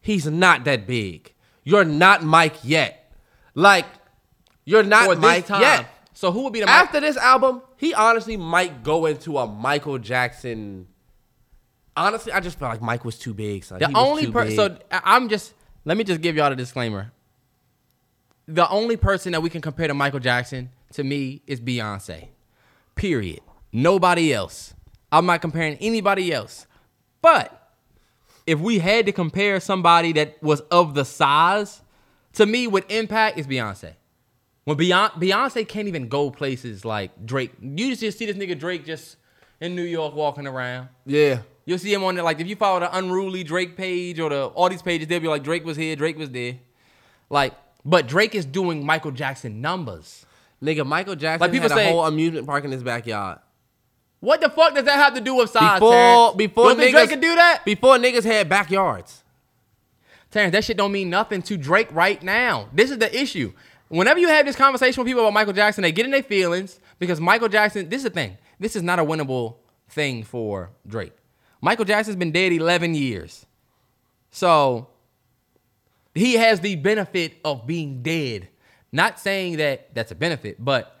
[0.00, 1.32] he's not that big.
[1.64, 3.12] You're not Mike yet.
[3.54, 3.86] Like
[4.64, 5.60] you're not Mike time.
[5.60, 5.86] yet.
[6.22, 6.70] So who would be the?
[6.70, 10.86] After this album, he honestly might go into a Michael Jackson.
[11.96, 13.64] Honestly, I just felt like Mike was too big.
[13.64, 13.80] Son.
[13.80, 14.54] The only person.
[14.54, 15.52] So I'm just.
[15.84, 17.10] Let me just give y'all a disclaimer.
[18.46, 22.28] The only person that we can compare to Michael Jackson to me is Beyonce.
[22.94, 23.40] Period.
[23.72, 24.74] Nobody else.
[25.10, 26.68] I'm not comparing anybody else.
[27.20, 27.68] But
[28.46, 31.82] if we had to compare somebody that was of the size,
[32.34, 33.94] to me, with impact is Beyonce.
[34.64, 37.52] When Beyonce, can't even go places like Drake.
[37.60, 39.16] You just see this nigga Drake just
[39.60, 40.88] in New York walking around.
[41.04, 42.24] yeah, You'll see him on there.
[42.24, 45.28] Like if you follow the unruly Drake page or the all these pages, they'll be
[45.28, 46.56] like Drake was here, Drake was there.
[47.30, 50.26] Like, but Drake is doing Michael Jackson numbers.
[50.62, 53.38] nigga, Michael Jackson Like, people had a whole amusement park in his backyard.
[54.20, 55.80] What the fuck does that have to do with size?
[55.80, 56.36] Before, Terrence?
[56.36, 57.64] before niggas Drake could do that.
[57.64, 59.24] Before niggas had backyards.
[60.30, 62.68] Terrence, that shit don't mean nothing to Drake right now.
[62.72, 63.52] This is the issue.
[63.92, 66.80] Whenever you have this conversation with people about Michael Jackson, they get in their feelings
[66.98, 68.38] because Michael Jackson, this is the thing.
[68.58, 69.56] This is not a winnable
[69.90, 71.12] thing for Drake.
[71.60, 73.44] Michael Jackson's been dead 11 years.
[74.30, 74.88] So
[76.14, 78.48] he has the benefit of being dead.
[78.92, 80.98] Not saying that that's a benefit, but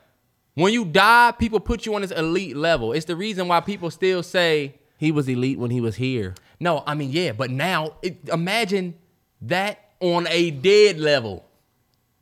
[0.54, 2.92] when you die, people put you on this elite level.
[2.92, 6.34] It's the reason why people still say, He was elite when he was here.
[6.60, 8.96] no, I mean, yeah, but now it, imagine
[9.40, 11.46] that on a dead level.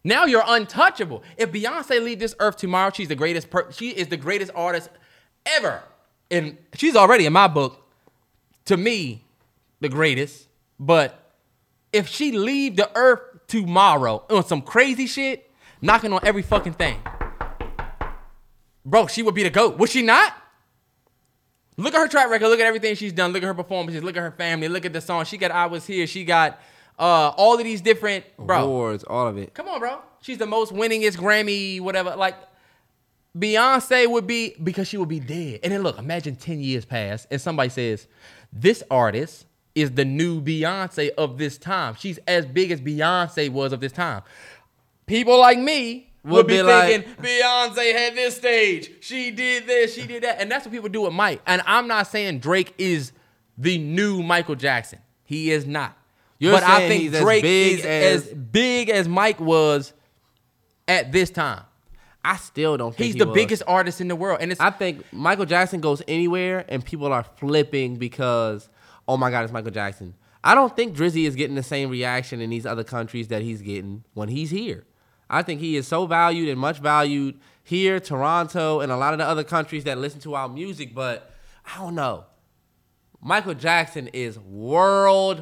[0.03, 1.23] Now you're untouchable.
[1.37, 3.51] If Beyonce leave this earth tomorrow, she's the greatest.
[3.51, 4.89] Per- she is the greatest artist
[5.45, 5.83] ever,
[6.31, 7.83] and she's already in my book.
[8.67, 9.25] To me,
[9.81, 10.49] the greatest.
[10.79, 11.33] But
[11.93, 15.51] if she leave the earth tomorrow on some crazy shit,
[15.83, 16.97] knocking on every fucking thing,
[18.85, 19.77] bro, she would be the goat.
[19.79, 20.35] Would she not?
[21.77, 22.49] Look at her track record.
[22.49, 23.33] Look at everything she's done.
[23.33, 24.03] Look at her performances.
[24.03, 24.69] Look at her family.
[24.69, 25.25] Look at the song.
[25.25, 26.61] She got "I Was Here." She got
[27.01, 28.63] uh, all of these different bro.
[28.65, 29.55] Awards, all of it.
[29.55, 29.99] Come on, bro.
[30.21, 32.15] She's the most winningest Grammy, whatever.
[32.15, 32.37] Like
[33.37, 35.61] Beyonce would be because she would be dead.
[35.63, 38.07] And then look, imagine 10 years pass and somebody says,
[38.53, 41.95] This artist is the new Beyonce of this time.
[41.99, 44.23] She's as big as Beyonce was of this time.
[45.07, 48.91] People like me would, Would be, be like- thinking Beyonce had this stage.
[49.01, 50.41] She did this, she did that.
[50.41, 51.41] And that's what people do with Mike.
[51.47, 53.13] And I'm not saying Drake is
[53.57, 54.99] the new Michael Jackson.
[55.25, 55.97] He is not.
[56.41, 59.93] You're but I think Drake big is as- as big as Mike was
[60.89, 61.63] at this time.
[62.25, 63.35] I still don't think He's he the was.
[63.35, 67.13] biggest artist in the world, and it's I think Michael Jackson goes anywhere and people
[67.13, 68.69] are flipping because,
[69.07, 70.15] oh my God, it's Michael Jackson.
[70.43, 73.61] I don't think Drizzy is getting the same reaction in these other countries that he's
[73.63, 74.85] getting when he's here.
[75.29, 79.19] I think he is so valued and much valued here, Toronto, and a lot of
[79.19, 81.31] the other countries that listen to our music, but
[81.73, 82.25] I don't know.
[83.21, 85.37] Michael Jackson is worldwide.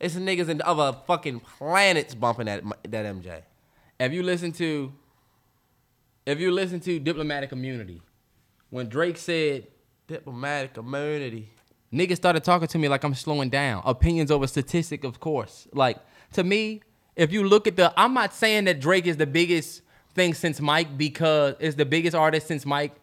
[0.00, 3.42] It's niggas in other fucking planets bumping that that MJ.
[4.00, 4.92] if you listen to
[6.26, 8.00] if you listen to diplomatic immunity,
[8.70, 9.66] when Drake said
[10.06, 11.48] Diplomatic immunity.
[11.90, 13.82] niggas started talking to me like I'm slowing down.
[13.86, 15.66] Opinions over statistic, of course.
[15.72, 15.96] Like
[16.34, 16.82] to me,
[17.16, 19.80] if you look at the, I'm not saying that Drake is the biggest
[20.14, 22.94] thing since Mike because is the biggest artist since Mike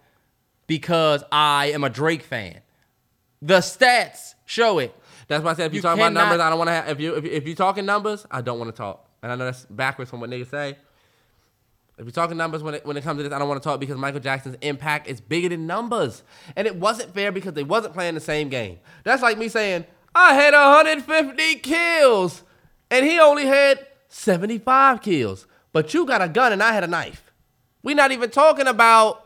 [0.67, 2.61] because I am a Drake fan.
[3.41, 4.95] The stats show it.
[5.27, 6.89] That's why I said if you're You talking about numbers, I don't want to have.
[6.89, 9.07] If you if, if you're talking numbers, I don't want to talk.
[9.23, 10.77] And I know that's backwards from what niggas say.
[11.97, 13.67] If you're talking numbers when it when it comes to this, I don't want to
[13.67, 16.23] talk because Michael Jackson's impact is bigger than numbers,
[16.55, 18.79] and it wasn't fair because they wasn't playing the same game.
[19.03, 22.43] That's like me saying I had 150 kills,
[22.89, 26.87] and he only had 75 kills, but you got a gun and I had a
[26.87, 27.31] knife.
[27.83, 29.23] We're not even talking about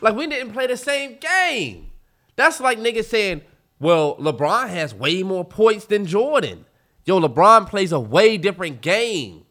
[0.00, 1.90] like we didn't play the same game.
[2.36, 3.42] That's like niggas saying,
[3.80, 6.64] well, LeBron has way more points than Jordan.
[7.04, 9.44] Yo, LeBron plays a way different game.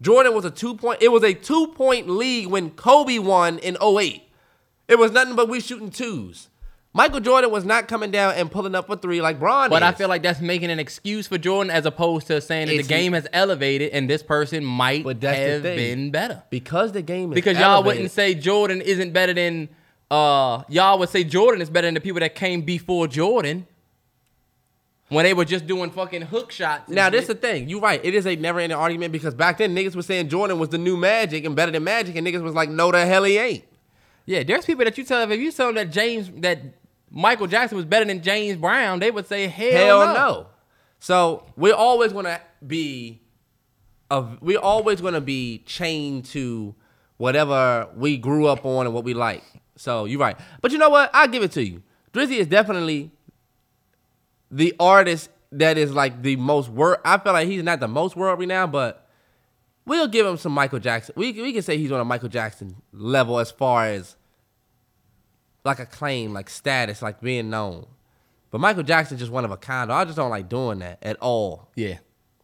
[0.00, 3.76] Jordan was a two point, it was a two point league when Kobe won in
[3.80, 4.22] 08.
[4.88, 6.48] It was nothing but we shooting twos.
[6.94, 9.92] Michael Jordan was not coming down and pulling up for three like Bron But I
[9.92, 12.92] feel like that's making an excuse for Jordan as opposed to saying that It's- the
[12.94, 16.42] game has elevated and this person might have been better.
[16.50, 19.70] because the game is Because y'all wouldn't say Jordan isn't better than
[20.12, 23.66] uh y'all would say Jordan is better than the people that came before Jordan.
[25.08, 26.88] When they were just doing fucking hook shots.
[26.88, 27.68] Now this the thing.
[27.68, 28.00] You're right.
[28.02, 30.78] It is a never ending argument because back then niggas was saying Jordan was the
[30.78, 33.64] new Magic and better than Magic, and niggas was like, no, the hell he ain't.
[34.24, 36.60] Yeah, there's people that you tell if you tell them that James that
[37.10, 40.14] Michael Jackson was better than James Brown, they would say hell, Hell no.
[40.14, 40.46] no.
[40.98, 43.20] So we're always gonna be,
[44.10, 46.74] of we're always gonna be chained to
[47.18, 49.42] whatever we grew up on and what we like.
[49.76, 50.36] So you're right.
[50.60, 51.10] But you know what?
[51.12, 51.82] I'll give it to you.
[52.12, 53.10] Drizzy is definitely
[54.50, 56.98] the artist that is like the most world.
[57.04, 59.08] I feel like he's not the most world renowned, but
[59.86, 61.14] we'll give him some Michael Jackson.
[61.16, 64.16] We we can say he's on a Michael Jackson level as far as
[65.64, 67.86] like a claim, like status, like being known.
[68.50, 69.90] But Michael Jackson's just one of a kind.
[69.90, 71.70] I just don't like doing that at all.
[71.74, 71.98] Yeah.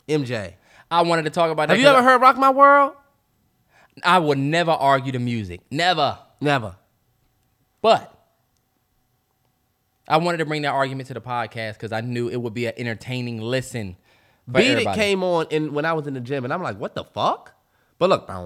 [0.09, 0.55] MJ.
[0.91, 1.75] I wanted to talk about that.
[1.75, 2.95] Have you ever heard Rock My World?
[4.03, 5.61] I would never argue the music.
[5.71, 6.19] Never.
[6.41, 6.77] Never.
[7.81, 8.13] But
[10.09, 12.67] I wanted to bring that argument to the podcast because I knew it would be
[12.67, 13.97] an entertaining listen.
[14.51, 16.95] Beat It came on in when I was in the gym, and I'm like, what
[16.95, 17.53] the fuck?
[17.99, 18.37] But look, let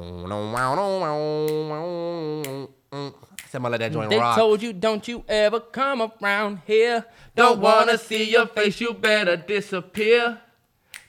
[3.81, 4.37] that joint They rock.
[4.37, 7.05] told you, don't you ever come around here.
[7.37, 10.41] Don't wanna see your face, you better disappear.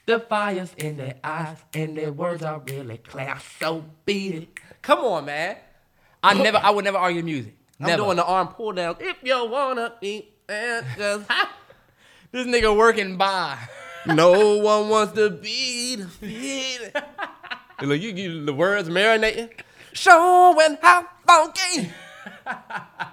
[0.06, 3.36] The fire's in their eyes, and their words are really clear.
[3.58, 4.48] So beat it.
[4.82, 5.56] Come on, man.
[6.22, 7.56] I never, I would never argue music.
[7.80, 8.02] I'm Never.
[8.04, 8.96] doing the arm pull down.
[9.00, 11.28] If you wanna eat and just
[12.32, 13.58] this nigga working by.
[14.06, 16.92] no one wants to be defeated.
[17.82, 19.50] Look, you, you the words marinating,
[19.92, 21.90] showing how funky.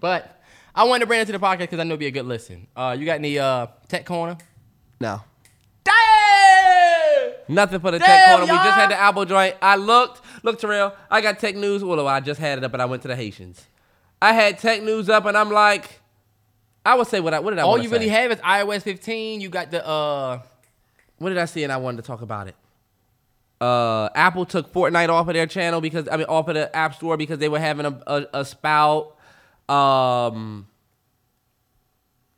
[0.00, 0.38] But
[0.74, 2.26] I wanted to bring it to the podcast because I know it'd be a good
[2.26, 2.66] listen.
[2.76, 4.36] Uh, you got any uh tech corner?
[5.00, 5.22] No.
[5.82, 5.94] Damn!
[7.48, 8.52] Nothing for the tech Damn, corner.
[8.52, 9.56] We just had the Apple joint.
[9.60, 10.22] I looked.
[10.42, 11.84] Look, Terrell, I got tech news.
[11.84, 13.66] Well, I just had it up and I went to the Haitians.
[14.22, 16.00] I had tech news up and I'm like,
[16.86, 18.82] I would say what I what did I All wanna you really have is iOS
[18.82, 19.40] 15.
[19.40, 20.40] You got the uh
[21.18, 22.56] What did I see and I wanted to talk about it?
[23.60, 26.94] Uh, Apple took Fortnite off of their channel because I mean off of the App
[26.94, 29.16] Store because they were having a a, a spout.
[29.68, 30.66] Um,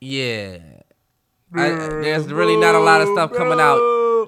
[0.01, 0.59] yeah,
[1.55, 3.81] I- there's really not a lot of stuff coming out.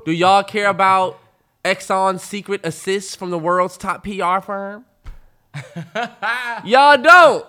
[0.08, 1.20] Do y'all care about
[1.66, 4.86] Exxon's secret assists from the world's top PR firm?
[6.64, 7.44] y'all don't.
[7.44, 7.48] Oh,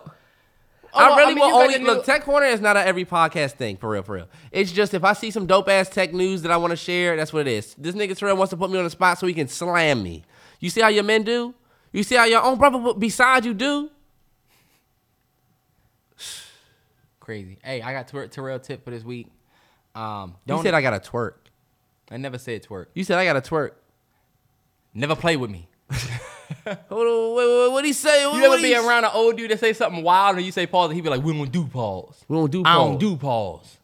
[0.94, 2.03] I really mean, will only the new- look.
[2.03, 4.27] Tech Corner is not a every podcast thing for real, for real.
[4.52, 7.15] It's just if I see some dope ass tech news that I want to share,
[7.15, 7.76] that's what it is.
[7.76, 10.26] This nigga Terrell wants to put me on the spot so he can slam me.
[10.60, 11.56] You see how your men do?
[11.94, 13.90] You see how your own brother beside you do?
[17.22, 17.57] crazy.
[17.64, 19.27] Hey, I got Ter- Terrell tip for this week.
[19.95, 21.36] Um, You don't said I got a twerk.
[22.11, 22.88] I never said twerk.
[22.94, 23.72] You said I got to twerk.
[24.94, 25.68] Never play with me.
[26.90, 28.23] Hold on, wait, wait, what he say?
[28.23, 30.90] You ever be around an old dude that say something wild and you say pause
[30.90, 32.23] and he be like, we don't do pause.
[32.27, 33.77] We don't do I don't do pause.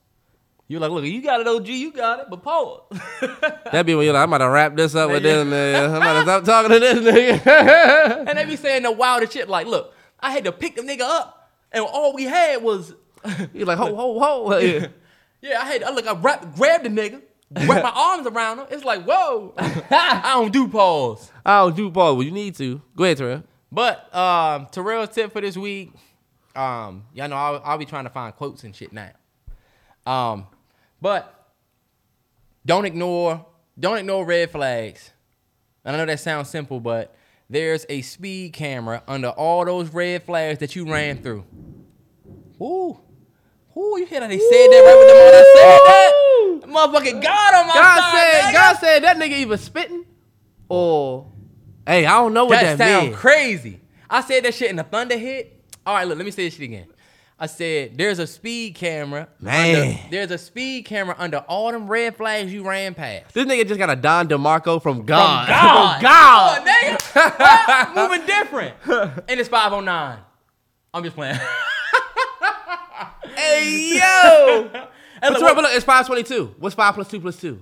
[0.67, 2.81] You're like, look, you got it, OG, you got it, but pause.
[3.65, 5.89] That'd be when you're like, I'm about to wrap this up with this nigga.
[5.89, 8.27] I'm about to stop talking to this nigga.
[8.27, 11.01] and they be saying the wildest shit like, look, I had to pick the nigga
[11.01, 12.95] up and all we had was,
[13.53, 14.57] You're like, ho, ho, ho.
[14.57, 14.87] Yeah.
[15.41, 18.67] yeah, I had, I look, I wrap, grabbed the nigga, wrapped my arms around him.
[18.71, 21.31] It's like, whoa, I don't do pause.
[21.45, 22.15] I don't do pause.
[22.15, 22.81] Well, you need to.
[22.95, 23.43] Go ahead, Terrell.
[23.71, 25.91] But um, Terrell's tip for this week,
[26.55, 29.11] um, y'all know I'll, I'll be trying to find quotes and shit now.
[30.05, 30.47] Um,
[31.01, 31.51] but
[32.65, 33.45] don't ignore
[33.77, 35.11] don't ignore red flags.
[35.83, 37.15] And I know that sounds simple, but
[37.49, 41.45] there's a speed camera under all those red flags that you ran through.
[42.61, 42.97] Ooh.
[43.77, 46.24] Ooh, you hear how they said that right with the mother said that?
[46.65, 48.53] Motherfucking God on my God side, said, nigga.
[48.53, 50.05] God said that nigga either spitting
[50.69, 51.31] or,
[51.87, 53.17] hey, I don't know what That that, sound means.
[53.17, 53.79] crazy.
[54.09, 55.63] I said that shit in the thunder hit.
[55.85, 56.87] All right, look, let me say this shit again.
[57.37, 59.27] I said there's a speed camera.
[59.41, 59.75] Man.
[59.89, 63.33] under- there's a speed camera under all them red flags you ran past.
[63.33, 65.47] This nigga just got a Don DeMarco from God.
[65.49, 65.93] God.
[65.99, 66.61] From God.
[66.65, 67.95] Oh, nigga.
[68.09, 68.75] Moving different.
[69.27, 70.19] And it's 509.
[70.93, 71.37] I'm just playing.
[73.35, 74.87] Hey, yo.
[75.33, 76.55] But look, look, look, it's 522.
[76.59, 77.61] What's 5 plus 2 plus 2?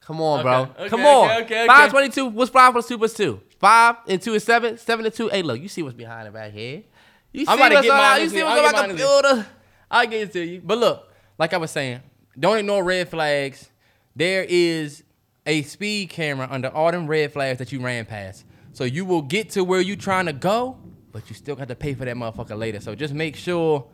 [0.00, 0.62] Come on, bro.
[0.62, 1.30] Okay, okay, Come on.
[1.30, 1.66] okay, okay, okay.
[1.66, 2.26] 522.
[2.26, 3.40] What's 5 plus 2 plus 2?
[3.58, 4.78] 5 and 2 is 7.
[4.78, 5.28] 7 and 2.
[5.28, 6.84] Hey, look, you see what's behind it back here.
[7.32, 9.46] You see I'm about to what's get mine you see what's on my computer.
[9.90, 10.62] I'll get it to you.
[10.64, 12.00] But look, like I was saying,
[12.38, 13.70] don't ignore red flags.
[14.14, 15.02] There is
[15.44, 18.44] a speed camera under all them red flags that you ran past.
[18.72, 20.78] So you will get to where you trying to go,
[21.12, 22.80] but you still got to pay for that motherfucker later.
[22.80, 23.86] So just make sure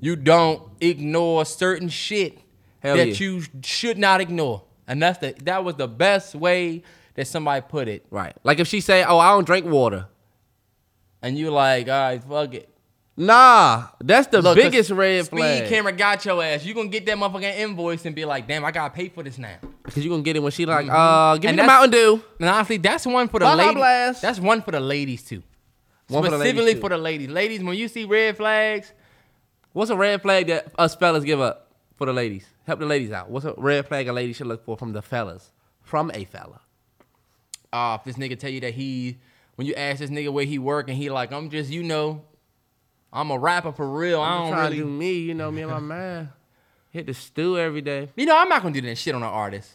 [0.00, 2.38] you don't ignore certain shit
[2.80, 3.14] Hell that yeah.
[3.14, 4.62] you should not ignore.
[4.86, 6.82] And that's the that was the best way
[7.14, 8.04] that somebody put it.
[8.10, 8.34] Right.
[8.44, 10.06] Like if she say, oh, I don't drink water.
[11.22, 12.68] And you like, all right, fuck it.
[13.18, 15.68] Nah, that's the Look, 'cause biggest red speed flag.
[15.68, 16.64] camera got your ass.
[16.66, 19.38] You gonna get that motherfucking invoice and be like, damn, I gotta pay for this
[19.38, 19.56] now.
[19.82, 21.90] Because you going to get it when she like, uh, give And me the Mountain
[21.92, 22.22] Dew.
[22.40, 24.20] And honestly, that's one for the ladies.
[24.20, 25.42] That's one for the ladies too.
[26.08, 26.80] One for the ladies, Specifically too.
[26.80, 27.28] for the ladies.
[27.30, 28.92] Ladies, when you see red flags,
[29.76, 32.46] What's a red flag that us fellas give up for the ladies?
[32.66, 33.28] Help the ladies out.
[33.28, 35.52] What's a red flag a lady should look for from the fellas?
[35.82, 36.60] From a fella.
[37.74, 39.18] uh, if this nigga tell you that he,
[39.56, 42.22] when you ask this nigga where he work and he like, I'm just, you know,
[43.12, 44.22] I'm a rapper for real.
[44.22, 46.32] I I'm don't trying really, to do me, you know, me and my man.
[46.90, 48.08] Hit the stew every day.
[48.16, 49.72] you know, I'm not gonna do that shit on an artist.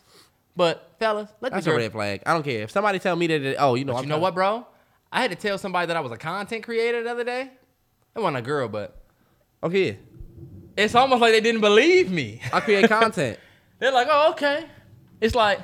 [0.55, 2.23] But fellas, let That's a girl, red flag.
[2.25, 2.63] I don't care.
[2.63, 4.65] If somebody tell me that, that- oh, you know, you know what, bro?
[5.11, 7.51] I had to tell somebody that I was a content creator the other day.
[8.15, 8.97] It wasn't a girl, but
[9.63, 9.99] Okay,
[10.75, 12.41] it's almost like they didn't believe me.
[12.51, 13.37] I create content.
[13.79, 14.65] They're like, oh, okay.
[15.19, 15.59] It's like,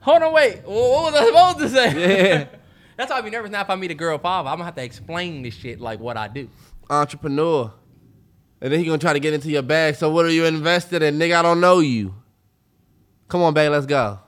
[0.00, 0.62] hold on, wait.
[0.64, 2.34] What was I supposed to say?
[2.36, 2.44] Yeah.
[2.96, 4.48] That's why I be nervous now if I meet a girl father.
[4.48, 6.48] I'm gonna have to explain this shit like what I do.
[6.88, 7.72] Entrepreneur.
[8.60, 9.96] And then he gonna try to get into your bag.
[9.96, 11.18] So what are you invested in?
[11.18, 12.14] Nigga, I don't know you.
[13.28, 14.18] Come on, babe, let's go.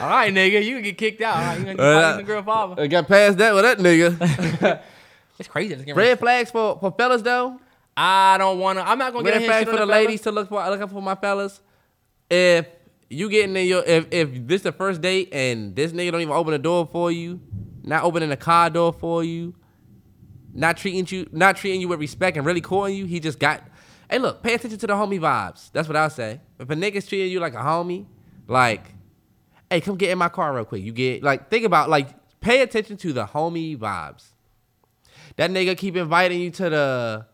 [0.00, 1.36] All right, nigga, you can get kicked out.
[1.36, 2.82] All right, you gonna Uh, get a girl father.
[2.82, 4.80] I got past that with that nigga.
[5.38, 5.74] It's crazy.
[5.74, 7.60] It's Red flags for, for fellas though.
[7.96, 8.82] I don't wanna.
[8.82, 11.02] I'm not gonna get Red a flags for the ladies to look for looking for
[11.02, 11.60] my fellas.
[12.28, 12.66] If
[13.08, 16.34] you getting in your if if this the first date and this nigga don't even
[16.34, 17.40] open the door for you,
[17.82, 19.54] not opening the car door for you,
[20.52, 23.62] not treating you not treating you with respect and really courting you, he just got
[24.10, 25.70] Hey look, pay attention to the homie vibes.
[25.72, 26.40] That's what I say.
[26.60, 28.06] If a nigga's treating you like a homie,
[28.46, 28.94] like,
[29.68, 30.82] hey, come get in my car real quick.
[30.82, 32.08] You get like think about like
[32.40, 34.26] pay attention to the homie vibes.
[35.36, 37.26] That nigga keep inviting you to the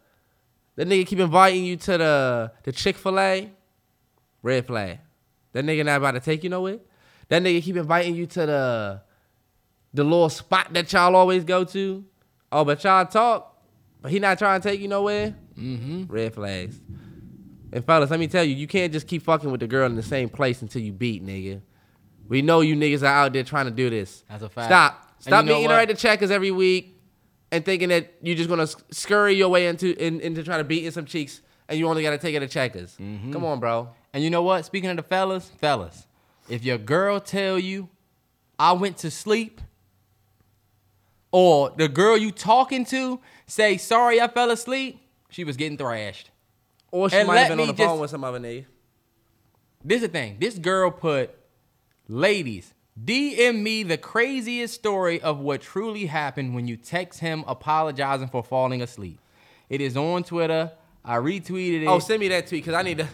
[0.76, 3.50] That nigga keep inviting you to the the Chick Fil A.
[4.42, 4.98] Red flag.
[5.52, 6.78] That nigga not about to take you nowhere.
[7.28, 9.02] That nigga keep inviting you to the
[9.94, 12.04] the little spot that y'all always go to.
[12.50, 13.62] Oh, but y'all talk,
[14.00, 15.34] but he not trying to take you nowhere.
[15.58, 16.04] Mm-hmm.
[16.08, 16.80] Red flags.
[17.72, 19.96] And fellas, let me tell you, you can't just keep fucking with the girl in
[19.96, 21.62] the same place until you beat, nigga.
[22.28, 24.24] We know you niggas are out there trying to do this.
[24.28, 24.68] That's a fact.
[24.68, 25.08] Stop.
[25.20, 26.91] Stop you know meeting her at the checkers every week
[27.52, 30.84] and thinking that you're just gonna scurry your way into in, into trying to beat
[30.84, 32.96] in some cheeks and you only gotta take it to checkers.
[33.00, 33.32] Mm-hmm.
[33.32, 33.90] Come on, bro.
[34.12, 34.64] And you know what?
[34.64, 36.06] Speaking of the fellas, fellas,
[36.48, 37.88] if your girl tell you,
[38.58, 39.60] I went to sleep,
[41.30, 45.00] or the girl you talking to say, sorry, I fell asleep,
[45.30, 46.30] she was getting thrashed.
[46.90, 48.66] Or she And might have been on the me phone with some other nigga.
[49.82, 50.36] This is the thing.
[50.38, 51.30] This girl put,
[52.06, 58.28] ladies, DM me the craziest story of what truly happened when you text him apologizing
[58.28, 59.18] for falling asleep.
[59.70, 60.72] It is on Twitter.
[61.04, 61.86] I retweeted it.
[61.86, 63.08] Oh, send me that tweet because I need to.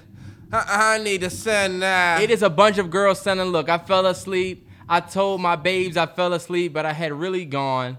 [0.51, 2.23] I, need to send that.
[2.23, 4.67] It is a bunch of girls sending, look, I fell asleep.
[4.89, 7.99] I told my babes I fell asleep, but I had really gone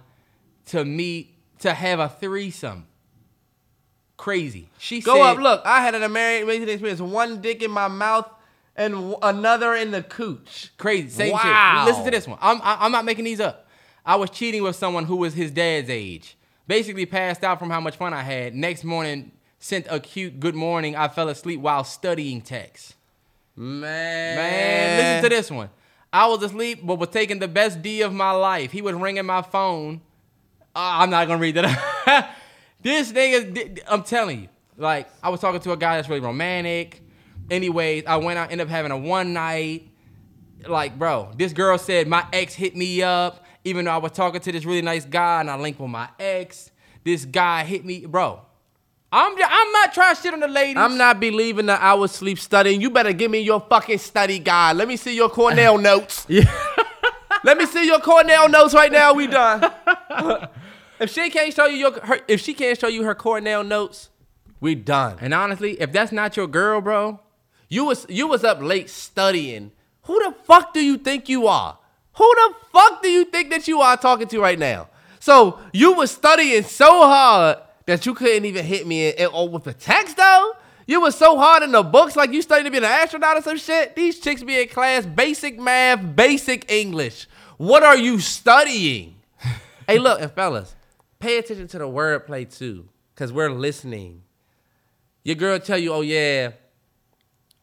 [0.67, 2.87] to meet, to have a threesome.
[4.17, 4.69] Crazy.
[4.79, 5.37] She Go said, up.
[5.37, 6.99] Look, I had an amazing experience.
[6.99, 8.29] One dick in my mouth
[8.79, 10.71] and w- another in the cooch.
[10.77, 11.09] Crazy.
[11.09, 11.83] Same Wow.
[11.85, 11.89] shit.
[11.89, 12.39] Listen to this one.
[12.41, 13.67] I'm, I- I'm not making these up.
[14.05, 16.35] I was cheating with someone who was his dad's age.
[16.67, 18.55] Basically passed out from how much fun I had.
[18.55, 20.95] Next morning, sent a cute good morning.
[20.95, 22.95] I fell asleep while studying text.
[23.55, 23.81] Man.
[24.37, 25.69] Man, listen to this one.
[26.11, 28.71] I was asleep, but was taking the best D of my life.
[28.71, 30.01] He was ringing my phone.
[30.75, 32.35] Uh, I'm not gonna read that.
[32.81, 34.47] this nigga, I'm telling you,
[34.77, 37.01] like I was talking to a guy that's really romantic.
[37.51, 39.87] Anyways, I went out, ended up having a one night.
[40.67, 44.41] Like, bro, this girl said my ex hit me up, even though I was talking
[44.41, 46.71] to this really nice guy and I linked with my ex.
[47.03, 48.41] This guy hit me, bro.
[49.11, 50.77] I'm just, I'm not trying to shit on the ladies.
[50.77, 52.79] I'm not believing that I was sleep studying.
[52.79, 54.75] You better give me your fucking study guide.
[54.75, 56.27] Let me see your Cornell notes.
[56.29, 59.13] Let me see your Cornell notes right now.
[59.13, 59.71] We done.
[60.99, 64.09] if she can't show you your her, if she can't show you her Cornell notes,
[64.59, 65.17] we done.
[65.21, 67.19] And honestly, if that's not your girl, bro,
[67.69, 69.71] You was you was up late studying.
[70.03, 71.77] Who the fuck do you think you are?
[72.13, 74.89] Who the fuck do you think that you are talking to right now?
[75.19, 79.63] So you was studying so hard that you couldn't even hit me in, in- with
[79.63, 80.53] the text though.
[80.87, 83.41] You was so hard in the books, like you studying to be an astronaut or
[83.43, 83.95] some shit.
[83.95, 87.27] These chicks be in class, basic math, basic English.
[87.57, 89.15] What are you studying?
[89.87, 90.75] hey, look, and fellas,
[91.19, 94.23] pay attention to the wordplay too, cause we're listening.
[95.23, 96.53] Your girl tell you, oh yeah,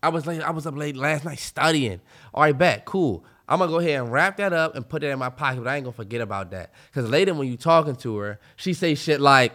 [0.06, 0.40] I was late.
[0.40, 2.00] I was up late last night studying.
[2.32, 3.24] All right, bet, cool.
[3.48, 5.68] I'm gonna go ahead and wrap that up and put it in my pocket, but
[5.68, 6.72] I ain't gonna forget about that.
[6.94, 9.52] Cause later when you talking to her, she say shit like,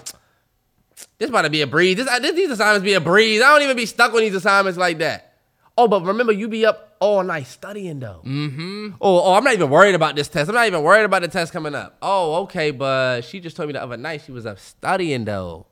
[1.18, 1.96] "This about to be a breeze.
[1.96, 3.42] This, this these assignments be a breeze.
[3.42, 5.36] I don't even be stuck on these assignments like that."
[5.78, 8.22] Oh, but remember, you be up all night studying though.
[8.26, 8.96] Mm-hmm.
[9.00, 10.50] Oh, oh, I'm not even worried about this test.
[10.50, 11.98] I'm not even worried about the test coming up.
[12.02, 15.68] Oh, okay, but she just told me the other night she was up studying though.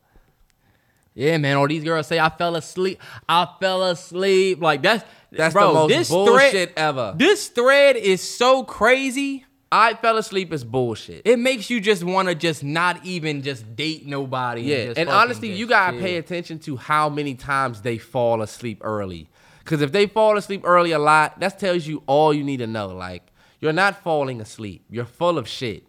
[1.19, 1.57] Yeah, man.
[1.57, 3.01] All these girls say I fell asleep.
[3.27, 4.61] I fell asleep.
[4.61, 7.13] Like that's That's bro, the most this bullshit thread, ever.
[7.17, 9.45] This thread is so crazy.
[9.69, 11.23] I fell asleep is bullshit.
[11.25, 14.61] It makes you just want to just not even just date nobody.
[14.61, 16.01] Yeah, just and honestly, you gotta chill.
[16.01, 19.29] pay attention to how many times they fall asleep early.
[19.59, 22.67] Because if they fall asleep early a lot, that tells you all you need to
[22.67, 22.87] know.
[22.87, 23.23] Like,
[23.59, 24.85] you're not falling asleep.
[24.89, 25.83] You're full of shit.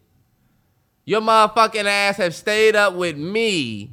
[1.05, 3.93] Your motherfucking ass have stayed up with me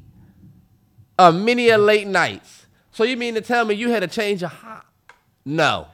[1.17, 2.65] a many a late nights.
[2.91, 4.85] So you mean to tell me you had to change your hot?
[5.45, 5.87] No.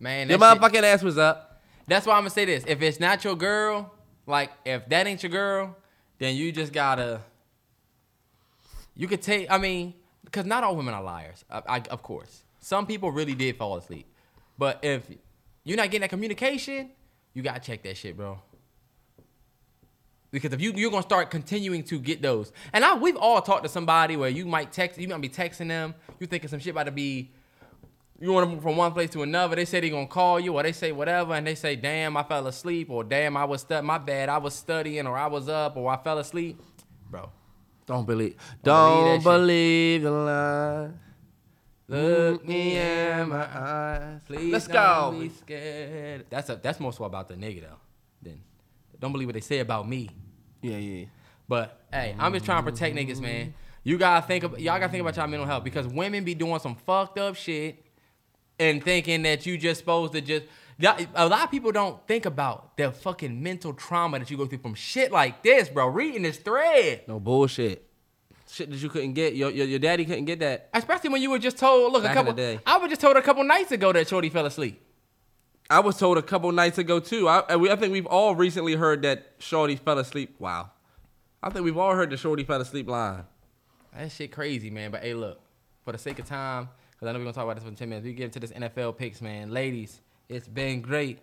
[0.00, 0.28] man.
[0.28, 1.62] Your that shit- motherfucking ass was up.
[1.86, 2.64] That's why I'm gonna say this.
[2.66, 3.92] If it's not your girl,
[4.26, 5.76] like if that ain't your girl,
[6.18, 7.22] then you just gotta.
[8.94, 9.50] You could take.
[9.50, 9.94] I mean,
[10.24, 11.44] because not all women are liars.
[11.50, 14.06] I, I, of course, some people really did fall asleep.
[14.58, 15.08] But if
[15.64, 16.90] you're not getting that communication,
[17.32, 18.38] you gotta check that shit, bro.
[20.30, 23.62] Because if you you're gonna start continuing to get those, and I we've all talked
[23.62, 26.72] to somebody where you might text, you might be texting them, you thinking some shit
[26.72, 27.30] about to be
[28.20, 29.54] you want to move from one place to another.
[29.56, 32.24] They say they gonna call you, or they say whatever, and they say, "Damn, I
[32.24, 35.48] fell asleep," or "Damn, I was stu- my bad, I was studying, or I was
[35.48, 36.60] up, or I fell asleep."
[37.08, 37.30] Bro,
[37.86, 38.34] Don't believe.
[38.64, 40.90] Don't Don't believe believe the lie.
[41.88, 44.20] look Me in my eyes.
[44.26, 44.52] please.
[44.52, 45.16] Let's go.
[45.18, 46.26] Be scared.
[46.28, 47.76] That's a that's more so about the nigga though.
[49.00, 50.10] Don't believe what they say about me.
[50.62, 51.06] Yeah, yeah.
[51.48, 53.54] But hey, I'm just trying to protect niggas, man.
[53.84, 56.60] You gotta think of y'all gotta think about y'all mental health because women be doing
[56.60, 57.84] some fucked up shit
[58.58, 60.44] and thinking that you just supposed to just.
[60.80, 64.58] A lot of people don't think about the fucking mental trauma that you go through
[64.58, 65.88] from shit like this, bro.
[65.88, 67.02] Reading this thread.
[67.08, 67.84] No bullshit.
[68.48, 69.34] shit that you couldn't get.
[69.34, 70.68] Your your, your daddy couldn't get that.
[70.72, 72.60] Especially when you were just told, look, Back a couple.
[72.64, 74.80] I was just told a couple nights ago that Shorty fell asleep.
[75.70, 77.28] I was told a couple nights ago too.
[77.28, 80.34] I, I think we've all recently heard that Shorty fell asleep.
[80.38, 80.70] Wow.
[81.42, 83.24] I think we've all heard the Shorty fell asleep line.
[83.96, 84.90] That shit crazy, man.
[84.90, 85.40] But hey, look,
[85.84, 87.90] for the sake of time, because I know we're gonna talk about this for ten
[87.90, 88.04] minutes.
[88.06, 89.50] We get into this NFL picks, man.
[89.50, 91.18] Ladies, it's been great.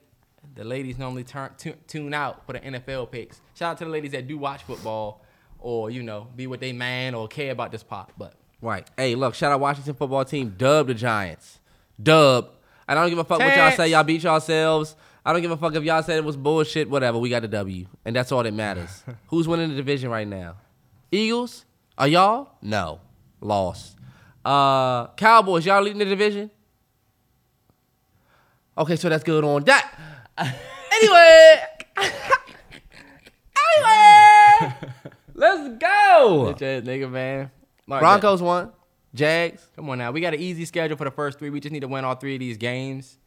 [0.53, 3.41] The ladies normally turn tu- tune out for the NFL picks.
[3.55, 5.23] Shout out to the ladies that do watch football,
[5.59, 8.11] or you know, be with they man or care about this pop.
[8.17, 8.87] But Right.
[8.97, 10.55] Hey, look, shout out Washington football team.
[10.57, 11.59] Dub the Giants.
[12.01, 12.49] Dub.
[12.87, 13.89] I don't give a fuck what y'all say.
[13.89, 14.95] Y'all beat yourselves.
[15.25, 16.89] I don't give a fuck if y'all said it was bullshit.
[16.89, 17.17] Whatever.
[17.17, 19.03] We got the W, and that's all that matters.
[19.27, 20.57] Who's winning the division right now?
[21.11, 21.65] Eagles.
[21.97, 22.49] Are y'all?
[22.61, 22.99] No.
[23.41, 23.95] Lost.
[24.43, 25.65] Uh, Cowboys.
[25.65, 26.51] Y'all leading the division.
[28.77, 29.97] Okay, so that's good on that.
[30.37, 31.61] anyway.
[33.79, 34.75] anyway.
[35.33, 36.53] Let's go.
[36.53, 37.51] bitch ass nigga, man.
[37.87, 37.99] That.
[37.99, 38.71] Broncos won.
[39.15, 39.65] Jags.
[39.75, 40.11] Come on now.
[40.11, 41.49] We got an easy schedule for the first three.
[41.49, 43.17] We just need to win all three of these games.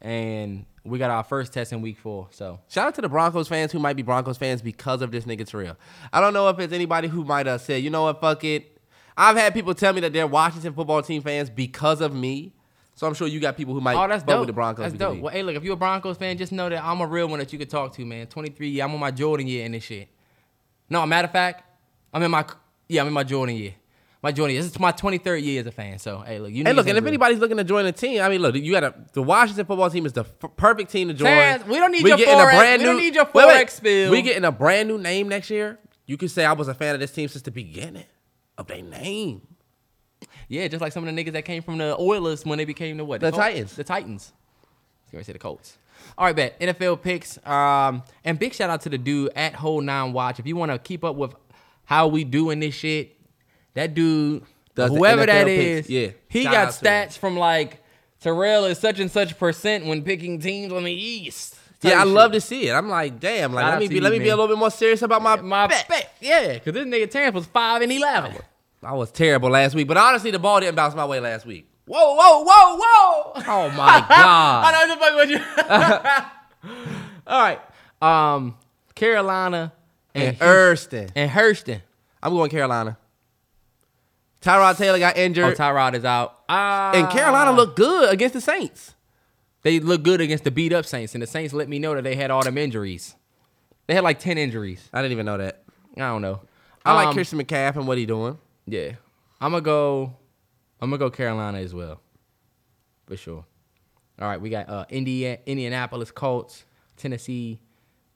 [0.00, 2.28] And we got our first test in week four.
[2.30, 5.24] So Shout out to the Broncos fans who might be Broncos fans because of this
[5.24, 5.76] nigga Terrell.
[6.12, 8.78] I don't know if it's anybody who might have said, you know what, fuck it.
[9.16, 12.52] I've had people tell me that they're Washington football team fans because of me.
[12.96, 14.40] So I'm sure you got people who might Oh, that's dope.
[14.40, 14.84] with the Broncos.
[14.92, 15.18] That's dope.
[15.20, 17.38] Well, hey, look, if you're a Broncos fan, just know that I'm a real one
[17.38, 18.26] that you could talk to, man.
[18.26, 20.08] 23 year, I'm on my Jordan year in this shit.
[20.90, 21.64] No, matter of fact,
[22.12, 22.44] I'm in my
[22.88, 23.74] yeah, I'm in my Jordan year.
[24.24, 24.48] My year.
[24.62, 25.98] This is my 23rd year as a fan.
[25.98, 26.64] So hey, look, you.
[26.64, 28.82] Hey, look, and if anybody's looking to join the team, I mean, look, you got
[28.82, 31.26] a the Washington football team is the f- perfect team to join.
[31.26, 33.66] Terrence, we don't need We your Forex- we don't need your Wait, wait.
[33.66, 34.10] Forex spill.
[34.10, 35.78] We getting a brand new name next year.
[36.06, 38.06] You can say I was a fan of this team since the beginning
[38.56, 39.42] of their name.
[40.48, 42.96] yeah, just like some of the niggas that came from the Oilers when they became
[42.96, 43.20] the what?
[43.20, 43.44] The Colts?
[43.44, 43.76] Titans.
[43.76, 44.32] The Titans.
[45.12, 45.76] Gonna say the Colts.
[46.16, 47.38] All right, bet NFL picks.
[47.46, 50.38] Um, and big shout out to the dude at Whole Nine Watch.
[50.38, 51.34] If you want to keep up with
[51.84, 53.18] how we doing this shit,
[53.74, 54.42] that dude,
[54.74, 56.08] Does whoever that is, yeah.
[56.28, 57.08] he Shout got out to him.
[57.08, 57.82] stats from like
[58.20, 61.56] Terrell is such and such percent when picking teams on the East.
[61.82, 62.72] Yeah, I love to see it.
[62.72, 64.56] I'm like, damn, like Shout let me be you, let me be a little bit
[64.58, 65.86] more serious about my My bet.
[65.86, 68.36] bet, yeah, because this nigga Terrence was five and eleven.
[68.82, 71.68] I was terrible last week, but honestly, the ball didn't bounce my way last week.
[71.86, 73.32] Whoa, whoa, whoa, whoa!
[73.46, 74.74] Oh my god!
[74.74, 76.70] I know the fuck with you.
[77.26, 77.60] All right.
[78.00, 78.56] Um,
[78.94, 79.72] Carolina
[80.14, 81.08] and, and Houston- Erston.
[81.14, 81.80] and Hurston.
[82.22, 82.96] I'm going Carolina.
[84.44, 85.44] Tyrod Taylor got injured.
[85.44, 86.38] Oh, Tyrod is out.
[86.48, 88.94] Ah, and Carolina looked good against the Saints.
[89.62, 92.04] They look good against the beat up Saints, and the Saints let me know that
[92.04, 93.14] they had all them injuries.
[93.86, 94.88] They had like ten injuries.
[94.92, 95.62] I didn't even know that.
[95.96, 96.42] I don't know.
[96.84, 98.36] I like Um, Christian McCaff and what he doing.
[98.66, 98.92] Yeah,
[99.40, 100.14] I'm gonna go.
[100.80, 102.00] I'm gonna go Carolina as well,
[103.06, 103.46] for sure.
[104.20, 106.64] All right, we got uh, India, Indianapolis Colts,
[106.98, 107.60] Tennessee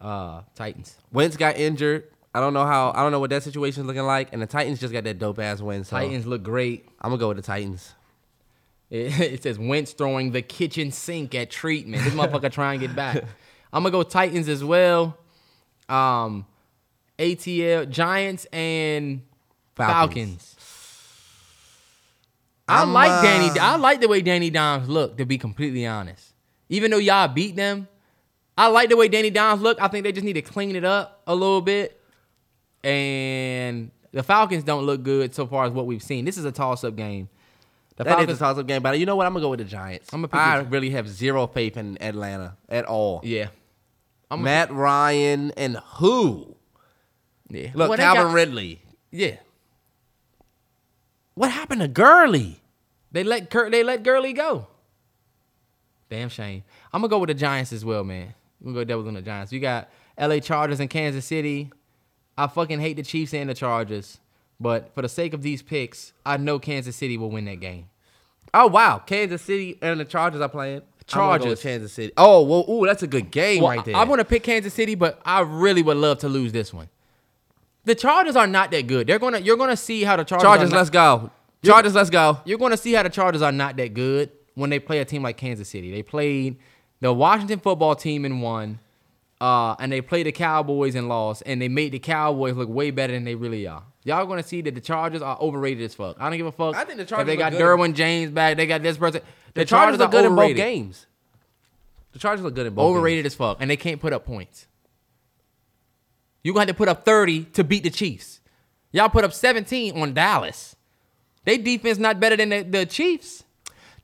[0.01, 0.97] uh, Titans.
[1.11, 2.05] Wentz got injured.
[2.35, 2.93] I don't know how.
[2.95, 4.33] I don't know what that situation's looking like.
[4.33, 5.85] And the Titans just got that dope ass win.
[5.85, 6.89] So Titans look great.
[7.01, 7.95] I'm gonna go with the Titans.
[8.91, 12.05] It, it says Wentz throwing the kitchen sink at treatment.
[12.05, 13.25] This motherfucker trying to get back.
[13.73, 15.17] I'm gonna go Titans as well.
[15.89, 16.47] Um,
[17.19, 19.23] ATL Giants and
[19.75, 20.55] Falcons.
[20.55, 20.55] Falcons.
[22.69, 23.59] I I'm, like Danny.
[23.59, 25.17] I like the way Danny Dimes look.
[25.17, 26.35] To be completely honest,
[26.69, 27.89] even though y'all beat them,
[28.57, 29.81] I like the way Danny Dimes look.
[29.81, 31.98] I think they just need to clean it up a little bit.
[32.85, 36.25] And the Falcons don't look good so far as what we've seen.
[36.25, 37.29] This is a toss-up game.
[37.97, 39.27] The That is Falcons, a toss up game, but you know what?
[39.27, 40.09] I'm gonna go with the Giants.
[40.13, 43.21] I'ma pick I really have zero faith in Atlanta at all.
[43.25, 43.49] yeah,
[44.31, 46.55] I'm Matt Ryan and who?
[47.51, 47.71] yeah.
[47.75, 48.83] Look, Well, Calvin got- Ridley.
[49.11, 49.37] Yeah,
[51.35, 52.61] What happened to Gurley?
[53.11, 54.67] they let Kurt, they let Gurley go.
[56.11, 56.63] Damn shame.
[56.93, 58.33] I'm gonna go with the Giants as well, man.
[58.61, 59.53] We're gonna go Devils on the Giants.
[59.53, 60.41] You got L.A.
[60.41, 61.71] Chargers and Kansas City.
[62.39, 64.19] I fucking hate the Chiefs and the Chargers,
[64.59, 67.89] but for the sake of these picks, I know Kansas City will win that game.
[68.55, 70.81] Oh wow, Kansas City and the Chargers are playing.
[70.81, 71.47] Gonna go Chargers.
[71.51, 72.12] with Kansas City.
[72.16, 73.97] Oh well, ooh, that's a good game Well, right there.
[73.97, 76.89] I, am gonna pick Kansas City, but I really would love to lose this one.
[77.85, 79.06] The Chargers are not that good.
[79.06, 80.44] They're gonna you're gonna see how the Chargers.
[80.44, 81.31] Chargers, are not- let's go.
[81.65, 82.39] Chargers, let's go.
[82.44, 85.05] you're going to see how the Chargers are not that good when they play a
[85.05, 85.90] team like Kansas City.
[85.90, 86.56] They played
[87.01, 88.78] the Washington football team and won,
[89.40, 92.90] uh, and they played the Cowboys and lost, and they made the Cowboys look way
[92.90, 93.85] better than they really are.
[94.05, 96.16] Y'all going to see that the Chargers are overrated as fuck.
[96.19, 96.74] I don't give a fuck.
[96.74, 97.60] I think the if Chargers they look got good.
[97.60, 98.56] Derwin James back.
[98.56, 99.20] They got this person.
[99.55, 101.06] The, The Chargers, are are good in both games.
[102.12, 102.85] The Chargers look good in both.
[102.86, 104.66] Overrated as fuck, and they can't put up points.
[106.43, 108.40] You gonna have to put up 30 to beat the Chiefs.
[108.93, 110.74] Y'all put up 17 on Dallas.
[111.44, 113.44] They defense not better than the, the Chiefs.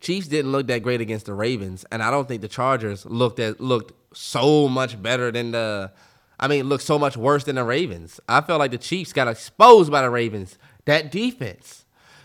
[0.00, 3.38] Chiefs didn't look that great against the Ravens, and I don't think the Chargers looked
[3.38, 5.92] at looked so much better than the.
[6.38, 8.20] I mean, looked so much worse than the Ravens.
[8.28, 10.58] I felt like the Chiefs got exposed by the Ravens.
[10.86, 11.84] that defense.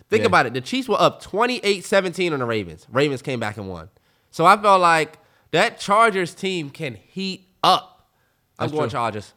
[0.10, 0.28] Think Yeah.
[0.28, 0.54] about it.
[0.54, 2.86] The Chiefs were up 28-17 on the Ravens.
[2.92, 3.90] Ravens came back and won.
[4.32, 5.18] So I felt like
[5.52, 8.10] that Chargers team can heat up.
[8.58, 8.98] I'm That's going true.
[8.98, 9.34] Chargers.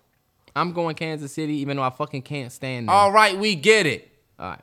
[0.57, 2.95] I'm going Kansas City, even though I fucking can't stand them.
[2.95, 4.11] All right, we get it.
[4.41, 4.61] All right.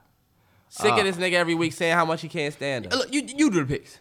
[0.67, 2.93] Sick Uh, of this nigga every week saying how much he can't stand us.
[2.95, 3.99] Look, you you do the picks.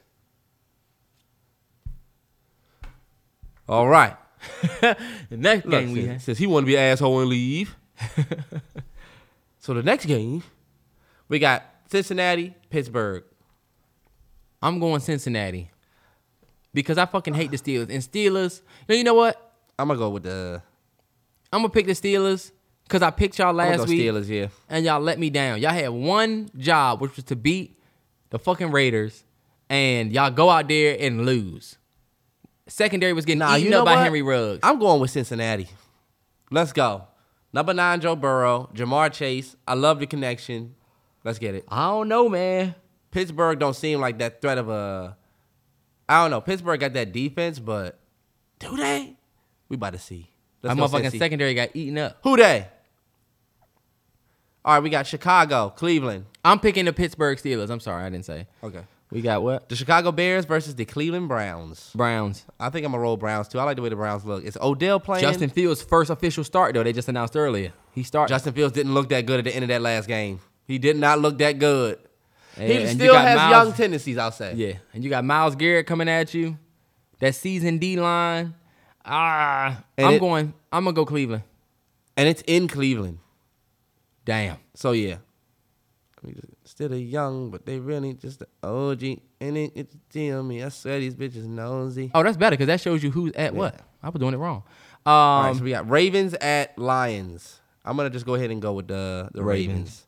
[3.69, 4.17] All right.
[4.81, 7.77] The next Look, game we since he want to be an asshole and leave.
[9.59, 10.43] so the next game,
[11.29, 13.25] we got Cincinnati, Pittsburgh.
[14.63, 15.71] I'm going Cincinnati
[16.73, 17.91] because I fucking hate the Steelers.
[17.91, 19.53] And Steelers, you know, you know what?
[19.79, 20.63] I'm gonna go with the
[21.53, 22.53] I'm gonna pick the Steelers
[22.85, 24.29] because I picked y'all last go week Steelers.
[24.29, 25.61] Yeah, and y'all let me down.
[25.61, 27.79] Y'all had one job, which was to beat
[28.31, 29.25] the fucking Raiders,
[29.69, 31.77] and y'all go out there and lose.
[32.69, 34.05] Secondary was getting Nah, eaten you know up by what?
[34.05, 34.61] Henry Ruggs.
[34.63, 35.69] I'm going with Cincinnati.
[36.51, 37.05] Let's go.
[37.53, 39.57] Number nine, Joe Burrow, Ja'Marr Chase.
[39.67, 40.75] I love the connection.
[41.25, 41.65] Let's get it.
[41.69, 42.75] I don't know, man.
[43.11, 45.17] Pittsburgh don't seem like that threat of a.
[46.09, 46.41] I don't know.
[46.41, 47.99] Pittsburgh got that defense, but
[48.59, 49.17] do they?
[49.69, 50.31] We about to see.
[50.63, 52.19] My Let's motherfucking secondary got eaten up.
[52.23, 52.67] Who they?
[54.65, 56.27] All right, we got Chicago, Cleveland.
[56.45, 57.71] I'm picking the Pittsburgh Steelers.
[57.71, 58.47] I'm sorry, I didn't say.
[58.63, 58.83] Okay.
[59.11, 59.69] We got what?
[59.71, 61.91] The Chicago Bears versus the Cleveland Browns.
[61.95, 62.45] Browns.
[62.61, 63.59] I think I'm gonna roll Browns too.
[63.59, 64.45] I like the way the Browns look.
[64.45, 65.23] It's Odell playing?
[65.23, 66.83] Justin Fields' first official start though.
[66.83, 67.73] They just announced earlier.
[67.95, 68.33] He started.
[68.33, 70.41] Justin Fields didn't look that good at the end of that last game.
[70.67, 71.99] He did not look that good.
[72.59, 74.53] And- he still has Miles- young tendencies, I'll say.
[74.55, 76.59] Yeah, and you got Myles Garrett coming at you.
[77.21, 78.55] That season D line.
[79.05, 80.53] Ah, And I'm it- going.
[80.71, 81.45] I'm gonna go Cleveland.
[82.17, 83.21] And it's in Cleveland.
[84.27, 84.59] Damn.
[84.75, 85.17] So yeah.
[86.79, 89.21] I mean, Still a young, but they really just the OG.
[89.41, 92.11] And it, it tell me, I swear these bitches nosy.
[92.15, 93.81] Oh, that's better because that shows you who's at what.
[94.01, 94.63] I was doing it wrong.
[95.05, 97.61] Um, All right, so we got Ravens at Lions.
[97.85, 99.69] I'm gonna just go ahead and go with the the Ravens.
[99.69, 100.07] Ravens.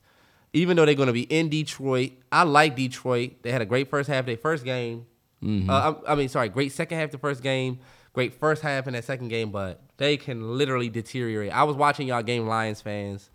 [0.53, 3.41] Even though they're gonna be in Detroit, I like Detroit.
[3.41, 4.21] They had a great first half.
[4.21, 5.05] of Their first game.
[5.43, 5.69] Mm-hmm.
[5.69, 7.11] Uh, I, I mean, sorry, great second half.
[7.11, 7.79] The first game,
[8.13, 11.51] great first half in that second game, but they can literally deteriorate.
[11.51, 13.29] I was watching y'all game, Lions fans.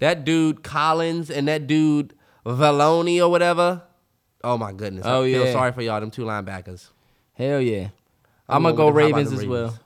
[0.00, 2.14] That dude Collins and that dude
[2.46, 3.82] Valoni or whatever.
[4.42, 5.04] Oh my goodness.
[5.06, 5.52] Oh, I feel yeah.
[5.52, 6.00] sorry for y'all.
[6.00, 6.90] Them two linebackers.
[7.32, 7.88] hell yeah.
[8.48, 9.78] I'm I'm, gonna go with the- how about Ravens as well.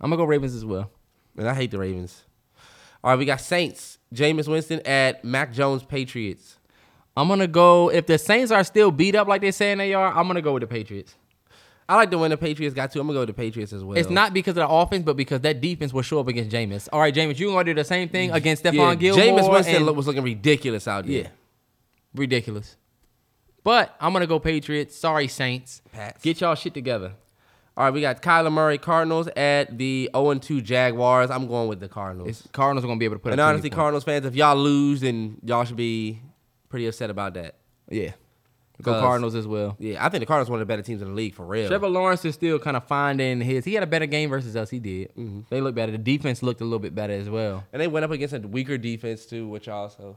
[0.00, 0.90] I'm gonna go Ravens as well.
[1.36, 2.24] And I hate the Ravens.
[3.04, 3.98] All right, we got Saints.
[4.14, 6.56] Jameis Winston at Mac Jones Patriots.
[7.16, 7.90] I'm gonna go.
[7.90, 10.54] If the Saints are still beat up like they're saying they are, I'm gonna go
[10.54, 11.14] with the Patriots.
[11.88, 13.00] I like the win the Patriots got to.
[13.00, 13.96] I'm gonna go with the Patriots as well.
[13.96, 16.88] It's not because of the offense, but because that defense will show up against Jameis.
[16.92, 19.24] All right, Jameis, you gonna do the same thing against yeah, Stephon Gilmore?
[19.24, 21.22] Jameis Winston and- was looking ridiculous out there.
[21.22, 21.28] Yeah.
[22.18, 22.76] Ridiculous.
[23.64, 24.96] But I'm gonna go Patriots.
[24.96, 25.82] Sorry, Saints.
[25.92, 26.22] Pats.
[26.22, 27.12] Get y'all shit together.
[27.76, 31.30] All right, we got Kyler Murray Cardinals at the 0-2 Jaguars.
[31.30, 32.28] I'm going with the Cardinals.
[32.28, 33.76] It's, Cardinals are gonna be able to put and up 20 honestly, points.
[33.76, 36.20] Cardinals fans, if y'all lose, then y'all should be
[36.68, 37.54] pretty upset about that.
[37.88, 38.12] Yeah.
[38.82, 39.76] Go Cardinals as well.
[39.78, 41.68] Yeah, I think the Cardinals one of the better teams in the league for real.
[41.68, 43.64] Trevor Lawrence is still kind of finding his.
[43.64, 44.70] He had a better game versus us.
[44.70, 45.10] He did.
[45.16, 45.40] Mm-hmm.
[45.50, 45.90] They look better.
[45.90, 47.64] The defense looked a little bit better as well.
[47.72, 50.16] and they went up against a weaker defense too, which also.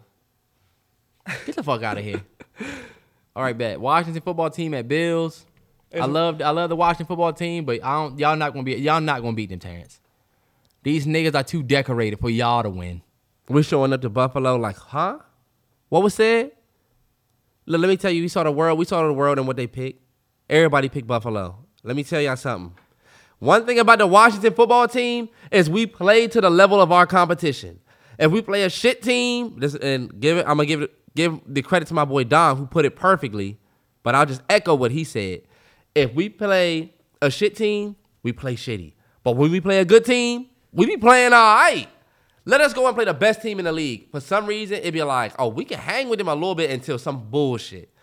[1.45, 2.21] Get the fuck out of here.
[3.35, 3.79] All right, bet.
[3.79, 5.45] Washington football team at Bills.
[5.93, 8.75] I love I love the Washington football team, but I don't y'all not gonna be
[8.75, 9.99] y'all not gonna beat them Terrence.
[10.83, 13.01] These niggas are too decorated for y'all to win.
[13.47, 15.19] We're showing up to Buffalo like, huh?
[15.89, 16.51] What was said?
[17.65, 18.79] Look, let me tell you, we saw the world.
[18.79, 20.01] We saw the world and what they picked.
[20.49, 21.57] Everybody picked Buffalo.
[21.83, 22.75] Let me tell y'all something.
[23.39, 27.05] One thing about the Washington football team is we play to the level of our
[27.05, 27.79] competition.
[28.17, 31.39] If we play a shit team, this and give it, I'm gonna give it give
[31.45, 33.57] the credit to my boy Don who put it perfectly.
[34.03, 35.41] But I'll just echo what he said.
[35.93, 38.93] If we play a shit team, we play shitty.
[39.23, 41.87] But when we play a good team, we be playing all right.
[42.45, 44.09] Let us go and play the best team in the league.
[44.09, 46.71] For some reason, it'd be like, oh, we can hang with them a little bit
[46.71, 47.93] until some bullshit.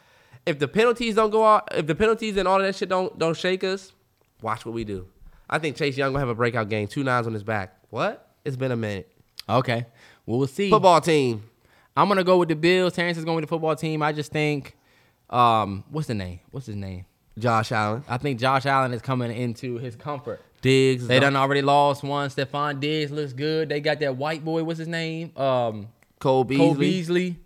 [0.47, 3.19] If the penalties don't go out, if the penalties and all of that shit don't
[3.19, 3.93] don't shake us,
[4.41, 5.07] watch what we do.
[5.51, 6.87] I think Chase Young gonna have a breakout game.
[6.87, 7.77] Two nines on his back.
[7.91, 8.31] What?
[8.45, 9.11] It's been a minute.
[9.49, 9.87] Okay.
[10.25, 10.71] We'll see.
[10.71, 11.43] Football team.
[11.99, 12.93] I'm gonna go with the Bills.
[12.93, 14.03] Terrence is going with the football team.
[14.05, 14.77] I just think,
[15.31, 16.39] um, what's the name?
[16.53, 17.07] What's his name?
[17.37, 18.05] Josh Allen.
[18.09, 20.41] I think Josh Allen is coming into his comfort.
[20.63, 21.09] Diggs.
[21.09, 22.31] They done already lost one.
[22.31, 23.69] Stefon Diggs looks good.
[23.69, 24.63] They got that white boy.
[24.63, 25.37] What's his name?
[25.37, 25.89] Um,
[26.21, 26.65] Cole Beasley.
[26.65, 27.37] Cole Beasley.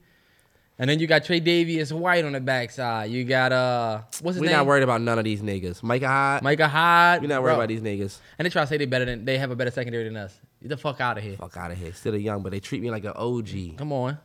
[0.79, 3.11] And then you got Tre'Davious White on the backside.
[3.11, 4.51] You got uh, what's his name?
[4.51, 5.83] We're not worried about none of these niggas.
[5.83, 6.43] Micah Hyde.
[6.43, 7.23] Micah Hyde.
[7.23, 7.61] We're not worried Bro.
[7.65, 8.19] about these niggas.
[8.39, 10.39] And they try to say they better than they have a better secondary than us.
[10.61, 11.37] Get the fuck out of here.
[11.39, 11.95] Fuck out of here.
[11.95, 13.79] Still a young, but they treat me like an OG.
[13.79, 14.19] Come on.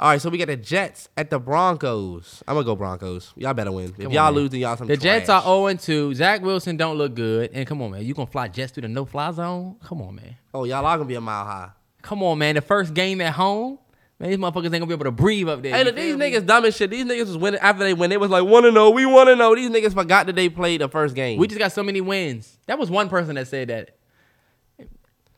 [0.00, 2.44] All right, so we got the Jets at the Broncos.
[2.46, 3.32] I'm gonna go Broncos.
[3.36, 3.86] Y'all better win.
[3.86, 6.14] If Come y'all on, lose, then y'all some The Jets are 0 and 2.
[6.14, 7.50] Zach Wilson don't look good.
[7.52, 8.04] And come on, man.
[8.04, 9.74] You gonna fly Jets through the no fly zone?
[9.82, 10.36] Come on, man.
[10.54, 11.70] Oh, y'all are gonna be a mile high.
[12.02, 12.54] Come on, man.
[12.54, 13.78] The first game at home.
[14.20, 15.74] Man, these motherfuckers ain't gonna be able to breathe up there.
[15.74, 16.30] Hey, look, these me?
[16.30, 16.90] niggas dumb as shit.
[16.90, 18.10] These niggas was winning after they win.
[18.10, 19.54] They was like, want to know, we want to know.
[19.54, 21.38] These niggas forgot that they played the first game.
[21.40, 22.58] We just got so many wins.
[22.66, 23.96] That was one person that said that.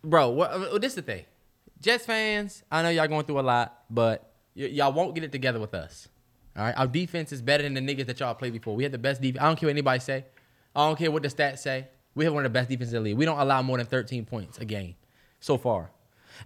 [0.02, 1.24] Bro, what, uh, this is the thing.
[1.80, 5.32] Jets fans, I know y'all going through a lot, but y- y'all won't get it
[5.32, 6.08] together with us.
[6.56, 8.74] All right, our defense is better than the niggas that y'all played before.
[8.74, 9.42] We had the best defense.
[9.42, 10.24] I don't care what anybody say.
[10.74, 11.88] I don't care what the stats say.
[12.14, 13.18] We have one of the best defenses in the league.
[13.18, 14.96] We don't allow more than 13 points a game
[15.38, 15.90] so far.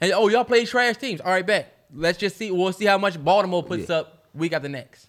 [0.01, 1.21] And oh, y'all play trash teams.
[1.21, 1.87] All right, bet.
[1.95, 2.51] Let's just see.
[2.51, 5.09] We'll see how much Baltimore puts up week after next.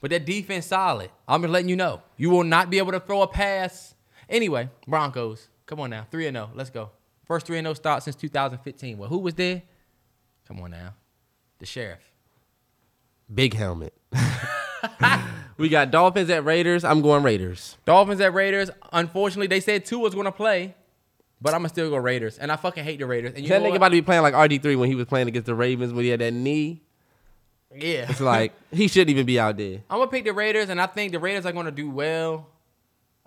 [0.00, 1.10] But that defense solid.
[1.26, 2.02] I'm just letting you know.
[2.16, 3.94] You will not be able to throw a pass.
[4.28, 5.48] Anyway, Broncos.
[5.66, 6.06] Come on now.
[6.10, 6.50] 3 and 0.
[6.54, 6.90] Let's go.
[7.24, 8.98] First 3 and 0 start since 2015.
[8.98, 9.62] Well, who was there?
[10.46, 10.94] Come on now.
[11.58, 12.00] The sheriff.
[13.32, 13.94] Big helmet.
[15.56, 16.84] we got Dolphins at Raiders.
[16.84, 17.76] I'm going Raiders.
[17.86, 18.70] Dolphins at Raiders.
[18.92, 20.74] Unfortunately, they said Tua was going to play,
[21.40, 22.38] but I'm going to still go Raiders.
[22.38, 23.32] And I fucking hate the Raiders.
[23.34, 23.76] And you that nigga what?
[23.76, 26.10] about to be playing like RD3 when he was playing against the Ravens when he
[26.10, 26.82] had that knee.
[27.74, 28.06] Yeah.
[28.10, 29.80] It's like he shouldn't even be out there.
[29.90, 32.46] I'm gonna pick the Raiders, and I think the Raiders are gonna do well.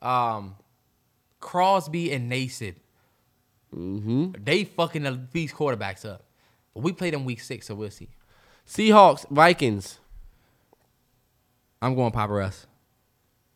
[0.01, 0.55] Um,
[1.39, 2.75] Crosby and Nassib,
[3.75, 4.31] Mm-hmm.
[4.43, 6.23] they fucking these quarterbacks up.
[6.73, 8.07] But we play them week six, so we'll see.
[8.67, 9.99] Seahawks, Vikings.
[11.81, 12.67] I'm going Papa Russ.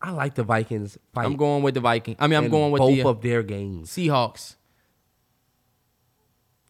[0.02, 1.26] I like the Vikings fight.
[1.26, 2.16] I'm going with the Viking.
[2.20, 3.90] I mean, I'm in going with both the uh, of their games.
[3.90, 4.56] Seahawks.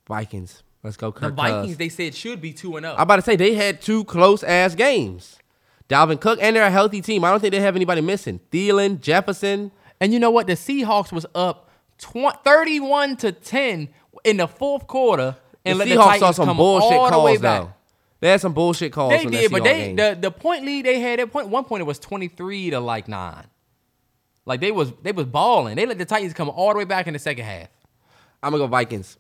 [0.08, 0.64] Vikings.
[0.84, 1.78] Let's go, The Vikings, Cousins.
[1.78, 2.96] they said should be two and oh.
[2.96, 5.38] I'm about to say they had two close ass games.
[5.88, 7.24] Dalvin Cook, and they're a healthy team.
[7.24, 8.40] I don't think they have anybody missing.
[8.52, 9.72] Thielen, Jefferson.
[10.00, 10.48] And you know what?
[10.48, 11.70] The Seahawks was up
[12.00, 13.90] tw- 31 to 10
[14.24, 17.12] in the fourth quarter, and the let Seahawks the Titans saw some come bullshit all
[17.12, 17.62] the way calls back.
[17.62, 17.74] though.
[18.22, 19.12] They had some bullshit calls.
[19.12, 19.96] They did, but they game.
[19.96, 22.80] the, the point lead they had at point one point it was twenty three to
[22.80, 23.48] like nine.
[24.46, 25.76] Like they was they was balling.
[25.76, 27.70] They let the Titans come all the way back in the second half.
[28.44, 29.18] I'm gonna go Vikings.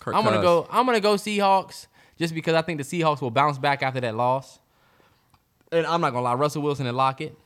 [0.00, 0.66] Kirk I'm gonna go.
[0.70, 1.86] I'm gonna go Seahawks
[2.18, 4.58] just because I think the Seahawks will bounce back after that loss.
[5.70, 7.36] And I'm not gonna lie, Russell Wilson and Lockett.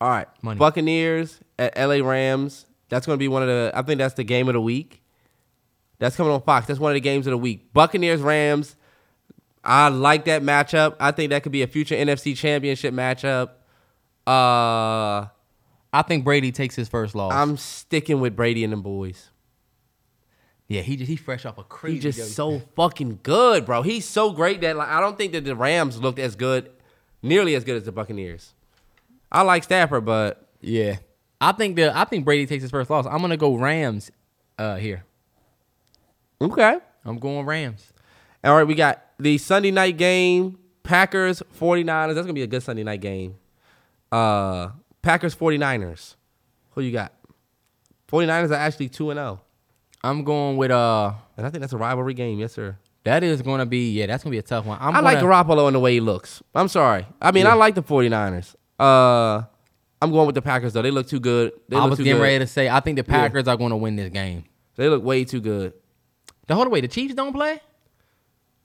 [0.00, 0.58] All right, Money.
[0.58, 2.66] Buccaneers at LA Rams.
[2.88, 3.72] That's gonna be one of the.
[3.74, 5.02] I think that's the game of the week.
[5.98, 6.68] That's coming on Fox.
[6.68, 7.72] That's one of the games of the week.
[7.72, 8.76] Buccaneers Rams.
[9.68, 10.96] I like that matchup.
[10.98, 13.50] I think that could be a future NFC Championship matchup.
[14.26, 15.28] Uh,
[15.92, 17.34] I think Brady takes his first loss.
[17.34, 19.30] I'm sticking with Brady and the boys.
[20.68, 21.96] yeah, he just he's fresh off a crazy.
[22.08, 23.82] He's just so fucking good, bro.
[23.82, 26.70] He's so great that like I don't think that the Rams looked as good,
[27.22, 28.54] nearly as good as the Buccaneers.
[29.30, 30.96] I like Stafford, but yeah.
[31.42, 33.04] I think the I think Brady takes his first loss.
[33.04, 34.10] I'm gonna go Rams
[34.58, 35.04] uh here.
[36.40, 36.78] okay.
[37.04, 37.92] I'm going Rams.
[38.42, 42.14] All right, we got the Sunday night game, Packers 49ers.
[42.14, 43.36] That's going to be a good Sunday night game.
[44.10, 44.70] Uh
[45.02, 46.16] Packers 49ers.
[46.70, 47.12] Who you got?
[48.10, 49.40] 49ers are actually 2 and 0.
[50.02, 52.38] I'm going with uh And I think that's a rivalry game.
[52.38, 52.78] Yes, sir.
[53.04, 54.78] that is gonna be yeah, that's gonna be a tough one.
[54.80, 56.42] I'm i like gonna- Garoppolo and the way he looks.
[56.54, 57.06] I'm sorry.
[57.20, 58.54] I mean, I like the 49ers.
[58.78, 59.42] Uh
[60.00, 60.82] I'm going with the Packers though.
[60.82, 61.52] They look too good.
[61.68, 62.22] They I was getting good.
[62.22, 64.44] ready to say I think the Packers are going to win this game.
[64.76, 65.72] They look way too good.
[66.46, 67.60] The whole way the Chiefs don't play.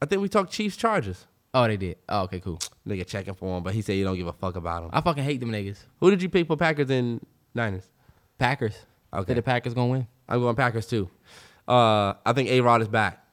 [0.03, 1.27] I think we talked Chiefs Chargers.
[1.53, 1.95] Oh, they did.
[2.09, 2.59] Oh, okay, cool.
[2.85, 4.89] Nigga checking for him, but he said you don't give a fuck about him.
[4.91, 5.77] I fucking hate them niggas.
[6.01, 7.25] Who did you pick for Packers and
[7.55, 7.89] Niners?
[8.37, 8.75] Packers.
[9.13, 9.33] Okay.
[9.33, 10.07] The Packers gonna win.
[10.27, 11.09] I'm going Packers too.
[11.65, 13.25] Uh, I think A Rod is back.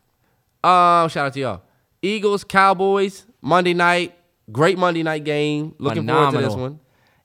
[0.63, 1.63] Um, shout out to y'all.
[2.03, 4.17] Eagles, Cowboys, Monday night.
[4.53, 5.75] Great Monday night game.
[5.79, 6.79] Looking forward to this one.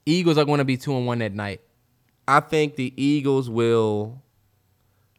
[0.07, 1.61] Eagles are going to be two and one that night.
[2.27, 4.23] I think the Eagles will.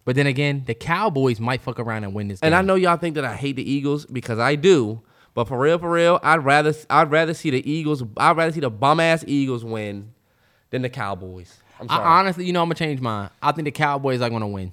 [0.06, 2.38] But then again, the Cowboys might fuck around and win this.
[2.40, 2.54] And.
[2.54, 5.02] I know y'all think that I hate the Eagles because I do.
[5.34, 8.02] But for real, for real, I'd rather I'd rather see the Eagles.
[8.16, 10.14] I'd rather see the bum ass Eagles win
[10.70, 11.58] than the Cowboys.
[11.80, 12.04] I'm sorry.
[12.04, 13.28] I, honestly, you know, I'm gonna change mine.
[13.42, 14.72] I think the Cowboys are gonna win.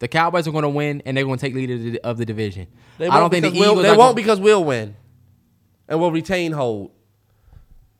[0.00, 2.66] The Cowboys are gonna win, and they're gonna take lead of the, of the division.
[2.98, 3.82] they I don't think the because we'll- Eagles.
[3.82, 4.96] They won't gonna- because we'll win,
[5.86, 6.92] and we'll retain hold.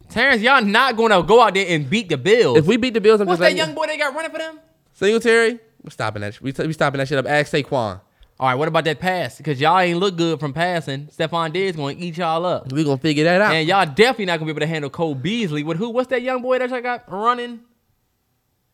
[0.09, 2.57] Terrence, y'all not gonna go out there and beat the Bills.
[2.57, 4.59] If we beat the Bills, I'm What's that young boy they got running for them?
[4.95, 5.61] Singletary.
[5.83, 6.35] We're stopping that.
[6.35, 7.27] sh- We we stopping that shit up.
[7.27, 8.01] Ask Saquon.
[8.39, 9.37] All right, what about that pass?
[9.37, 11.07] Because y'all ain't look good from passing.
[11.09, 12.73] Stefon Diggs gonna eat y'all up.
[12.73, 13.53] We gonna figure that out.
[13.55, 15.63] And y'all definitely not gonna be able to handle Cole Beasley.
[15.63, 15.91] With who?
[15.91, 17.61] What's that young boy that y'all got running?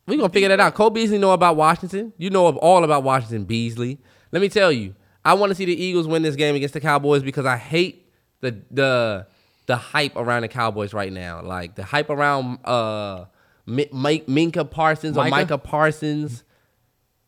[0.06, 0.74] We gonna figure that out.
[0.74, 2.12] Cole Beasley know about Washington.
[2.16, 3.98] You know of all about Washington Beasley.
[4.30, 6.80] Let me tell you, I want to see the Eagles win this game against the
[6.80, 8.08] Cowboys because I hate
[8.40, 9.26] the the
[9.66, 11.42] the hype around the Cowboys right now.
[11.42, 13.24] Like the hype around uh
[13.66, 15.30] Mi- Mike Minka Parsons or Micah?
[15.30, 16.44] Micah Parsons.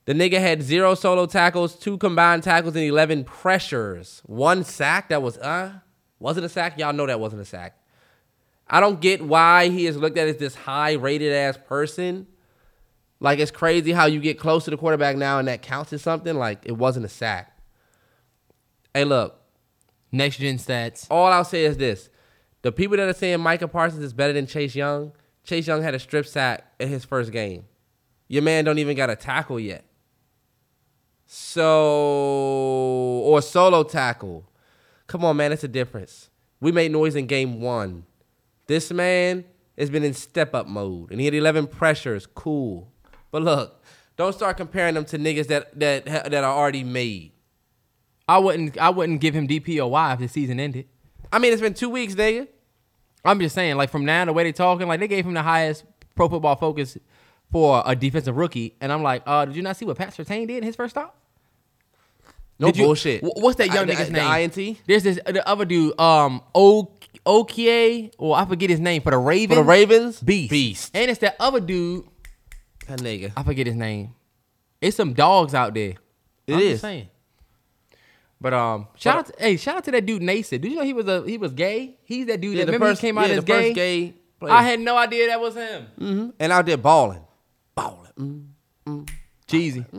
[0.09, 4.23] The nigga had zero solo tackles, two combined tackles, and eleven pressures.
[4.25, 5.11] One sack.
[5.11, 5.81] That was uh
[6.19, 6.79] wasn't a sack?
[6.79, 7.77] Y'all know that wasn't a sack.
[8.67, 12.27] I don't get why he is looked at as this high rated ass person.
[13.21, 16.01] Like it's crazy how you get close to the quarterback now and that counts as
[16.01, 16.37] something.
[16.37, 17.59] Like it wasn't a sack.
[18.95, 19.39] Hey, look,
[20.11, 21.07] Next gen stats.
[21.11, 22.09] All I'll say is this:
[22.63, 25.13] the people that are saying Micah Parsons is better than Chase Young,
[25.45, 27.67] Chase Young had a strip sack in his first game.
[28.27, 29.85] Your man don't even got a tackle yet.
[31.31, 34.51] So or solo tackle.
[35.07, 36.31] Come on, man, it's a difference.
[36.59, 38.07] We made noise in game one.
[38.67, 39.45] This man
[39.77, 42.25] has been in step up mode, and he had 11 pressures.
[42.27, 42.91] Cool,
[43.31, 43.85] but look,
[44.17, 47.33] don't start comparing them to niggas that that that are already made.
[48.27, 48.79] I wouldn't.
[48.79, 50.87] I wouldn't give him DPOY if the season ended.
[51.31, 52.49] I mean, it's been two weeks, nigga.
[53.23, 55.43] I'm just saying, like from now the way they talking, like they gave him the
[55.43, 55.85] highest
[56.15, 56.97] Pro Football Focus
[57.53, 60.47] for a defensive rookie, and I'm like, uh, did you not see what Pat Surtain
[60.47, 61.18] did in his first stop?
[62.61, 63.21] No Did bullshit.
[63.23, 64.51] wh- What's that young I- nigga's the name?
[64.51, 64.79] INT?
[64.87, 66.93] There's this the other dude, um, O
[67.27, 69.57] Okie, or I forget his name for the Ravens.
[69.59, 70.51] For the Ravens, Beast.
[70.51, 70.91] Beast.
[70.95, 72.05] And it's that other dude,
[72.89, 73.33] That nigga.
[73.37, 74.15] I forget his name.
[74.81, 75.95] It's some dogs out there.
[76.47, 76.71] It I'm is.
[76.73, 77.09] Just saying.
[78.41, 80.61] But um, shout out, to, hey, shout out to that dude Nassib.
[80.61, 81.99] Did you know he was a he was gay?
[82.05, 83.73] He's that dude Yeah, that remember first- he came out yeah, as the gay.
[83.75, 84.15] gay.
[84.43, 86.33] I had no idea that was him.
[86.39, 87.25] and out there balling,
[87.75, 88.53] balling.
[88.87, 89.09] Mm.
[89.49, 89.85] Cheesy.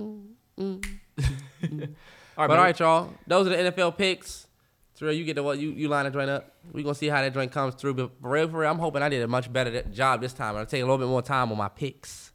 [2.39, 3.13] all But all right, y'all.
[3.27, 4.47] Those are the NFL picks.
[4.95, 6.55] Terrell, you get the what you you line the joint up.
[6.71, 7.95] We gonna see how that joint comes through.
[7.95, 10.55] But for real, for real, I'm hoping I did a much better job this time.
[10.55, 12.31] I'll take a little bit more time on my picks.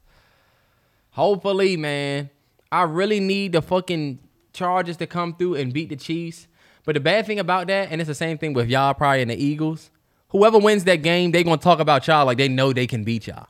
[1.09, 2.29] Hopefully, man.
[2.71, 4.19] I really need the fucking
[4.53, 6.47] Chargers to come through and beat the Chiefs.
[6.85, 9.31] But the bad thing about that, and it's the same thing with y'all probably and
[9.31, 9.89] the Eagles.
[10.29, 13.25] Whoever wins that game, they gonna talk about y'all like they know they can beat
[13.25, 13.47] y'all.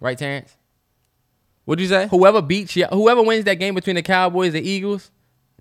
[0.00, 0.56] Right, Terrence?
[1.70, 2.08] What'd you say?
[2.08, 5.12] Whoever beats y'all, whoever wins that game between the Cowboys and Eagles,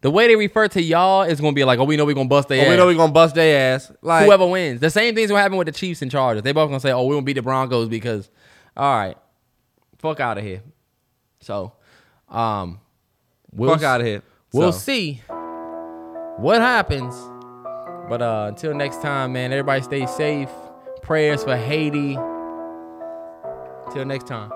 [0.01, 2.27] the way they refer to y'all is gonna be like, oh, we know we gonna
[2.27, 2.69] bust their Oh, ass.
[2.71, 3.91] we know we gonna bust their ass.
[4.01, 4.79] Like Whoever wins.
[4.81, 6.41] The same thing's gonna happen with the Chiefs and Chargers.
[6.41, 8.31] They both gonna say, "Oh, we're gonna beat the Broncos because."
[8.75, 9.15] All right,
[9.99, 10.63] fuck out of here.
[11.41, 11.73] So,
[12.27, 12.79] um,
[13.53, 14.23] we'll fuck out of here.
[14.51, 15.21] We'll So, see
[16.37, 17.13] what happens.
[18.09, 19.51] But uh, until next time, man.
[19.51, 20.49] Everybody stay safe.
[21.03, 22.15] Prayers for Haiti.
[23.93, 24.51] Till next time.